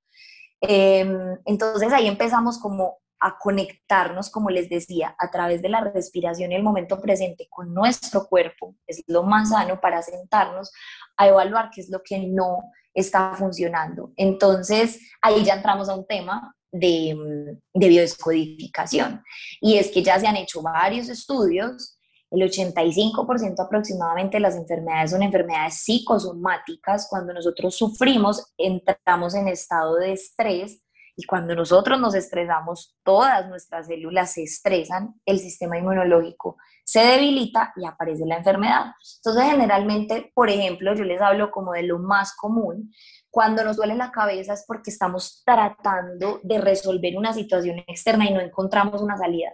Em, 0.62 1.36
entonces 1.46 1.92
ahí 1.94 2.08
empezamos 2.08 2.60
como 2.60 3.00
a 3.20 3.38
conectarnos, 3.38 4.30
como 4.30 4.50
les 4.50 4.70
decía, 4.70 5.16
a 5.18 5.30
través 5.30 5.62
de 5.62 5.70
la 5.70 5.82
respiración 5.82 6.52
y 6.52 6.56
el 6.56 6.64
momento 6.64 7.02
presente 7.02 7.48
con 7.50 7.74
nuestro 7.74 8.28
cuerpo, 8.28 8.76
es 8.88 9.04
lo 9.08 9.24
más 9.24 9.50
sano 9.50 9.80
para 9.82 10.02
sentarnos 10.02 10.72
a 11.18 11.28
evaluar 11.28 11.70
qué 11.74 11.82
es 11.82 11.90
lo 11.90 12.02
que 12.04 12.20
no 12.20 12.72
está 12.94 13.34
funcionando. 13.36 14.12
Entonces, 14.16 15.00
ahí 15.22 15.44
ya 15.44 15.56
entramos 15.56 15.90
a 15.90 15.96
un 15.96 16.06
tema 16.08 16.56
de, 16.72 17.58
de 17.74 17.88
biodescodificación. 17.88 19.24
Y 19.60 19.78
es 19.78 19.90
que 19.92 20.04
ya 20.04 20.20
se 20.20 20.28
han 20.28 20.38
hecho 20.38 20.62
varios 20.62 21.10
estudios 21.10 22.00
el 22.32 22.42
85% 22.42 23.60
aproximadamente 23.60 24.38
de 24.38 24.42
las 24.42 24.56
enfermedades 24.56 25.12
son 25.12 25.24
enfermedades 25.24 25.76
psicosomáticas. 25.76 27.08
Cuando 27.10 27.34
nosotros 27.34 27.76
sufrimos, 27.76 28.54
entramos 28.58 29.34
en 29.34 29.48
estado 29.48 29.96
de 29.96 30.14
estrés 30.14 30.82
y 31.20 31.26
cuando 31.26 31.54
nosotros 31.54 32.00
nos 32.00 32.16
estresamos, 32.16 32.96
todas 33.04 33.46
nuestras 33.50 33.88
células 33.88 34.32
se 34.32 34.44
estresan, 34.44 35.20
el 35.26 35.38
sistema 35.40 35.78
inmunológico 35.78 36.56
se 36.86 37.02
debilita 37.02 37.74
y 37.76 37.86
aparece 37.86 38.26
la 38.26 38.38
enfermedad. 38.38 38.94
Entonces, 39.18 39.52
generalmente, 39.52 40.32
por 40.34 40.50
ejemplo, 40.50 40.96
yo 40.96 41.04
les 41.04 41.20
hablo 41.20 41.52
como 41.52 41.74
de 41.74 41.84
lo 41.84 42.00
más 42.00 42.34
común, 42.38 42.94
cuando 43.30 43.66
nos 43.66 43.76
duele 43.76 43.96
la 43.96 44.12
cabeza 44.12 44.54
es 44.54 44.64
porque 44.66 44.92
estamos 44.92 45.44
tratando 45.46 46.40
de 46.42 46.58
resolver 46.62 47.18
una 47.18 47.34
situación 47.34 47.80
externa 47.86 48.26
y 48.26 48.34
no 48.34 48.40
encontramos 48.40 49.02
una 49.02 49.18
salida. 49.18 49.50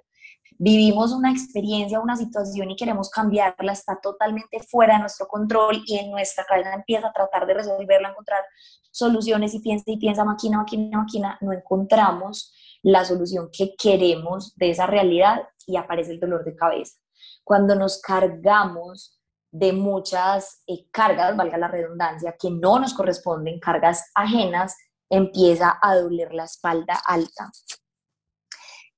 Vivimos 0.60 1.14
una 1.14 1.32
experiencia, 1.32 2.00
una 2.00 2.16
situación 2.16 2.70
y 2.70 2.76
queremos 2.76 3.10
cambiarla, 3.10 3.74
está 3.74 4.00
totalmente 4.00 4.60
fuera 4.60 4.94
de 4.94 5.00
nuestro 5.00 5.28
control 5.28 5.82
y 5.88 5.98
en 5.98 6.12
nuestra 6.12 6.46
cabeza 6.46 6.76
empieza 6.76 7.08
a 7.08 7.12
tratar 7.12 7.48
de 7.48 7.56
resolverla, 7.56 8.10
encontrar 8.10 8.44
soluciones 8.96 9.54
y 9.54 9.60
piensa 9.60 9.84
y 9.88 9.98
piensa, 9.98 10.24
máquina, 10.24 10.60
máquina, 10.60 10.98
máquina, 10.98 11.38
no 11.42 11.52
encontramos 11.52 12.54
la 12.82 13.04
solución 13.04 13.50
que 13.52 13.76
queremos 13.76 14.56
de 14.56 14.70
esa 14.70 14.88
realidad 14.88 15.42
y 15.68 15.76
aparece 15.76 16.12
el 16.12 16.20
dolor 16.22 16.46
de 16.46 16.56
cabeza. 16.56 16.98
Cuando 17.44 17.76
nos 17.76 18.00
cargamos 18.00 19.20
de 19.52 19.74
muchas 19.74 20.64
eh, 20.68 20.88
cargas, 20.92 21.36
valga 21.36 21.58
la 21.58 21.68
redundancia, 21.68 22.38
que 22.40 22.50
no 22.50 22.80
nos 22.80 22.94
corresponden, 22.94 23.60
cargas 23.60 24.12
ajenas, 24.16 24.78
empieza 25.10 25.78
a 25.82 25.96
doler 25.96 26.34
la 26.34 26.46
espalda 26.46 27.02
alta. 27.06 27.52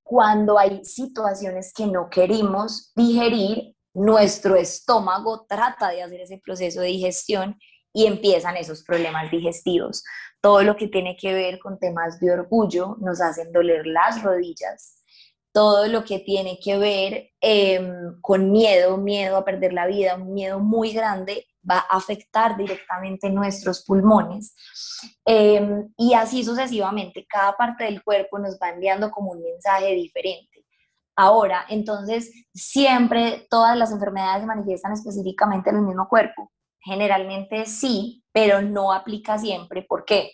Cuando 0.04 0.60
hay 0.60 0.86
situaciones 0.86 1.74
que 1.74 1.88
no 1.88 2.08
queremos 2.10 2.92
digerir, 2.96 3.76
nuestro 3.96 4.56
estómago 4.56 5.48
trata 5.50 5.90
de 5.90 6.04
hacer 6.04 6.22
ese 6.22 6.38
proceso 6.38 6.82
de 6.82 6.88
digestión 6.88 7.58
y 7.98 8.06
empiezan 8.06 8.56
esos 8.58 8.84
problemas 8.84 9.32
digestivos. 9.32 10.04
Todo 10.40 10.62
lo 10.62 10.76
que 10.76 10.88
tiene 10.88 11.18
que 11.18 11.34
ver 11.34 11.58
con 11.58 11.80
temas 11.80 12.20
de 12.20 12.32
orgullo 12.32 12.96
nos 13.00 13.20
hacen 13.20 13.52
doler 13.52 13.88
las 13.88 14.22
rodillas, 14.22 15.04
todo 15.52 15.88
lo 15.88 16.04
que 16.04 16.20
tiene 16.20 16.60
que 16.64 16.78
ver 16.78 17.32
em, 17.42 18.22
con 18.22 18.52
miedo, 18.52 18.98
miedo 18.98 19.36
a 19.36 19.44
perder 19.44 19.74
la 19.74 19.88
vida, 19.88 20.14
un 20.14 20.32
miedo 20.32 20.60
muy 20.60 20.92
grande, 20.94 21.48
va 21.68 21.80
a 21.90 21.98
afectar 21.98 22.56
directamente 22.56 23.32
nuestros 23.32 23.84
pulmones. 23.84 24.54
Em, 25.26 25.92
y 25.98 26.14
así 26.14 26.44
sucesivamente, 26.44 27.26
cada 27.28 27.58
parte 27.58 27.86
del 27.86 28.04
cuerpo 28.04 28.38
nos 28.38 28.60
va 28.62 28.70
enviando 28.70 29.10
como 29.10 29.32
un 29.32 29.42
mensaje 29.42 29.96
diferente. 29.96 30.66
Ahora, 31.16 31.66
entonces, 31.68 32.32
siempre 32.54 33.48
todas 33.50 33.76
las 33.76 33.92
enfermedades 33.92 34.42
se 34.42 34.48
manifiestan 34.48 34.94
específicamente 34.94 35.72
en 35.72 35.78
el 35.78 35.82
mismo 35.82 36.08
cuerpo. 36.08 36.52
Generalmente 36.88 37.66
sí, 37.66 38.24
pero 38.32 38.62
no 38.62 38.94
aplica 38.94 39.38
siempre. 39.38 39.84
¿Por 39.84 40.06
qué? 40.06 40.32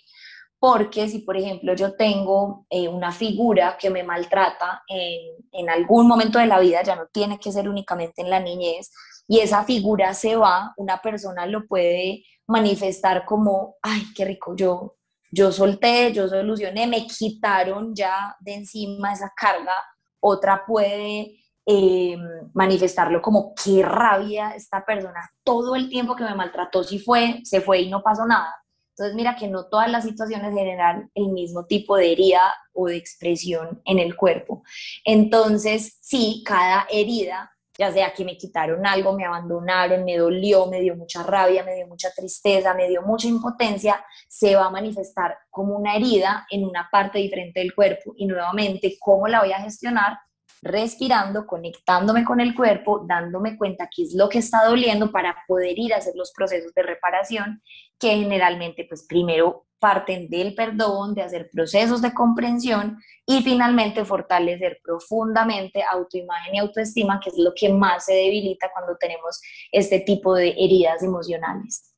porque 0.64 1.10
si, 1.10 1.20
por 1.20 1.36
ejemplo, 1.36 1.76
yo 1.76 1.94
tengo 1.98 2.66
eh, 2.70 2.88
una 2.88 3.12
figura 3.12 3.78
que 3.78 3.90
me 3.90 4.02
maltrata 4.02 4.82
en, 4.88 5.20
en, 5.52 5.70
algún 5.70 6.08
momento 6.08 6.40
de 6.40 6.46
la 6.46 6.58
vida, 6.62 6.82
ya 6.82 6.96
no 6.96 7.06
tiene 7.08 7.38
que 7.38 7.52
ser 7.52 7.68
únicamente 7.68 8.22
en 8.22 8.30
la 8.30 8.40
niñez, 8.40 8.90
y 9.28 9.40
esa 9.40 9.66
figura 9.66 10.14
se 10.14 10.38
va, 10.38 10.74
una 10.78 11.02
persona 11.02 11.46
lo 11.48 11.68
puede 11.68 12.24
manifestar 12.48 13.26
como, 13.26 13.76
ay, 13.82 14.04
qué 14.16 14.24
rico, 14.24 14.56
yo, 14.56 14.96
yo 15.30 15.52
solté, 15.52 16.14
yo 16.14 16.30
solucioné, 16.30 16.88
me 16.88 17.08
quitaron 17.08 17.94
ya 17.94 18.34
de 18.40 18.54
encima 18.54 19.12
esa 19.12 19.34
carga, 19.36 19.76
otra 20.22 20.64
puede 20.66 21.43
eh, 21.66 22.18
manifestarlo 22.54 23.22
como, 23.22 23.54
qué 23.56 23.84
rabia 23.84 24.52
esta 24.56 24.84
persona, 24.86 25.30
todo 25.44 25.76
el 25.76 25.90
tiempo 25.90 26.16
que 26.16 26.24
me 26.24 26.36
maltrató, 26.36 26.84
si 26.84 27.00
fue, 27.00 27.42
se 27.44 27.62
fue 27.62 27.82
y 27.82 27.90
no 27.90 28.02
pasó 28.02 28.26
nada 28.26 28.64
entonces, 28.94 29.16
mira 29.16 29.36
que 29.36 29.48
no 29.48 29.66
todas 29.66 29.90
las 29.90 30.04
situaciones 30.04 30.54
generan 30.54 31.10
el 31.16 31.30
mismo 31.30 31.66
tipo 31.66 31.98
de 31.98 32.12
herida 32.12 32.54
o 32.74 32.88
de 32.88 32.98
expresión 32.98 33.82
en 33.86 33.98
el 33.98 34.16
cuerpo. 34.16 34.64
Entonces, 35.04 35.98
sí, 36.00 36.44
cada 36.46 36.86
herida, 36.92 37.52
ya 37.76 37.92
sea 37.92 38.14
que 38.14 38.24
me 38.24 38.38
quitaron 38.38 38.86
algo, 38.86 39.14
me 39.14 39.26
abandonaron, 39.26 40.06
me 40.06 40.18
dolió, 40.18 40.68
me 40.68 40.80
dio 40.80 40.96
mucha 40.96 41.24
rabia, 41.24 41.64
me 41.64 41.74
dio 41.74 41.88
mucha 41.88 42.12
tristeza, 42.12 42.76
me 42.76 42.88
dio 42.88 43.02
mucha 43.02 43.28
impotencia, 43.28 44.06
se 44.28 44.56
va 44.56 44.66
a 44.66 44.70
manifestar 44.70 45.40
como 45.50 45.76
una 45.76 45.96
herida 45.96 46.46
en 46.52 46.64
una 46.64 46.88
parte 46.92 47.18
diferente 47.18 47.62
del 47.62 47.74
cuerpo. 47.74 48.14
Y 48.16 48.28
nuevamente, 48.28 48.96
¿cómo 49.00 49.28
la 49.28 49.40
voy 49.40 49.54
a 49.54 49.62
gestionar? 49.62 50.20
Respirando, 50.64 51.46
conectándome 51.46 52.24
con 52.24 52.40
el 52.40 52.56
cuerpo, 52.56 53.04
dándome 53.06 53.58
cuenta 53.58 53.90
qué 53.94 54.04
es 54.04 54.14
lo 54.14 54.30
que 54.30 54.40
está 54.40 54.66
doliendo 54.66 55.12
para 55.12 55.36
poder 55.48 55.78
ir 55.78 55.94
a 55.94 55.98
hacer 55.98 56.14
los 56.16 56.32
procesos 56.32 56.74
de 56.74 56.84
reparación 56.84 57.62
que 58.00 58.16
generalmente 58.16 58.86
pues 58.88 59.06
primero 59.08 59.66
parten 59.80 60.30
del 60.30 60.56
perdón, 60.56 61.14
de 61.14 61.24
hacer 61.24 61.50
procesos 61.52 62.02
de 62.02 62.14
comprensión 62.14 62.98
y 63.26 63.44
finalmente 63.44 64.06
fortalecer 64.06 64.80
profundamente 64.82 65.84
autoimagen 65.84 66.56
y 66.56 66.60
autoestima, 66.60 67.20
que 67.20 67.30
es 67.30 67.38
lo 67.38 67.54
que 67.54 67.68
más 67.68 68.06
se 68.06 68.14
debilita 68.14 68.72
cuando 68.74 68.96
tenemos 68.98 69.42
este 69.72 70.00
tipo 70.00 70.36
de 70.36 70.52
heridas 70.52 71.04
emocionales. 71.04 71.93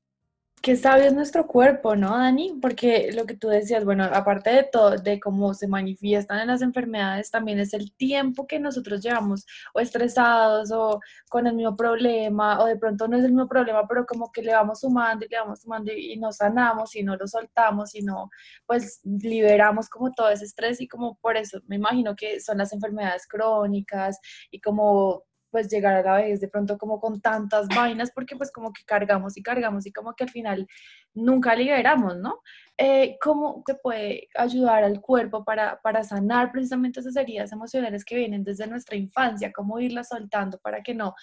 Qué 0.65 0.75
sabio 0.75 1.05
es 1.05 1.13
nuestro 1.13 1.45
cuerpo, 1.45 1.95
¿no, 1.95 2.17
Dani? 2.17 2.57
Porque 2.59 3.11
lo 3.13 3.27
que 3.27 3.37
tú 3.37 3.49
decías, 3.49 3.85
bueno, 3.85 4.05
aparte 4.05 4.49
de 4.49 4.63
todo, 4.63 4.97
de 4.97 5.19
cómo 5.19 5.53
se 5.53 5.67
manifiestan 5.67 6.39
en 6.39 6.47
las 6.47 6.63
enfermedades, 6.63 7.29
también 7.29 7.59
es 7.59 7.75
el 7.75 7.93
tiempo 7.93 8.47
que 8.47 8.59
nosotros 8.59 9.03
llevamos 9.03 9.45
o 9.75 9.79
estresados 9.79 10.71
o 10.71 11.01
con 11.29 11.45
el 11.45 11.53
mismo 11.53 11.75
problema, 11.77 12.59
o 12.63 12.65
de 12.65 12.77
pronto 12.77 13.07
no 13.07 13.15
es 13.15 13.23
el 13.23 13.33
mismo 13.33 13.47
problema, 13.47 13.87
pero 13.87 14.07
como 14.07 14.31
que 14.31 14.41
le 14.41 14.53
vamos 14.53 14.79
sumando 14.79 15.23
y 15.25 15.29
le 15.29 15.37
vamos 15.37 15.61
sumando 15.61 15.91
y, 15.93 16.17
no 16.17 16.31
sanamos 16.31 16.95
y 16.95 17.03
no 17.03 17.15
lo 17.15 17.27
soltamos 17.27 17.93
y 17.93 18.01
no, 18.01 18.31
pues 18.65 19.01
liberamos 19.03 19.87
como 19.87 20.13
todo 20.13 20.29
ese 20.29 20.45
estrés 20.45 20.81
y 20.81 20.87
como 20.87 21.19
por 21.19 21.37
eso 21.37 21.59
me 21.67 21.75
imagino 21.75 22.15
que 22.15 22.39
son 22.39 22.57
las 22.57 22.73
enfermedades 22.73 23.27
crónicas 23.27 24.19
y 24.49 24.59
como 24.61 25.25
pues 25.55 25.69
llegar 25.69 25.95
a 25.95 26.01
la 26.01 26.17
vez 26.17 26.41
de 26.41 26.49
pronto 26.49 26.77
como 26.77 26.99
con 26.99 27.21
tantas 27.21 27.69
vainas, 27.69 28.11
porque 28.11 28.35
pues 28.35 28.51
como 28.51 28.73
que 28.73 28.83
cargamos 28.83 29.37
y 29.37 29.41
cargamos 29.41 29.85
y 29.85 29.93
como 29.93 30.13
que 30.13 30.25
al 30.25 30.29
final 30.29 30.67
nunca 31.13 31.55
liberamos, 31.55 32.17
¿no? 32.17 32.41
Eh, 32.77 33.15
¿Cómo 33.21 33.63
te 33.65 33.75
puede 33.75 34.27
ayudar 34.35 34.83
al 34.83 34.99
cuerpo 34.99 35.45
para, 35.45 35.79
para 35.81 36.03
sanar 36.03 36.51
precisamente 36.51 36.99
esas 36.99 37.15
heridas 37.15 37.53
emocionales 37.53 38.03
que 38.03 38.17
vienen 38.17 38.43
desde 38.43 38.67
nuestra 38.67 38.97
infancia? 38.97 39.53
¿Cómo 39.53 39.79
irlas 39.79 40.09
soltando 40.09 40.59
para 40.59 40.83
que 40.83 40.93
no 40.93 41.15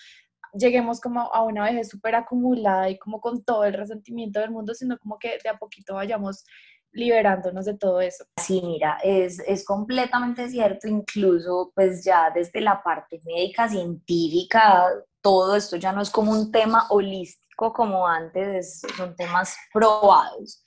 lleguemos 0.55 0.99
como 0.99 1.21
a 1.21 1.43
una 1.45 1.65
vejez 1.65 1.91
súper 1.91 2.15
acumulada 2.15 2.89
y 2.89 2.97
como 2.97 3.21
con 3.21 3.45
todo 3.45 3.65
el 3.65 3.75
resentimiento 3.75 4.41
del 4.41 4.51
mundo, 4.51 4.73
sino 4.73 4.97
como 4.97 5.19
que 5.19 5.39
de 5.45 5.51
a 5.51 5.59
poquito 5.59 5.97
vayamos 5.97 6.47
liberándonos 6.93 7.65
de 7.65 7.75
todo 7.75 8.01
eso. 8.01 8.25
Sí, 8.41 8.61
mira, 8.65 8.99
es, 9.03 9.39
es, 9.41 9.65
completamente 9.65 10.49
cierto, 10.49 10.89
incluso 10.89 11.73
pues 11.75 12.05
ya 12.05 12.31
desde 12.31 12.61
la 12.61 12.83
parte 12.83 13.21
médica, 13.25 13.69
científica, 13.69 14.89
todo 15.21 15.57
esto 15.57 15.77
ya 15.77 15.93
no 15.93 16.03
es 16.03 16.11
como 16.11 16.33
un 16.33 16.51
tema 16.51 16.87
holístico 16.91 17.73
como 17.73 18.07
antes, 18.07 18.83
son 18.97 19.15
temas 19.17 19.57
probados. 19.73 20.65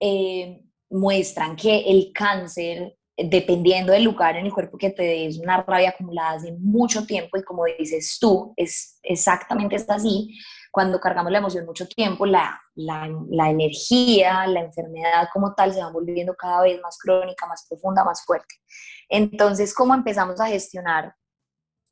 Eh, 0.00 0.60
muestran 0.90 1.56
que 1.56 1.80
el 1.80 2.12
cáncer, 2.12 2.96
dependiendo 3.16 3.92
del 3.92 4.04
lugar 4.04 4.36
en 4.36 4.46
el 4.46 4.52
cuerpo 4.52 4.78
que 4.78 4.90
te 4.90 5.02
des, 5.02 5.38
una 5.38 5.62
rabia 5.62 5.90
acumulada 5.90 6.32
hace 6.32 6.52
mucho 6.52 7.06
tiempo 7.06 7.36
y 7.36 7.42
como 7.42 7.64
dices 7.78 8.18
tú, 8.20 8.52
es 8.56 8.98
exactamente 9.02 9.76
es 9.76 9.88
así, 9.88 10.36
cuando 10.74 10.98
cargamos 10.98 11.30
la 11.30 11.38
emoción 11.38 11.66
mucho 11.66 11.86
tiempo, 11.86 12.26
la, 12.26 12.60
la, 12.74 13.08
la, 13.30 13.48
energía, 13.48 14.44
la 14.48 14.58
enfermedad 14.58 15.28
como 15.32 15.54
tal 15.54 15.72
se 15.72 15.80
va 15.80 15.88
volviendo 15.88 16.34
cada 16.34 16.62
vez 16.62 16.80
más 16.82 16.98
crónica, 16.98 17.46
más 17.46 17.64
profunda, 17.68 18.02
más 18.02 18.24
fuerte. 18.24 18.56
Entonces, 19.08 19.72
¿cómo 19.72 19.94
empezamos 19.94 20.40
a 20.40 20.48
gestionar 20.48 21.14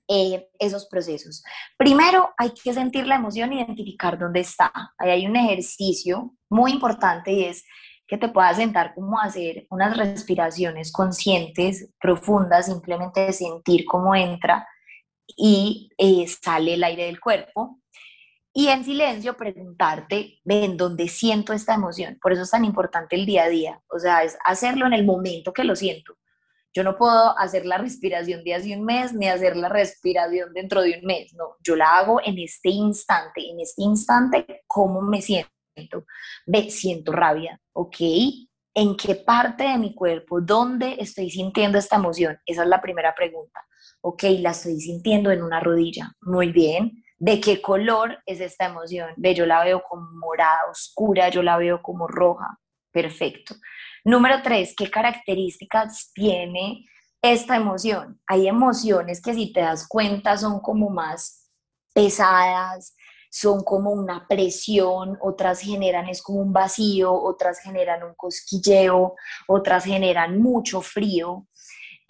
eh, 0.08 0.48
esos 0.58 0.86
procesos? 0.86 1.44
Primero, 1.78 2.30
hay 2.36 2.50
que 2.50 2.74
sentir 2.74 3.06
la 3.06 3.14
emoción, 3.14 3.52
identificar 3.52 4.18
dónde 4.18 4.40
está. 4.40 4.72
Ahí 4.98 5.10
hay 5.10 5.26
un 5.28 5.36
ejercicio 5.36 6.34
muy 6.50 6.72
importante 6.72 7.30
y 7.30 7.44
es 7.44 7.64
que 8.08 8.18
te 8.18 8.30
puedas 8.30 8.56
sentar 8.56 8.94
como 8.96 9.16
a 9.20 9.26
hacer 9.26 9.64
unas 9.70 9.96
respiraciones 9.96 10.90
conscientes, 10.90 11.88
profundas, 12.00 12.66
simplemente 12.66 13.32
sentir 13.32 13.84
cómo 13.84 14.16
entra 14.16 14.66
y 15.36 15.88
eh, 15.98 16.26
sale 16.26 16.74
el 16.74 16.82
aire 16.82 17.04
del 17.04 17.20
cuerpo 17.20 17.78
y 18.54 18.68
en 18.68 18.84
silencio 18.84 19.34
preguntarte, 19.34 20.40
ven, 20.44 20.76
¿dónde 20.76 21.08
siento 21.08 21.52
esta 21.52 21.74
emoción? 21.74 22.18
Por 22.20 22.32
eso 22.32 22.42
es 22.42 22.50
tan 22.50 22.64
importante 22.64 23.16
el 23.16 23.24
día 23.24 23.44
a 23.44 23.48
día, 23.48 23.80
o 23.88 23.98
sea, 23.98 24.22
es 24.22 24.36
hacerlo 24.44 24.86
en 24.86 24.92
el 24.92 25.06
momento 25.06 25.52
que 25.52 25.64
lo 25.64 25.74
siento. 25.74 26.18
Yo 26.74 26.84
no 26.84 26.96
puedo 26.96 27.38
hacer 27.38 27.66
la 27.66 27.78
respiración 27.78 28.44
de 28.44 28.54
hace 28.54 28.76
un 28.76 28.84
mes 28.84 29.12
ni 29.14 29.28
hacer 29.28 29.56
la 29.56 29.68
respiración 29.68 30.52
dentro 30.52 30.82
de 30.82 30.98
un 30.98 31.06
mes, 31.06 31.32
no, 31.34 31.56
yo 31.62 31.76
la 31.76 31.98
hago 31.98 32.20
en 32.22 32.38
este 32.38 32.68
instante, 32.68 33.40
en 33.40 33.60
este 33.60 33.82
instante, 33.82 34.62
¿cómo 34.66 35.00
me 35.00 35.22
siento? 35.22 35.48
Ve, 36.46 36.70
siento 36.70 37.12
rabia, 37.12 37.58
¿ok? 37.72 37.96
¿En 38.74 38.96
qué 38.96 39.14
parte 39.14 39.64
de 39.64 39.78
mi 39.78 39.94
cuerpo, 39.94 40.40
dónde 40.40 40.96
estoy 40.98 41.30
sintiendo 41.30 41.78
esta 41.78 41.96
emoción? 41.96 42.38
Esa 42.44 42.62
es 42.62 42.68
la 42.68 42.80
primera 42.80 43.14
pregunta. 43.14 43.60
Ok, 44.00 44.24
la 44.40 44.50
estoy 44.50 44.80
sintiendo 44.80 45.30
en 45.30 45.42
una 45.42 45.60
rodilla. 45.60 46.12
Muy 46.22 46.52
bien 46.52 47.01
de 47.22 47.40
qué 47.40 47.62
color 47.62 48.20
es 48.26 48.40
esta 48.40 48.66
emoción. 48.66 49.10
Ve, 49.16 49.32
yo 49.32 49.46
la 49.46 49.62
veo 49.62 49.84
como 49.88 50.10
morada 50.10 50.58
oscura, 50.68 51.28
yo 51.28 51.40
la 51.40 51.56
veo 51.56 51.80
como 51.80 52.08
roja. 52.08 52.58
Perfecto. 52.90 53.54
Número 54.04 54.42
tres, 54.42 54.74
¿qué 54.76 54.90
características 54.90 56.10
tiene 56.12 56.84
esta 57.22 57.54
emoción? 57.54 58.20
Hay 58.26 58.48
emociones 58.48 59.22
que 59.22 59.34
si 59.34 59.52
te 59.52 59.60
das 59.60 59.86
cuenta 59.86 60.36
son 60.36 60.58
como 60.58 60.90
más 60.90 61.48
pesadas, 61.94 62.96
son 63.30 63.62
como 63.62 63.92
una 63.92 64.26
presión, 64.26 65.16
otras 65.22 65.60
generan 65.60 66.08
es 66.08 66.22
como 66.22 66.40
un 66.40 66.52
vacío, 66.52 67.14
otras 67.14 67.60
generan 67.60 68.02
un 68.02 68.14
cosquilleo, 68.16 69.14
otras 69.46 69.84
generan 69.84 70.40
mucho 70.40 70.80
frío. 70.80 71.46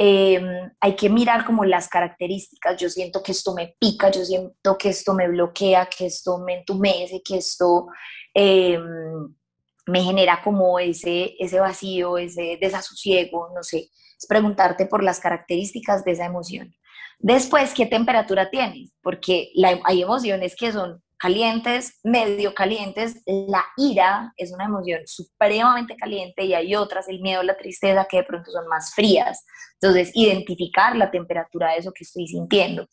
Em, 0.05 0.69
hay 0.81 0.97
que 0.97 1.09
mirar 1.09 1.45
como 1.45 1.65
las 1.65 1.89
características. 1.89 2.77
Yo 2.77 2.91
siento 2.91 3.23
que 3.23 3.31
esto 3.31 3.55
me 3.55 3.77
pica, 3.79 4.11
yo 4.11 4.25
siento 4.25 4.77
que 4.77 4.89
esto 4.89 5.15
me 5.15 5.29
bloquea, 5.29 5.87
que 5.87 6.07
esto 6.07 6.39
me 6.39 6.55
entumece, 6.59 7.23
que 7.25 7.37
esto 7.37 7.87
em, 8.35 8.83
me 9.87 10.03
genera 10.03 10.43
como 10.43 10.81
ese, 10.81 11.37
ese 11.39 11.61
vacío, 11.61 12.19
ese 12.19 12.59
desasosiego, 12.61 13.51
no 13.55 13.63
sé. 13.63 13.91
Es 14.19 14.27
preguntarte 14.29 14.87
por 14.87 15.05
las 15.05 15.21
características 15.21 16.05
de 16.05 16.13
esa 16.13 16.27
emoción. 16.27 16.75
Después, 17.21 17.73
¿qué 17.73 17.87
temperatura 17.87 18.51
tienes? 18.51 18.93
Porque 19.03 19.53
hay 19.85 20.03
emociones 20.03 20.57
que 20.57 20.73
son 20.73 21.01
calientes, 21.23 22.01
medio 22.03 22.53
calientes. 22.53 23.23
La 23.27 23.65
ira 23.77 24.33
es 24.37 24.53
una 24.53 24.65
emoción 24.65 25.03
supremamente 25.07 25.97
caliente 25.97 26.45
y 26.45 26.53
hay 26.53 26.75
otras, 26.75 27.09
el 27.09 27.21
miedo, 27.21 27.45
la 27.45 27.57
tristeza, 27.57 28.09
que 28.11 28.17
de 28.17 28.25
pronto 28.25 28.51
son 28.51 28.67
más 28.67 28.93
frías. 28.93 29.45
Entonces, 29.81 30.11
identificar 30.15 30.97
la 30.97 31.13
temperatura 31.13 31.71
de 31.71 31.79
eso 31.79 31.93
que 31.93 32.03
estoy 32.03 32.27
sintiendo. 32.27 32.89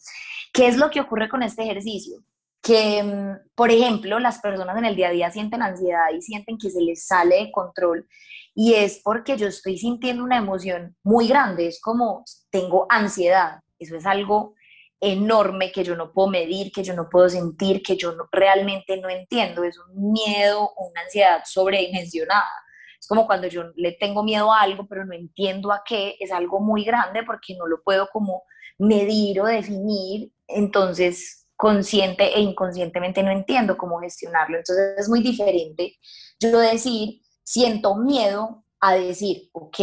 ¿Qué 0.53 0.67
es 0.67 0.77
lo 0.77 0.91
que 0.91 1.01
ocurre 1.01 1.27
con 1.27 1.41
este 1.41 1.63
ejercicio? 1.63 2.19
Que, 2.61 3.01
mm, 3.01 3.49
por 3.55 3.71
ejemplo, 3.71 4.19
las 4.19 4.38
personas 4.38 4.77
en 4.77 4.86
el 4.86 4.95
día 4.95 5.07
a 5.07 5.11
día 5.11 5.32
sienten 5.32 5.63
ansiedad 5.63 6.11
y 6.15 6.21
sienten 6.21 6.59
que 6.59 6.69
se 6.69 6.82
les 6.82 7.07
sale 7.07 7.38
de 7.38 7.51
control 7.51 8.07
y 8.53 8.75
es 8.75 9.01
porque 9.03 9.38
yo 9.38 9.47
estoy 9.47 9.77
sintiendo 9.80 10.23
una 10.23 10.38
emoción 10.38 10.95
muy 11.01 11.27
grande, 11.27 11.67
es 11.67 11.82
como 11.82 12.25
tengo 12.51 12.86
ansiedad, 12.89 13.61
eso 13.80 13.95
es 13.95 14.05
algo 14.05 14.53
enorme 15.01 15.71
que 15.71 15.83
yo 15.83 15.95
no 15.95 16.11
puedo 16.11 16.27
medir, 16.27 16.71
que 16.71 16.83
yo 16.83 16.93
no 16.93 17.09
puedo 17.09 17.29
sentir, 17.29 17.81
que 17.81 17.95
yo 17.95 18.15
realmente 18.31 18.97
no 18.97 19.09
entiendo. 19.09 19.63
Es 19.63 19.77
un 19.77 20.11
miedo, 20.11 20.71
una 20.77 21.01
ansiedad 21.01 21.41
sobredimensionada. 21.45 22.49
Es 22.99 23.07
como 23.07 23.25
cuando 23.25 23.47
yo 23.47 23.63
le 23.75 23.93
tengo 23.93 24.23
miedo 24.23 24.51
a 24.51 24.61
algo, 24.61 24.85
pero 24.87 25.05
no 25.05 25.13
entiendo 25.13 25.71
a 25.71 25.83
qué, 25.85 26.15
es 26.19 26.31
algo 26.31 26.59
muy 26.59 26.83
grande 26.83 27.23
porque 27.23 27.55
no 27.55 27.65
lo 27.65 27.81
puedo 27.81 28.09
como 28.11 28.43
medir 28.77 29.39
o 29.41 29.45
definir. 29.45 30.31
Entonces, 30.47 31.47
consciente 31.55 32.35
e 32.35 32.41
inconscientemente 32.41 33.23
no 33.23 33.31
entiendo 33.31 33.77
cómo 33.77 33.99
gestionarlo. 33.99 34.57
Entonces, 34.57 34.97
es 34.97 35.09
muy 35.09 35.21
diferente 35.21 35.97
yo 36.39 36.57
decir, 36.57 37.21
siento 37.43 37.95
miedo 37.95 38.63
a 38.79 38.93
decir, 38.95 39.49
ok, 39.51 39.77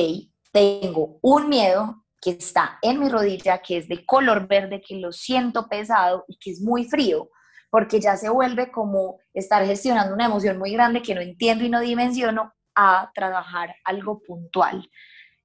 tengo 0.52 1.18
un 1.20 1.48
miedo, 1.48 2.05
que 2.20 2.30
está 2.30 2.78
en 2.82 3.00
mi 3.00 3.08
rodilla, 3.08 3.58
que 3.58 3.78
es 3.78 3.88
de 3.88 4.04
color 4.04 4.48
verde, 4.48 4.82
que 4.86 4.96
lo 4.96 5.12
siento 5.12 5.68
pesado 5.68 6.24
y 6.28 6.38
que 6.38 6.50
es 6.50 6.60
muy 6.60 6.84
frío, 6.84 7.30
porque 7.70 8.00
ya 8.00 8.16
se 8.16 8.28
vuelve 8.28 8.70
como 8.70 9.18
estar 9.34 9.64
gestionando 9.66 10.14
una 10.14 10.26
emoción 10.26 10.58
muy 10.58 10.72
grande 10.72 11.02
que 11.02 11.14
no 11.14 11.20
entiendo 11.20 11.64
y 11.64 11.68
no 11.68 11.80
dimensiono 11.80 12.52
a 12.74 13.10
trabajar 13.14 13.74
algo 13.84 14.20
puntual. 14.22 14.88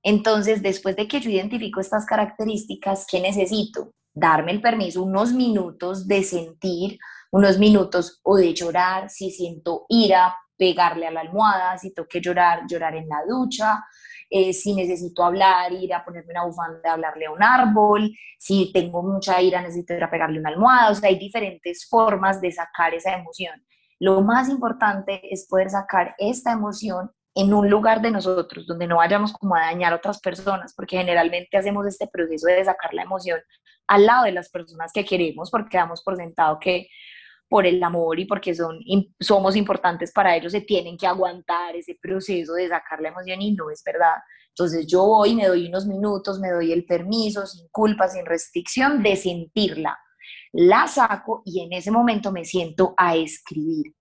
Entonces, 0.03 0.61
después 0.61 0.95
de 0.95 1.07
que 1.07 1.19
yo 1.19 1.29
identifico 1.29 1.79
estas 1.79 2.05
características, 2.05 3.05
¿qué 3.09 3.21
necesito? 3.21 3.93
Darme 4.13 4.51
el 4.51 4.61
permiso 4.61 5.03
unos 5.03 5.31
minutos 5.33 6.07
de 6.07 6.23
sentir, 6.23 6.97
unos 7.31 7.59
minutos 7.59 8.19
o 8.23 8.35
de 8.35 8.53
llorar, 8.53 9.09
si 9.09 9.31
siento 9.31 9.85
ira, 9.87 10.35
pegarle 10.57 11.07
a 11.07 11.11
la 11.11 11.21
almohada, 11.21 11.77
si 11.77 11.93
tengo 11.93 12.07
que 12.07 12.21
llorar, 12.21 12.63
llorar 12.67 12.95
en 12.95 13.07
la 13.07 13.23
ducha, 13.27 13.83
eh, 14.33 14.53
si 14.53 14.73
necesito 14.73 15.25
hablar, 15.25 15.73
ir 15.73 15.93
a 15.93 16.05
ponerme 16.05 16.31
una 16.31 16.45
bufanda, 16.45 16.93
hablarle 16.93 17.25
a 17.25 17.31
un 17.31 17.43
árbol, 17.43 18.09
si 18.39 18.71
tengo 18.71 19.03
mucha 19.03 19.41
ira, 19.41 19.61
necesito 19.61 19.93
ir 19.93 20.03
a 20.03 20.09
pegarle 20.09 20.39
una 20.39 20.49
almohada, 20.49 20.91
o 20.91 20.95
sea, 20.95 21.09
hay 21.09 21.19
diferentes 21.19 21.85
formas 21.89 22.39
de 22.39 22.49
sacar 22.49 22.93
esa 22.93 23.13
emoción. 23.13 23.61
Lo 23.99 24.21
más 24.21 24.47
importante 24.47 25.21
es 25.31 25.45
poder 25.47 25.69
sacar 25.69 26.15
esta 26.17 26.53
emoción 26.53 27.11
en 27.35 27.53
un 27.53 27.69
lugar 27.69 28.01
de 28.01 28.11
nosotros, 28.11 28.65
donde 28.65 28.87
no 28.87 28.97
vayamos 28.97 29.33
como 29.33 29.55
a 29.55 29.65
dañar 29.65 29.91
a 29.91 29.97
otras 29.97 30.21
personas, 30.21 30.73
porque 30.73 30.97
generalmente 30.97 31.57
hacemos 31.57 31.85
este 31.85 32.07
proceso 32.07 32.47
de 32.47 32.63
sacar 32.63 32.93
la 32.93 33.03
emoción 33.03 33.39
al 33.87 34.05
lado 34.05 34.23
de 34.23 34.31
las 34.31 34.49
personas 34.49 34.93
que 34.93 35.03
queremos, 35.03 35.51
porque 35.51 35.77
damos 35.77 36.01
por 36.03 36.15
sentado 36.15 36.57
que 36.57 36.87
por 37.51 37.67
el 37.67 37.83
amor 37.83 38.17
y 38.17 38.23
porque 38.23 38.55
son, 38.55 38.79
somos 39.19 39.57
importantes 39.57 40.13
para 40.13 40.37
ellos, 40.37 40.53
se 40.53 40.61
tienen 40.61 40.97
que 40.97 41.05
aguantar 41.05 41.75
ese 41.75 41.99
proceso 42.01 42.53
de 42.53 42.69
sacar 42.69 43.01
la 43.01 43.09
emoción 43.09 43.41
y 43.41 43.51
no 43.51 43.69
es 43.69 43.83
verdad. 43.83 44.15
Entonces 44.51 44.87
yo 44.87 45.05
voy, 45.05 45.35
me 45.35 45.47
doy 45.47 45.67
unos 45.67 45.85
minutos, 45.85 46.39
me 46.39 46.49
doy 46.49 46.71
el 46.71 46.85
permiso, 46.85 47.45
sin 47.45 47.67
culpa, 47.67 48.07
sin 48.07 48.25
restricción, 48.25 49.03
de 49.03 49.17
sentirla. 49.17 49.99
La 50.53 50.87
saco 50.87 51.41
y 51.43 51.61
en 51.61 51.73
ese 51.73 51.91
momento 51.91 52.31
me 52.31 52.45
siento 52.45 52.93
a 52.95 53.17
escribir. 53.17 53.95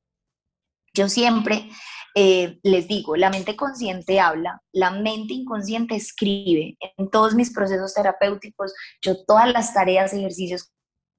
Yo 0.95 1.09
siempre 1.09 1.69
eh, 2.15 2.61
les 2.63 2.87
digo, 2.87 3.17
la 3.17 3.31
mente 3.31 3.57
consciente 3.57 4.21
habla, 4.21 4.63
la 4.73 4.93
mente 4.93 5.35
inconsciente 5.35 5.97
escribe. 5.97 6.77
En 6.97 7.11
todos 7.11 7.35
mis 7.35 7.53
procesos 7.53 7.95
terapéuticos, 7.95 8.73
yo 9.03 9.25
todas 9.25 9.53
las 9.53 9.75
tareas, 9.75 10.13
ejercicios 10.13 10.71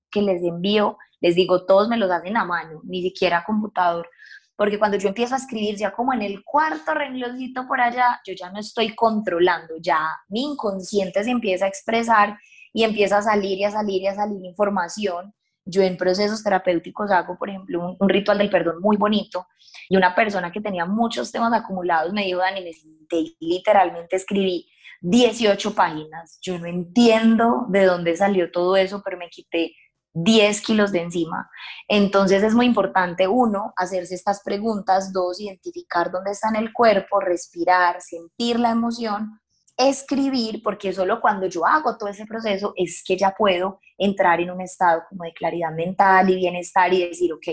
que 0.10 0.22
les 0.22 0.42
envío, 0.44 0.98
les 1.22 1.36
digo, 1.36 1.66
todos 1.66 1.88
me 1.88 1.98
los 1.98 2.12
hacen 2.12 2.36
a 2.36 2.44
mano, 2.44 2.82
ni 2.84 3.02
siquiera 3.02 3.40
a 3.40 3.44
computador. 3.44 4.10
Porque 4.56 4.78
cuando 4.78 4.98
yo 4.98 5.08
empiezo 5.08 5.34
a 5.36 5.38
escribir 5.38 5.76
ya 5.78 5.92
como 5.92 6.14
en 6.14 6.22
el 6.22 6.44
cuarto 6.44 6.94
rengloncito 6.94 7.68
por 7.68 7.80
allá, 7.80 8.20
yo 8.26 8.34
ya 8.34 8.52
no 8.52 8.60
estoy 8.60 8.94
controlando, 8.96 9.76
ya 9.80 10.10
mi 10.28 10.44
inconsciente 10.44 11.24
se 11.24 11.32
empieza 11.32 11.66
a 11.66 11.70
expresar 11.70 12.38
y 12.74 12.84
empieza 12.84 13.20
a 13.20 13.22
salir 13.22 13.58
y 13.58 13.64
a 13.64 13.72
salir 13.72 14.02
y 14.02 14.08
a 14.08 14.16
salir 14.16 14.44
información 14.44 15.34
yo 15.66 15.82
en 15.82 15.98
procesos 15.98 16.44
terapéuticos 16.44 17.12
hago, 17.12 17.38
por 17.38 17.50
ejemplo, 17.50 17.96
un, 18.00 18.10
ritual 18.10 18.38
del 18.40 18.50
perdón 18.50 18.82
muy 18.82 18.98
bonito 18.98 19.48
y 19.90 19.96
una 19.96 20.16
persona 20.16 20.52
que 20.52 20.62
tenía 20.62 20.86
muchos 20.86 21.32
temas 21.32 21.54
acumulados 21.54 22.14
me 22.14 22.26
dijo, 22.26 22.40
Dani, 22.40 22.64
me 22.64 22.74
senté 22.74 23.36
literalmente 23.40 24.16
escribí 24.16 24.68
18 25.02 25.74
páginas. 25.76 26.40
Yo 26.42 26.58
no 26.58 26.68
entiendo 26.68 27.66
de 27.70 27.86
dónde 27.86 28.16
salió 28.16 28.52
todo 28.52 28.76
eso, 28.76 29.02
pero 29.04 29.18
me 29.18 29.30
quité 29.30 29.76
10 30.14 30.62
kilos 30.62 30.92
de 30.92 31.02
encima. 31.02 31.50
Entonces 31.88 32.44
es 32.44 32.54
muy 32.54 32.66
importante, 32.66 33.28
uno, 33.28 33.74
hacerse 33.76 34.16
estas 34.16 34.42
preguntas, 34.44 35.14
dos, 35.14 35.40
identificar 35.40 36.12
dónde 36.12 36.32
está 36.32 36.50
en 36.50 36.58
el 36.58 36.74
cuerpo, 36.74 37.20
respirar, 37.20 38.02
sentir 38.02 38.60
la 38.60 38.72
emoción 38.72 39.42
escribir, 39.90 40.62
porque 40.64 40.94
solo 40.94 41.20
cuando 41.20 41.48
yo 41.48 41.66
hago 41.66 41.98
todo 41.98 42.10
ese 42.10 42.26
proceso 42.26 42.74
es 42.76 43.04
que 43.06 43.18
ya 43.18 43.32
puedo 43.32 43.80
entrar 43.98 44.40
en 44.40 44.52
un 44.52 44.62
estado 44.62 45.04
como 45.10 45.24
de 45.24 45.34
claridad 45.34 45.72
mental 45.72 46.30
y 46.30 46.36
bienestar 46.36 46.94
y 46.94 47.08
decir, 47.08 47.34
ok, 47.34 47.48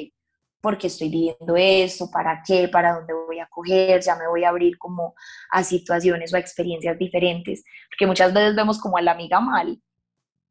¿por 0.60 0.76
qué 0.76 0.88
estoy 0.88 1.08
viviendo 1.08 1.56
esto? 1.56 2.10
¿Para 2.10 2.42
qué? 2.44 2.68
¿Para 2.68 2.96
dónde 2.96 3.14
voy 3.14 3.38
a 3.38 3.48
coger? 3.48 4.02
Ya 4.02 4.16
me 4.16 4.28
voy 4.28 4.44
a 4.44 4.50
abrir 4.50 4.78
como 4.78 5.14
a 5.50 5.62
situaciones 5.62 6.32
o 6.32 6.36
a 6.36 6.40
experiencias 6.40 6.98
diferentes, 6.98 7.64
porque 7.90 8.06
muchas 8.06 8.32
veces 8.32 8.56
vemos 8.56 8.78
como 8.78 8.96
a 8.96 9.02
la 9.02 9.12
amiga 9.12 9.40
mal 9.40 9.80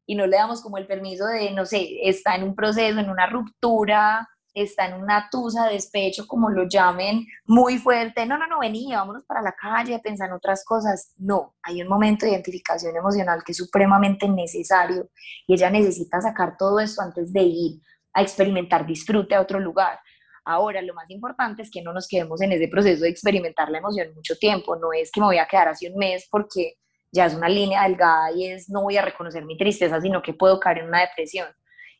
y 0.08 0.14
no 0.14 0.26
le 0.26 0.38
damos 0.38 0.62
como 0.62 0.78
el 0.78 0.86
permiso 0.86 1.26
de, 1.26 1.50
no 1.50 1.66
sé, 1.66 1.98
está 2.02 2.34
en 2.34 2.42
un 2.42 2.54
proceso, 2.56 2.98
en 2.98 3.10
una 3.10 3.26
ruptura, 3.26 4.26
está 4.54 4.86
en 4.86 4.94
una 4.94 5.28
tusa, 5.30 5.68
despecho, 5.68 6.26
como 6.26 6.48
lo 6.48 6.66
llamen, 6.66 7.26
muy 7.44 7.76
fuerte, 7.76 8.24
no, 8.24 8.38
no, 8.38 8.46
no, 8.46 8.60
vení, 8.60 8.90
vámonos 8.90 9.26
para 9.26 9.42
la 9.42 9.52
calle 9.52 9.94
a 9.94 9.98
pensar 9.98 10.28
en 10.28 10.36
otras 10.36 10.64
cosas. 10.64 11.12
No, 11.18 11.56
hay 11.62 11.82
un 11.82 11.88
momento 11.88 12.24
de 12.24 12.32
identificación 12.32 12.96
emocional 12.96 13.42
que 13.44 13.52
es 13.52 13.58
supremamente 13.58 14.26
necesario 14.26 15.10
y 15.46 15.52
ella 15.52 15.68
necesita 15.68 16.22
sacar 16.22 16.56
todo 16.56 16.80
esto 16.80 17.02
antes 17.02 17.30
de 17.30 17.42
ir 17.42 17.82
a 18.14 18.22
experimentar 18.22 18.86
disfrute 18.86 19.34
a 19.34 19.42
otro 19.42 19.60
lugar. 19.60 20.00
Ahora, 20.46 20.80
lo 20.80 20.94
más 20.94 21.10
importante 21.10 21.60
es 21.60 21.70
que 21.70 21.82
no 21.82 21.92
nos 21.92 22.08
quedemos 22.08 22.40
en 22.40 22.52
ese 22.52 22.68
proceso 22.68 23.02
de 23.02 23.10
experimentar 23.10 23.70
la 23.70 23.78
emoción 23.78 24.14
mucho 24.14 24.36
tiempo. 24.36 24.74
No 24.76 24.90
es 24.94 25.10
que 25.10 25.20
me 25.20 25.26
voy 25.26 25.36
a 25.36 25.46
quedar 25.46 25.68
así 25.68 25.86
un 25.86 25.98
mes 25.98 26.26
porque 26.30 26.78
ya 27.12 27.26
es 27.26 27.34
una 27.34 27.48
línea 27.48 27.84
delgada 27.84 28.32
y 28.32 28.46
es 28.46 28.68
no 28.68 28.82
voy 28.82 28.96
a 28.96 29.02
reconocer 29.02 29.44
mi 29.44 29.56
tristeza, 29.56 30.00
sino 30.00 30.22
que 30.22 30.34
puedo 30.34 30.60
caer 30.60 30.78
en 30.78 30.88
una 30.88 31.00
depresión. 31.00 31.48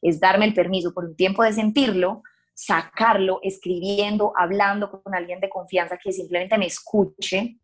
Es 0.02 0.20
darme 0.20 0.44
el 0.44 0.54
permiso 0.54 0.92
por 0.92 1.04
un 1.04 1.16
tiempo 1.16 1.42
de 1.42 1.52
sentirlo, 1.52 2.22
sacarlo 2.54 3.40
escribiendo, 3.42 4.32
hablando 4.36 4.90
con 4.90 5.14
alguien 5.14 5.40
de 5.40 5.48
confianza 5.48 5.98
que 6.02 6.12
simplemente 6.12 6.58
me 6.58 6.66
escuche 6.66 7.58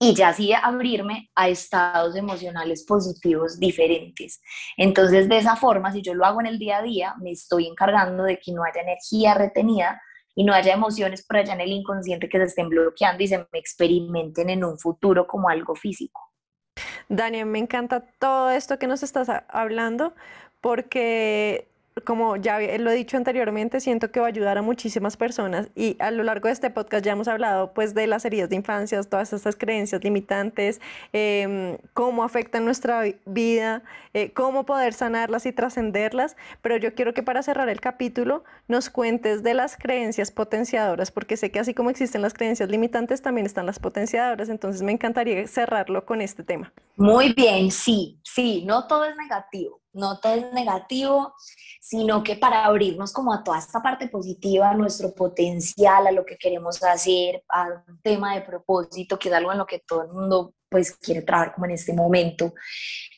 y 0.00 0.14
ya 0.14 0.28
así 0.28 0.52
abrirme 0.52 1.30
a 1.34 1.48
estados 1.48 2.14
emocionales 2.14 2.84
positivos 2.84 3.58
diferentes. 3.58 4.40
Entonces, 4.76 5.28
de 5.28 5.38
esa 5.38 5.56
forma, 5.56 5.92
si 5.92 6.02
yo 6.02 6.14
lo 6.14 6.24
hago 6.24 6.40
en 6.40 6.46
el 6.46 6.58
día 6.58 6.78
a 6.78 6.82
día, 6.82 7.14
me 7.20 7.32
estoy 7.32 7.66
encargando 7.66 8.22
de 8.22 8.38
que 8.38 8.52
no 8.52 8.62
haya 8.62 8.82
energía 8.82 9.34
retenida 9.34 10.00
y 10.36 10.44
no 10.44 10.54
haya 10.54 10.72
emociones 10.72 11.26
por 11.26 11.38
allá 11.38 11.54
en 11.54 11.62
el 11.62 11.72
inconsciente 11.72 12.28
que 12.28 12.38
se 12.38 12.44
estén 12.44 12.68
bloqueando 12.68 13.24
y 13.24 13.28
se 13.28 13.38
me 13.38 13.46
experimenten 13.58 14.50
en 14.50 14.62
un 14.62 14.78
futuro 14.78 15.26
como 15.26 15.48
algo 15.48 15.74
físico. 15.74 16.27
Daniel, 17.08 17.46
me 17.46 17.58
encanta 17.58 18.00
todo 18.18 18.50
esto 18.50 18.78
que 18.78 18.86
nos 18.86 19.02
estás 19.02 19.28
hablando 19.48 20.14
porque 20.60 21.68
como 22.04 22.36
ya 22.36 22.58
lo 22.78 22.90
he 22.90 22.94
dicho 22.94 23.16
anteriormente, 23.16 23.80
siento 23.80 24.10
que 24.10 24.20
va 24.20 24.26
a 24.26 24.28
ayudar 24.28 24.58
a 24.58 24.62
muchísimas 24.62 25.16
personas 25.16 25.68
y 25.74 25.96
a 26.00 26.10
lo 26.10 26.22
largo 26.22 26.48
de 26.48 26.52
este 26.52 26.70
podcast 26.70 27.04
ya 27.04 27.12
hemos 27.12 27.28
hablado 27.28 27.72
pues 27.72 27.94
de 27.94 28.06
las 28.06 28.24
heridas 28.24 28.48
de 28.48 28.56
infancia, 28.56 29.02
todas 29.02 29.32
estas 29.32 29.56
creencias 29.56 30.02
limitantes, 30.02 30.80
em, 31.12 31.78
cómo 31.94 32.24
afectan 32.24 32.64
nuestra 32.64 33.02
vida, 33.26 33.82
eh, 34.14 34.32
cómo 34.32 34.64
poder 34.64 34.92
sanarlas 34.92 35.46
y 35.46 35.52
trascenderlas, 35.52 36.36
pero 36.62 36.76
yo 36.76 36.94
quiero 36.94 37.14
que 37.14 37.22
para 37.22 37.42
cerrar 37.42 37.68
el 37.68 37.80
capítulo 37.80 38.44
nos 38.66 38.90
cuentes 38.90 39.42
de 39.42 39.54
las 39.54 39.76
creencias 39.76 40.30
potenciadoras, 40.30 41.10
porque 41.10 41.36
sé 41.36 41.50
que 41.50 41.60
así 41.60 41.74
como 41.74 41.90
existen 41.90 42.22
las 42.22 42.34
creencias 42.34 42.68
limitantes, 42.68 43.22
también 43.22 43.46
están 43.46 43.66
las 43.66 43.78
potenciadoras, 43.78 44.48
entonces 44.48 44.82
me 44.82 44.92
encantaría 44.92 45.46
cerrarlo 45.46 46.04
con 46.04 46.20
este 46.20 46.42
tema. 46.42 46.72
Muy 46.96 47.32
bien, 47.32 47.70
sí, 47.70 48.18
sí, 48.24 48.64
no 48.66 48.86
todo 48.86 49.04
es 49.04 49.16
negativo, 49.16 49.80
no 49.98 50.18
todo 50.20 50.34
es 50.34 50.52
negativo 50.52 51.34
sino 51.88 52.22
que 52.22 52.36
para 52.36 52.66
abrirnos 52.66 53.14
como 53.14 53.32
a 53.32 53.42
toda 53.42 53.58
esta 53.58 53.80
parte 53.80 54.08
positiva, 54.08 54.68
a 54.68 54.74
nuestro 54.74 55.14
potencial, 55.14 56.06
a 56.06 56.12
lo 56.12 56.26
que 56.26 56.36
queremos 56.36 56.82
hacer, 56.82 57.42
a 57.48 57.82
un 57.88 57.98
tema 58.02 58.34
de 58.34 58.42
propósito, 58.42 59.18
que 59.18 59.30
es 59.30 59.34
algo 59.34 59.52
en 59.52 59.56
lo 59.58 59.66
que 59.66 59.78
todo 59.86 60.02
el 60.02 60.08
mundo 60.08 60.52
pues 60.68 60.94
quiere 60.98 61.22
trabajar 61.22 61.54
como 61.54 61.64
en 61.64 61.72
este 61.72 61.94
momento, 61.94 62.52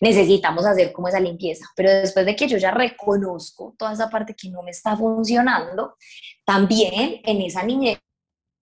necesitamos 0.01 0.65
hacer 0.67 0.93
como 0.93 1.09
esa 1.09 1.19
limpieza. 1.19 1.67
Pero 1.75 1.91
después 1.91 2.25
de 2.25 2.37
que 2.37 2.47
yo 2.47 2.59
ya 2.59 2.71
reconozco 2.71 3.75
toda 3.77 3.93
esa 3.93 4.09
parte 4.09 4.37
que 4.37 4.49
no 4.51 4.63
me 4.63 4.71
está 4.71 4.97
funcionando, 4.97 5.97
también 6.45 7.21
en 7.25 7.43
esa 7.43 7.65
niñez 7.65 7.99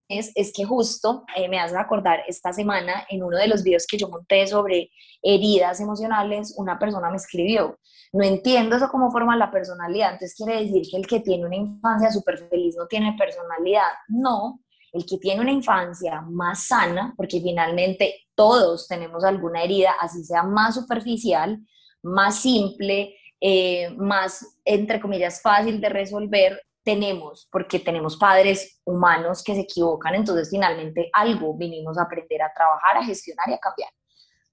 es, 0.08 0.52
que 0.54 0.64
justo 0.64 1.24
eh, 1.36 1.48
me 1.48 1.60
hace 1.60 1.76
acordar 1.76 2.20
esta 2.26 2.52
semana 2.52 3.06
en 3.10 3.22
uno 3.22 3.36
de 3.36 3.48
los 3.48 3.62
videos 3.62 3.86
que 3.86 3.98
yo 3.98 4.08
monté 4.08 4.46
sobre 4.46 4.90
heridas 5.22 5.80
emocionales, 5.80 6.54
una 6.56 6.78
persona 6.78 7.10
me 7.10 7.16
escribió, 7.16 7.78
no 8.12 8.24
entiendo 8.24 8.76
eso 8.76 8.88
cómo 8.90 9.10
forma 9.10 9.36
la 9.36 9.50
personalidad, 9.50 10.12
entonces 10.12 10.34
quiere 10.36 10.64
decir 10.64 10.82
que 10.90 10.96
el 10.96 11.06
que 11.06 11.20
tiene 11.20 11.44
una 11.44 11.56
infancia 11.56 12.10
súper 12.10 12.38
feliz 12.48 12.74
no 12.76 12.86
tiene 12.86 13.14
personalidad. 13.18 13.90
No, 14.08 14.60
el 14.92 15.04
que 15.04 15.18
tiene 15.18 15.42
una 15.42 15.52
infancia 15.52 16.22
más 16.22 16.66
sana, 16.66 17.12
porque 17.16 17.40
finalmente 17.40 18.14
todos 18.34 18.88
tenemos 18.88 19.24
alguna 19.24 19.62
herida, 19.62 19.92
así 20.00 20.24
sea 20.24 20.42
más 20.42 20.76
superficial, 20.76 21.58
más 22.02 22.40
simple, 22.40 23.14
eh, 23.40 23.90
más, 23.96 24.58
entre 24.64 25.00
comillas, 25.00 25.42
fácil 25.42 25.80
de 25.80 25.88
resolver, 25.88 26.60
tenemos, 26.88 27.46
porque 27.52 27.80
tenemos 27.80 28.16
padres 28.16 28.80
humanos 28.82 29.42
que 29.44 29.54
se 29.54 29.60
equivocan, 29.60 30.14
entonces 30.14 30.48
finalmente 30.48 31.10
algo 31.12 31.54
vinimos 31.54 31.98
a 31.98 32.04
aprender 32.04 32.40
a 32.40 32.50
trabajar, 32.50 32.96
a 32.96 33.04
gestionar 33.04 33.46
y 33.50 33.52
a 33.52 33.58
cambiar. 33.58 33.90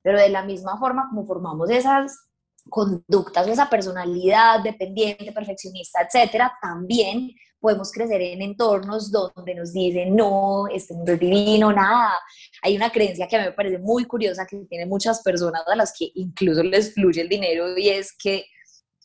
Pero 0.02 0.20
de 0.20 0.28
la 0.28 0.44
misma 0.44 0.78
forma 0.78 1.08
como 1.10 1.26
formamos 1.26 1.70
esas 1.70 2.28
conductas, 2.70 3.48
esa 3.48 3.70
personalidad 3.70 4.62
dependiente, 4.62 5.32
perfeccionista, 5.32 6.02
etcétera, 6.02 6.52
también 6.62 7.32
podemos 7.58 7.90
crecer 7.90 8.22
en 8.22 8.42
entornos 8.42 9.10
donde 9.10 9.56
nos 9.56 9.72
dicen, 9.72 10.14
no, 10.14 10.68
este 10.68 10.94
mundo 10.94 11.14
es 11.14 11.20
divino, 11.22 11.72
nada. 11.72 12.20
Hay 12.64 12.76
una 12.76 12.90
creencia 12.90 13.30
que 13.30 13.38
a 13.38 13.40
mí 13.40 13.46
me 13.46 13.54
parece 13.54 13.78
muy 13.78 14.04
curiosa 14.04 14.46
que 14.46 14.58
tiene 14.70 14.86
muchas 14.86 15.24
personas 15.24 15.64
a 15.66 15.76
las 15.78 15.94
que 15.98 16.12
incluso 16.16 16.62
les 16.64 16.94
fluye 16.94 17.22
el 17.22 17.30
dinero 17.30 17.78
y 17.78 17.92
es 17.92 18.14
que 18.22 18.46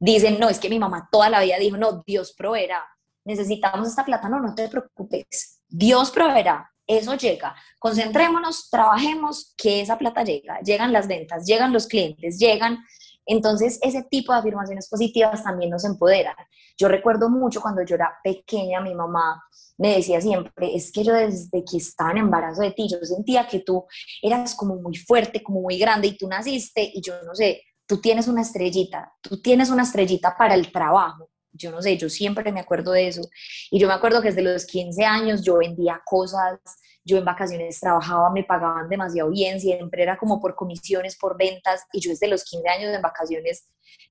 dicen, 0.01 0.41
no, 0.41 0.49
es 0.49 0.59
que 0.59 0.69
mi 0.69 0.81
mamá 0.81 1.09
toda 1.13 1.31
la 1.31 1.41
vida 1.41 1.59
dijo, 1.61 1.77
no, 1.77 2.03
Dios 2.05 2.35
proveerá 2.37 2.85
necesitamos 3.25 3.89
esta 3.89 4.05
plata, 4.05 4.29
no, 4.29 4.41
no 4.41 4.55
te 4.55 4.69
preocupes, 4.69 5.61
Dios 5.69 6.11
proveerá, 6.11 6.71
eso 6.87 7.15
llega, 7.15 7.55
concentrémonos, 7.79 8.69
trabajemos, 8.69 9.55
que 9.57 9.81
esa 9.81 9.97
plata 9.97 10.25
llega, 10.25 10.59
llegan 10.61 10.93
las 10.93 11.07
ventas, 11.07 11.47
llegan 11.47 11.73
los 11.73 11.87
clientes, 11.87 12.39
llegan, 12.39 12.79
entonces 13.27 13.79
ese 13.83 14.03
tipo 14.11 14.33
de 14.33 14.41
afirmaciones 14.41 14.89
positivas 14.89 15.45
también 15.45 15.71
nos 15.71 15.85
empoderan. 15.85 16.35
Yo 16.77 16.89
recuerdo 16.89 17.31
mucho 17.31 17.61
cuando 17.61 17.83
yo 17.85 17.95
era 17.95 18.19
pequeña, 18.25 18.81
mi 18.81 18.95
mamá 18.95 19.41
me 19.79 19.95
decía 19.95 20.21
siempre, 20.21 20.75
es 20.75 20.91
que 20.91 21.05
yo 21.05 21.13
desde 21.13 21.65
que 21.65 21.77
estaba 21.77 22.11
en 22.11 22.19
embarazo 22.19 22.63
de 22.63 22.73
ti, 22.73 22.89
yo 22.91 22.99
sentía 23.03 23.47
que 23.47 23.61
tú 23.61 23.87
eras 24.21 24.57
como 24.57 24.77
muy 24.77 24.97
fuerte, 24.97 25.45
como 25.45 25.61
muy 25.61 25.79
grande 25.79 26.09
y 26.09 26.17
tú 26.17 26.27
naciste 26.27 26.91
y 26.93 27.01
yo 27.01 27.23
no 27.23 27.37
sé, 27.37 27.63
tú 27.87 28.01
tienes 28.01 28.27
una 28.27 28.43
estrellita, 28.43 29.13
tú 29.21 29.41
tienes 29.41 29.71
una 29.71 29.85
estrellita 29.85 30.37
para 30.37 30.55
el 30.55 30.73
trabajo 30.73 31.30
yo 31.61 31.71
no 31.71 31.83
sé, 31.83 31.97
yo 31.97 32.09
siempre 32.09 32.51
me 32.53 32.61
acuerdo 32.61 32.93
de 32.93 33.09
eso. 33.09 33.23
Y 33.71 33.79
yo 33.79 33.87
me 33.87 33.95
acuerdo 33.95 34.21
que 34.23 34.29
desde 34.29 34.43
los 34.43 34.67
15 34.67 35.05
años 35.05 35.43
yo 35.43 35.59
vendía 35.59 36.01
cosas, 36.05 36.59
yo 37.05 37.19
en 37.19 37.25
vacaciones 37.25 37.81
trabajaba, 37.81 38.31
me 38.31 38.45
pagaban 38.45 38.89
demasiado 38.89 39.31
bien, 39.31 39.61
siempre 39.61 40.03
era 40.03 40.19
como 40.19 40.41
por 40.41 40.55
comisiones, 40.55 41.17
por 41.17 41.37
ventas, 41.37 41.87
y 41.93 42.01
yo 42.01 42.11
desde 42.11 42.29
los 42.29 42.45
15 42.45 42.69
años 42.69 42.95
en 42.95 43.03
vacaciones 43.03 43.69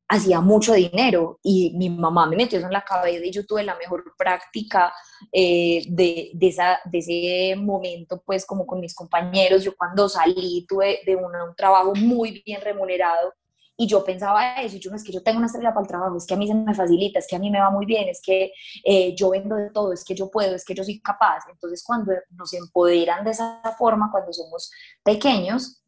hacía 0.07 0.41
mucho 0.41 0.73
dinero 0.73 1.39
y 1.43 1.71
mi 1.77 1.89
mamá 1.89 2.25
me 2.25 2.35
metió 2.35 2.57
eso 2.57 2.67
en 2.67 2.73
la 2.73 2.83
cabeza 2.83 3.23
y 3.23 3.31
yo 3.31 3.45
tuve 3.45 3.63
la 3.63 3.75
mejor 3.75 4.03
práctica 4.17 4.91
eh, 5.31 5.83
de, 5.87 6.31
de, 6.33 6.47
esa, 6.47 6.79
de 6.85 6.97
ese 6.97 7.55
momento, 7.55 8.21
pues 8.25 8.45
como 8.45 8.65
con 8.65 8.79
mis 8.79 8.95
compañeros, 8.95 9.63
yo 9.63 9.75
cuando 9.77 10.09
salí 10.09 10.65
tuve 10.67 11.01
de 11.05 11.15
un 11.15 11.31
trabajo 11.55 11.93
muy 11.95 12.41
bien 12.43 12.59
remunerado 12.61 13.33
y 13.81 13.87
yo 13.87 14.03
pensaba 14.03 14.55
eso, 14.61 14.75
y 14.75 14.79
yo 14.79 14.91
no 14.91 14.97
es 14.97 15.05
que 15.05 15.13
yo 15.13 15.23
tengo 15.23 15.37
una 15.37 15.47
estrella 15.47 15.73
para 15.73 15.83
el 15.83 15.87
trabajo, 15.87 16.17
es 16.17 16.25
que 16.25 16.33
a 16.33 16.37
mí 16.37 16.45
se 16.45 16.53
me 16.53 16.75
facilita, 16.75 17.19
es 17.19 17.27
que 17.27 17.37
a 17.37 17.39
mí 17.39 17.49
me 17.49 17.61
va 17.61 17.69
muy 17.69 17.85
bien, 17.85 18.09
es 18.09 18.21
que 18.21 18.51
eh, 18.83 19.15
yo 19.15 19.29
vendo 19.29 19.55
de 19.55 19.69
todo, 19.69 19.93
es 19.93 20.03
que 20.03 20.13
yo 20.13 20.29
puedo, 20.29 20.53
es 20.53 20.65
que 20.65 20.75
yo 20.75 20.83
soy 20.83 20.99
capaz. 20.99 21.45
Entonces 21.49 21.81
cuando 21.81 22.11
nos 22.31 22.53
empoderan 22.53 23.23
de 23.23 23.31
esa 23.31 23.61
forma, 23.77 24.09
cuando 24.11 24.33
somos 24.33 24.69
pequeños, 25.01 25.78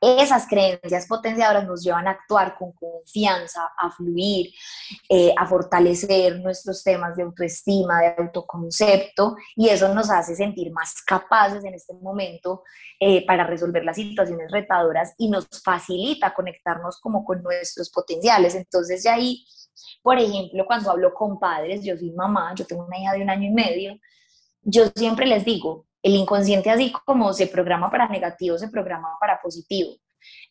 esas 0.00 0.46
creencias 0.46 1.06
potenciadoras 1.06 1.66
nos 1.66 1.82
llevan 1.82 2.06
a 2.06 2.12
actuar 2.12 2.56
con 2.56 2.72
confianza, 2.72 3.60
a 3.76 3.90
fluir, 3.90 4.52
eh, 5.08 5.34
a 5.36 5.46
fortalecer 5.46 6.38
nuestros 6.40 6.84
temas 6.84 7.16
de 7.16 7.24
autoestima, 7.24 8.00
de 8.00 8.14
autoconcepto, 8.18 9.36
y 9.56 9.68
eso 9.68 9.92
nos 9.92 10.10
hace 10.10 10.36
sentir 10.36 10.70
más 10.72 11.02
capaces 11.02 11.64
en 11.64 11.74
este 11.74 11.94
momento 11.94 12.62
eh, 13.00 13.26
para 13.26 13.44
resolver 13.44 13.84
las 13.84 13.96
situaciones 13.96 14.50
retadoras 14.52 15.14
y 15.18 15.28
nos 15.30 15.48
facilita 15.64 16.32
conectarnos 16.32 17.00
como 17.00 17.24
con 17.24 17.42
nuestros 17.42 17.90
potenciales. 17.90 18.54
Entonces, 18.54 19.02
ya 19.02 19.14
ahí, 19.14 19.44
por 20.02 20.18
ejemplo, 20.18 20.64
cuando 20.66 20.90
hablo 20.92 21.12
con 21.12 21.40
padres, 21.40 21.82
yo 21.82 21.96
soy 21.96 22.12
mamá, 22.12 22.54
yo 22.54 22.64
tengo 22.64 22.84
una 22.86 22.98
hija 22.98 23.12
de 23.14 23.22
un 23.22 23.30
año 23.30 23.48
y 23.48 23.52
medio, 23.52 23.98
yo 24.62 24.86
siempre 24.94 25.26
les 25.26 25.44
digo, 25.44 25.87
el 26.02 26.14
inconsciente 26.14 26.70
así 26.70 26.92
como 27.04 27.32
se 27.32 27.46
programa 27.46 27.90
para 27.90 28.08
negativo, 28.08 28.58
se 28.58 28.68
programa 28.68 29.16
para 29.20 29.40
positivo. 29.40 29.94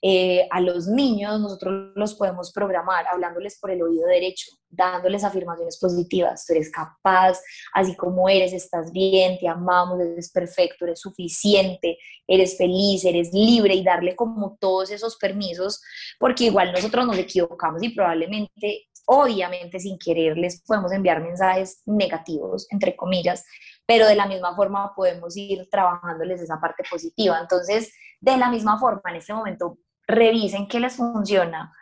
Eh, 0.02 0.48
a 0.52 0.62
los 0.62 0.88
niños 0.88 1.40
nosotros 1.40 1.92
los 1.96 2.16
podemos 2.16 2.52
programar 2.52 3.06
hablándoles 3.08 3.58
por 3.60 3.72
el 3.72 3.82
oído 3.82 4.08
derecho, 4.08 4.52
dándoles 4.70 5.24
afirmaciones 5.24 5.80
positivas. 5.80 6.46
Tú 6.46 6.54
eres 6.54 6.72
capaz, 6.72 7.40
así 7.74 7.96
como 7.96 8.30
eres, 8.30 8.54
estás 8.54 8.92
bien, 8.92 9.38
te 9.40 9.48
amamos, 9.48 10.00
eres 10.00 10.32
perfecto, 10.32 10.86
eres 10.86 11.00
suficiente, 11.00 11.98
eres 12.28 12.58
feliz, 12.58 13.06
eres 13.06 13.34
libre 13.34 13.74
y 13.76 13.84
darle 13.84 14.16
como 14.16 14.58
todos 14.60 14.92
esos 14.92 15.18
permisos, 15.18 15.82
porque 16.20 16.46
igual 16.46 16.72
nosotros 16.72 17.06
nos 17.06 17.18
equivocamos 17.18 17.82
y 17.84 17.90
probablemente, 17.90 18.87
obviamente 19.08 19.80
sin 19.80 19.98
querer, 19.98 20.38
les 20.38 20.62
podemos 20.64 20.92
enviar 20.92 21.22
mensajes 21.22 21.82
negativos, 21.86 22.68
entre 22.72 22.96
comillas, 22.96 23.46
pero 23.86 24.06
de 24.06 24.16
la 24.16 24.28
misma 24.28 24.56
forma 24.56 24.94
podemos 24.96 25.36
ir 25.38 25.68
trabajándoles 25.70 26.42
esa 26.42 26.60
parte 26.60 26.84
positiva. 26.90 27.40
Entonces, 27.40 27.94
de 28.20 28.38
la 28.38 28.50
misma 28.50 28.78
forma, 28.78 29.02
en 29.10 29.16
este 29.16 29.34
momento, 29.34 29.78
revisen 30.06 30.68
qué 30.68 30.80
les 30.80 30.98
funciona, 30.98 31.74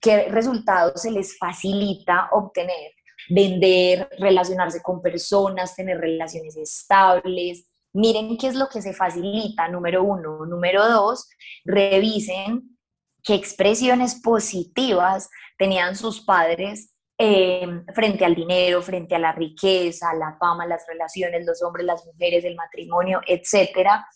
qué 0.00 0.28
resultados 0.28 1.02
se 1.02 1.10
les 1.10 1.36
facilita 1.36 2.28
obtener, 2.30 2.92
vender, 3.28 4.08
relacionarse 4.18 4.80
con 4.80 5.02
personas, 5.02 5.74
tener 5.74 5.98
relaciones 5.98 6.56
estables. 6.56 7.68
Miren 7.92 8.36
qué 8.38 8.46
es 8.46 8.54
lo 8.54 8.68
que 8.68 8.82
se 8.82 8.92
facilita, 8.92 9.68
número 9.68 10.04
uno. 10.04 10.46
Número 10.46 10.88
dos, 10.88 11.28
revisen 11.64 12.78
qué 13.24 13.34
expresiones 13.34 14.20
positivas 14.22 15.28
tenían 15.58 15.96
sus 15.96 16.24
padres 16.24 16.94
Em, 17.20 17.84
frente 17.92 18.24
al 18.24 18.36
dinero, 18.36 18.80
frente 18.80 19.16
a 19.16 19.18
la 19.18 19.32
riqueza, 19.32 20.14
la 20.14 20.36
fama, 20.38 20.64
las 20.66 20.86
relaciones, 20.86 21.44
los 21.44 21.60
hombres, 21.64 21.84
las 21.84 22.06
mujeres, 22.06 22.44
el 22.44 22.54
matrimonio, 22.54 23.20
etcétera, 23.26 24.06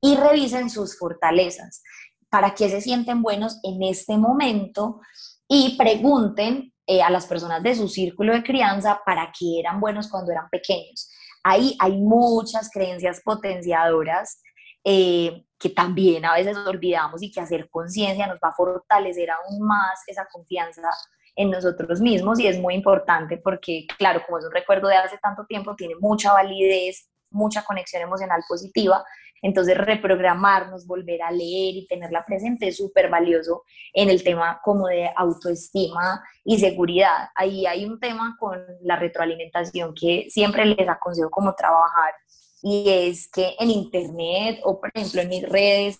y 0.00 0.14
revisen 0.14 0.70
sus 0.70 0.96
fortalezas, 0.96 1.82
para 2.30 2.54
qué 2.54 2.68
se 2.68 2.80
sienten 2.80 3.20
buenos 3.20 3.58
en 3.64 3.82
este 3.82 4.16
momento 4.16 5.00
y 5.48 5.76
pregunten 5.76 6.72
eh, 6.86 7.02
a 7.02 7.10
las 7.10 7.26
personas 7.26 7.64
de 7.64 7.74
su 7.74 7.88
círculo 7.88 8.32
de 8.32 8.44
crianza 8.44 9.00
para 9.04 9.32
qué 9.36 9.58
eran 9.58 9.80
buenos 9.80 10.08
cuando 10.08 10.30
eran 10.30 10.48
pequeños. 10.48 11.10
Ahí 11.42 11.76
hay 11.80 12.00
muchas 12.00 12.70
creencias 12.70 13.22
potenciadoras 13.24 14.40
eh, 14.84 15.44
que 15.58 15.70
también 15.70 16.24
a 16.24 16.34
veces 16.34 16.56
olvidamos 16.56 17.22
y 17.22 17.30
que 17.30 17.40
hacer 17.40 17.68
conciencia 17.70 18.26
nos 18.26 18.38
va 18.38 18.48
a 18.48 18.52
fortalecer 18.52 19.30
aún 19.30 19.60
más 19.60 20.02
esa 20.06 20.26
confianza 20.26 20.90
en 21.36 21.50
nosotros 21.50 22.00
mismos 22.00 22.40
y 22.40 22.46
es 22.46 22.58
muy 22.58 22.74
importante 22.74 23.38
porque, 23.38 23.86
claro, 23.96 24.22
como 24.26 24.38
es 24.38 24.44
un 24.44 24.52
recuerdo 24.52 24.88
de 24.88 24.96
hace 24.96 25.18
tanto 25.18 25.46
tiempo, 25.46 25.76
tiene 25.76 25.94
mucha 26.00 26.32
validez, 26.32 27.08
mucha 27.30 27.64
conexión 27.64 28.02
emocional 28.02 28.42
positiva, 28.46 29.04
entonces 29.40 29.76
reprogramarnos, 29.76 30.86
volver 30.86 31.22
a 31.22 31.30
leer 31.30 31.74
y 31.74 31.86
tenerla 31.88 32.24
presente 32.24 32.68
es 32.68 32.76
súper 32.76 33.10
valioso 33.10 33.64
en 33.92 34.08
el 34.08 34.22
tema 34.22 34.60
como 34.62 34.86
de 34.86 35.10
autoestima 35.16 36.22
y 36.44 36.58
seguridad. 36.60 37.28
Ahí 37.34 37.66
hay 37.66 37.84
un 37.84 37.98
tema 37.98 38.36
con 38.38 38.64
la 38.82 38.96
retroalimentación 38.96 39.94
que 39.94 40.26
siempre 40.28 40.64
les 40.64 40.88
aconsejo 40.88 41.30
como 41.30 41.54
trabajar 41.54 42.14
y 42.62 42.88
es 42.88 43.28
que 43.28 43.54
en 43.58 43.70
internet 43.70 44.60
o 44.64 44.80
por 44.80 44.90
ejemplo 44.94 45.20
en 45.20 45.28
mis 45.28 45.48
redes 45.48 45.98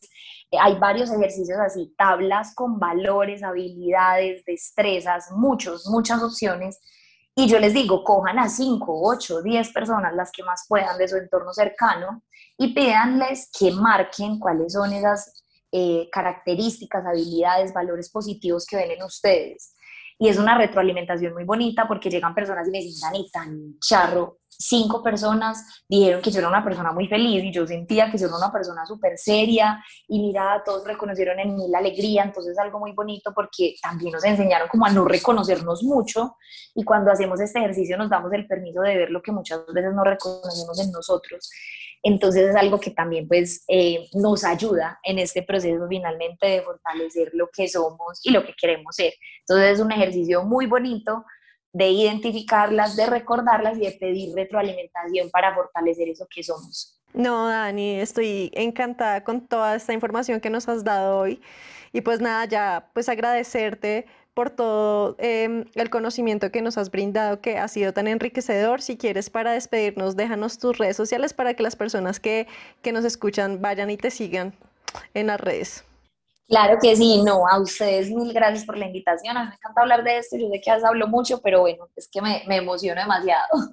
hay 0.58 0.78
varios 0.78 1.10
ejercicios 1.10 1.58
así, 1.58 1.94
tablas 1.96 2.54
con 2.54 2.78
valores, 2.78 3.42
habilidades, 3.42 4.44
destrezas, 4.44 5.30
muchos, 5.32 5.86
muchas 5.86 6.22
opciones. 6.22 6.78
Y 7.34 7.48
yo 7.48 7.58
les 7.58 7.72
digo, 7.72 8.04
cojan 8.04 8.38
a 8.38 8.48
5, 8.48 8.84
8, 8.86 9.42
10 9.42 9.72
personas, 9.72 10.14
las 10.14 10.30
que 10.30 10.42
más 10.42 10.66
puedan 10.68 10.98
de 10.98 11.08
su 11.08 11.16
entorno 11.16 11.52
cercano, 11.54 12.22
y 12.58 12.74
pídanles 12.74 13.50
que 13.58 13.72
marquen 13.72 14.38
cuáles 14.38 14.74
son 14.74 14.92
esas 14.92 15.42
eh, 15.72 16.08
características, 16.12 17.06
habilidades, 17.06 17.72
valores 17.72 18.10
positivos 18.10 18.66
que 18.66 18.76
ven 18.76 18.90
en 18.90 19.02
ustedes. 19.02 19.74
Y 20.18 20.28
es 20.28 20.38
una 20.38 20.56
retroalimentación 20.56 21.34
muy 21.34 21.44
bonita 21.44 21.86
porque 21.88 22.10
llegan 22.10 22.34
personas 22.34 22.68
y 22.68 22.70
me 22.70 22.78
dicen, 22.78 23.00
Dani, 23.00 23.30
tan 23.30 23.78
charro, 23.80 24.38
cinco 24.62 25.02
personas 25.02 25.82
dijeron 25.88 26.22
que 26.22 26.30
yo 26.30 26.38
era 26.38 26.48
una 26.48 26.64
persona 26.64 26.92
muy 26.92 27.08
feliz 27.08 27.42
y 27.42 27.52
yo 27.52 27.66
sentía 27.66 28.10
que 28.10 28.18
yo 28.18 28.26
era 28.26 28.36
una 28.36 28.52
persona 28.52 28.86
súper 28.86 29.18
seria 29.18 29.82
y 30.06 30.20
mira, 30.20 30.62
todos 30.64 30.86
reconocieron 30.86 31.38
en 31.40 31.56
mí 31.56 31.68
la 31.68 31.78
alegría, 31.78 32.22
entonces 32.22 32.52
es 32.52 32.58
algo 32.58 32.78
muy 32.78 32.92
bonito 32.92 33.32
porque 33.34 33.74
también 33.82 34.12
nos 34.12 34.24
enseñaron 34.24 34.68
como 34.68 34.86
a 34.86 34.90
no 34.90 35.04
reconocernos 35.04 35.82
mucho 35.82 36.36
y 36.74 36.84
cuando 36.84 37.10
hacemos 37.10 37.40
este 37.40 37.58
ejercicio 37.58 37.96
nos 37.96 38.10
damos 38.10 38.32
el 38.32 38.46
permiso 38.46 38.80
de 38.82 38.96
ver 38.96 39.10
lo 39.10 39.22
que 39.22 39.32
muchas 39.32 39.60
veces 39.72 39.92
no 39.94 40.04
reconocemos 40.04 40.78
en 40.78 40.92
nosotros. 40.92 41.50
Entonces 42.02 42.50
es 42.50 42.56
algo 42.56 42.80
que 42.80 42.90
también 42.90 43.28
pues 43.28 43.64
eh, 43.68 44.08
nos 44.14 44.44
ayuda 44.44 44.98
en 45.04 45.18
este 45.18 45.42
proceso 45.42 45.86
finalmente 45.88 46.46
de 46.46 46.62
fortalecer 46.62 47.30
lo 47.34 47.48
que 47.48 47.68
somos 47.68 48.20
y 48.24 48.30
lo 48.30 48.44
que 48.44 48.54
queremos 48.54 48.96
ser. 48.96 49.14
Entonces 49.40 49.74
es 49.74 49.80
un 49.80 49.92
ejercicio 49.92 50.42
muy 50.42 50.66
bonito 50.66 51.24
de 51.72 51.88
identificarlas, 51.90 52.96
de 52.96 53.06
recordarlas 53.06 53.78
y 53.78 53.82
de 53.82 53.92
pedir 53.92 54.34
retroalimentación 54.34 55.30
para 55.30 55.54
fortalecer 55.54 56.08
eso 56.08 56.26
que 56.28 56.42
somos. 56.42 57.00
No, 57.14 57.48
Dani, 57.48 58.00
estoy 58.00 58.50
encantada 58.54 59.22
con 59.22 59.46
toda 59.46 59.76
esta 59.76 59.92
información 59.92 60.40
que 60.40 60.50
nos 60.50 60.68
has 60.68 60.82
dado 60.82 61.18
hoy. 61.18 61.40
Y 61.92 62.00
pues 62.00 62.20
nada, 62.20 62.46
ya 62.46 62.90
pues 62.94 63.08
agradecerte 63.08 64.06
por 64.34 64.50
todo 64.50 65.16
em, 65.18 65.64
el 65.74 65.90
conocimiento 65.90 66.50
que 66.50 66.62
nos 66.62 66.78
has 66.78 66.90
brindado, 66.90 67.40
que 67.40 67.58
ha 67.58 67.68
sido 67.68 67.92
tan 67.92 68.08
enriquecedor. 68.08 68.80
Si 68.80 68.96
quieres, 68.96 69.30
para 69.30 69.52
despedirnos, 69.52 70.16
déjanos 70.16 70.58
tus 70.58 70.78
redes 70.78 70.96
sociales 70.96 71.34
para 71.34 71.54
que 71.54 71.62
las 71.62 71.76
personas 71.76 72.20
que, 72.20 72.46
que 72.82 72.92
nos 72.92 73.04
escuchan 73.04 73.60
vayan 73.60 73.90
y 73.90 73.96
te 73.96 74.10
sigan 74.10 74.54
en 75.14 75.26
las 75.26 75.40
redes. 75.40 75.84
Claro 76.48 76.78
que 76.80 76.96
sí, 76.96 77.22
no, 77.22 77.46
a 77.48 77.60
ustedes 77.60 78.10
mil 78.10 78.32
gracias 78.32 78.64
por 78.66 78.76
la 78.76 78.86
invitación. 78.86 79.36
A 79.36 79.44
mí 79.44 79.48
me 79.48 79.54
encanta 79.54 79.80
hablar 79.80 80.02
de 80.04 80.18
esto, 80.18 80.36
yo 80.36 80.48
sé 80.50 80.60
que 80.60 80.66
ya 80.66 80.74
hablo 80.86 81.06
mucho, 81.06 81.40
pero 81.40 81.60
bueno, 81.60 81.88
es 81.96 82.08
que 82.08 82.20
me, 82.20 82.42
me 82.46 82.56
emociono 82.56 83.00
demasiado. 83.00 83.48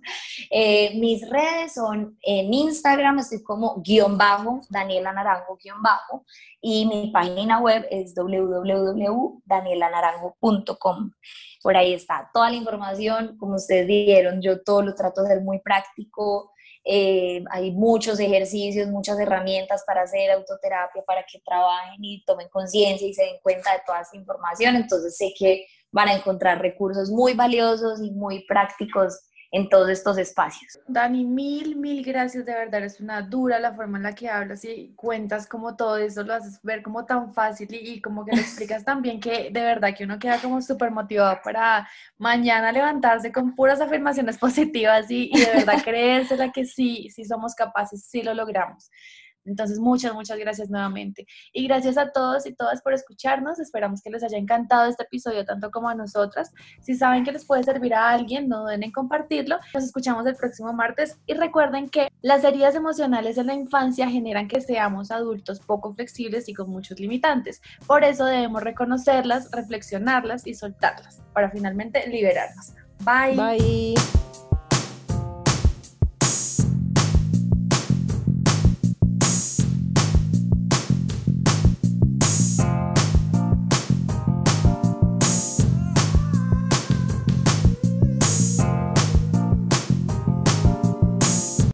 Eh, 0.51 0.93
mis 0.95 1.29
redes 1.29 1.75
son 1.75 2.17
en 2.23 2.51
Instagram, 2.53 3.19
estoy 3.19 3.43
como 3.43 3.81
guion 3.83 4.17
bajo, 4.17 4.61
Daniela 4.69 5.13
Naranjo 5.13 5.57
guion 5.61 5.83
bajo, 5.83 6.25
y 6.61 6.87
mi 6.87 7.11
página 7.11 7.59
web 7.59 7.85
es 7.91 8.15
www.danielanaranjo.com. 8.15 11.11
Por 11.61 11.77
ahí 11.77 11.93
está 11.93 12.31
toda 12.33 12.49
la 12.49 12.55
información, 12.55 13.37
como 13.37 13.53
ustedes 13.55 13.85
dijeron, 13.85 14.41
yo 14.41 14.63
todo 14.63 14.81
lo 14.81 14.95
trato 14.95 15.21
de 15.21 15.27
ser 15.27 15.41
muy 15.41 15.59
práctico, 15.59 16.51
eh, 16.85 17.43
hay 17.51 17.71
muchos 17.71 18.19
ejercicios, 18.19 18.87
muchas 18.87 19.19
herramientas 19.19 19.83
para 19.85 20.03
hacer 20.03 20.31
autoterapia, 20.31 21.03
para 21.05 21.23
que 21.23 21.39
trabajen 21.39 22.03
y 22.03 22.23
tomen 22.25 22.49
conciencia 22.49 23.07
y 23.07 23.13
se 23.13 23.23
den 23.23 23.39
cuenta 23.43 23.73
de 23.73 23.81
toda 23.85 24.01
esta 24.01 24.17
información. 24.17 24.75
Entonces 24.75 25.17
sé 25.17 25.33
que 25.37 25.65
van 25.91 26.07
a 26.07 26.13
encontrar 26.13 26.61
recursos 26.61 27.09
muy 27.09 27.33
valiosos 27.33 28.01
y 28.01 28.11
muy 28.11 28.45
prácticos 28.45 29.19
en 29.51 29.67
todos 29.67 29.89
estos 29.89 30.17
espacios. 30.17 30.79
Dani, 30.87 31.25
mil, 31.25 31.75
mil 31.75 32.03
gracias, 32.03 32.45
de 32.45 32.53
verdad, 32.53 32.83
es 32.83 32.99
una 32.99 33.21
dura 33.21 33.59
la 33.59 33.73
forma 33.73 33.97
en 33.97 34.03
la 34.03 34.13
que 34.13 34.29
hablas 34.29 34.63
y 34.63 34.93
cuentas 34.95 35.47
como 35.47 35.75
todo 35.75 35.97
eso, 35.97 36.23
lo 36.23 36.33
haces 36.33 36.59
ver 36.61 36.83
como 36.83 37.05
tan 37.05 37.33
fácil 37.33 37.67
y, 37.71 37.99
como 37.99 38.25
que 38.25 38.35
lo 38.35 38.41
explicas 38.41 38.85
también 38.85 39.19
que 39.19 39.49
de 39.51 39.61
verdad 39.61 39.95
que 39.97 40.03
uno 40.03 40.19
queda 40.19 40.39
como 40.39 40.61
súper 40.61 40.91
motivado 40.91 41.39
para 41.43 41.87
mañana 42.17 42.71
levantarse 42.71 43.31
con 43.31 43.55
puras 43.55 43.81
afirmaciones 43.81 44.37
positivas 44.39 45.09
y, 45.09 45.31
y 45.33 45.39
de 45.39 45.51
verdad 45.51 45.81
creérsela 45.83 46.51
que 46.51 46.65
sí, 46.65 47.09
sí 47.09 47.25
somos 47.25 47.55
capaces, 47.55 48.03
sí 48.05 48.21
lo 48.21 48.33
logramos. 48.33 48.89
Entonces, 49.45 49.79
muchas, 49.79 50.13
muchas 50.13 50.37
gracias 50.37 50.69
nuevamente. 50.69 51.25
Y 51.53 51.67
gracias 51.67 51.97
a 51.97 52.11
todos 52.11 52.45
y 52.45 52.53
todas 52.53 52.81
por 52.81 52.93
escucharnos. 52.93 53.59
Esperamos 53.59 54.01
que 54.01 54.09
les 54.09 54.23
haya 54.23 54.37
encantado 54.37 54.89
este 54.89 55.03
episodio 55.03 55.45
tanto 55.45 55.71
como 55.71 55.89
a 55.89 55.95
nosotras. 55.95 56.51
Si 56.81 56.95
saben 56.95 57.23
que 57.23 57.31
les 57.31 57.45
puede 57.45 57.63
servir 57.63 57.93
a 57.93 58.09
alguien, 58.09 58.47
no 58.47 58.61
duden 58.61 58.83
en 58.83 58.91
compartirlo. 58.91 59.57
Nos 59.73 59.83
escuchamos 59.83 60.25
el 60.25 60.35
próximo 60.35 60.73
martes 60.73 61.17
y 61.25 61.33
recuerden 61.33 61.89
que 61.89 62.09
las 62.21 62.43
heridas 62.43 62.75
emocionales 62.75 63.37
en 63.37 63.47
la 63.47 63.53
infancia 63.53 64.09
generan 64.09 64.47
que 64.47 64.61
seamos 64.61 65.11
adultos 65.11 65.59
poco 65.59 65.93
flexibles 65.93 66.49
y 66.49 66.53
con 66.53 66.69
muchos 66.69 66.99
limitantes. 66.99 67.61
Por 67.87 68.03
eso 68.03 68.25
debemos 68.25 68.63
reconocerlas, 68.63 69.49
reflexionarlas 69.51 70.45
y 70.45 70.53
soltarlas 70.53 71.21
para 71.33 71.49
finalmente 71.49 72.07
liberarnos. 72.07 72.73
Bye. 73.03 73.35
Bye. 73.35 74.28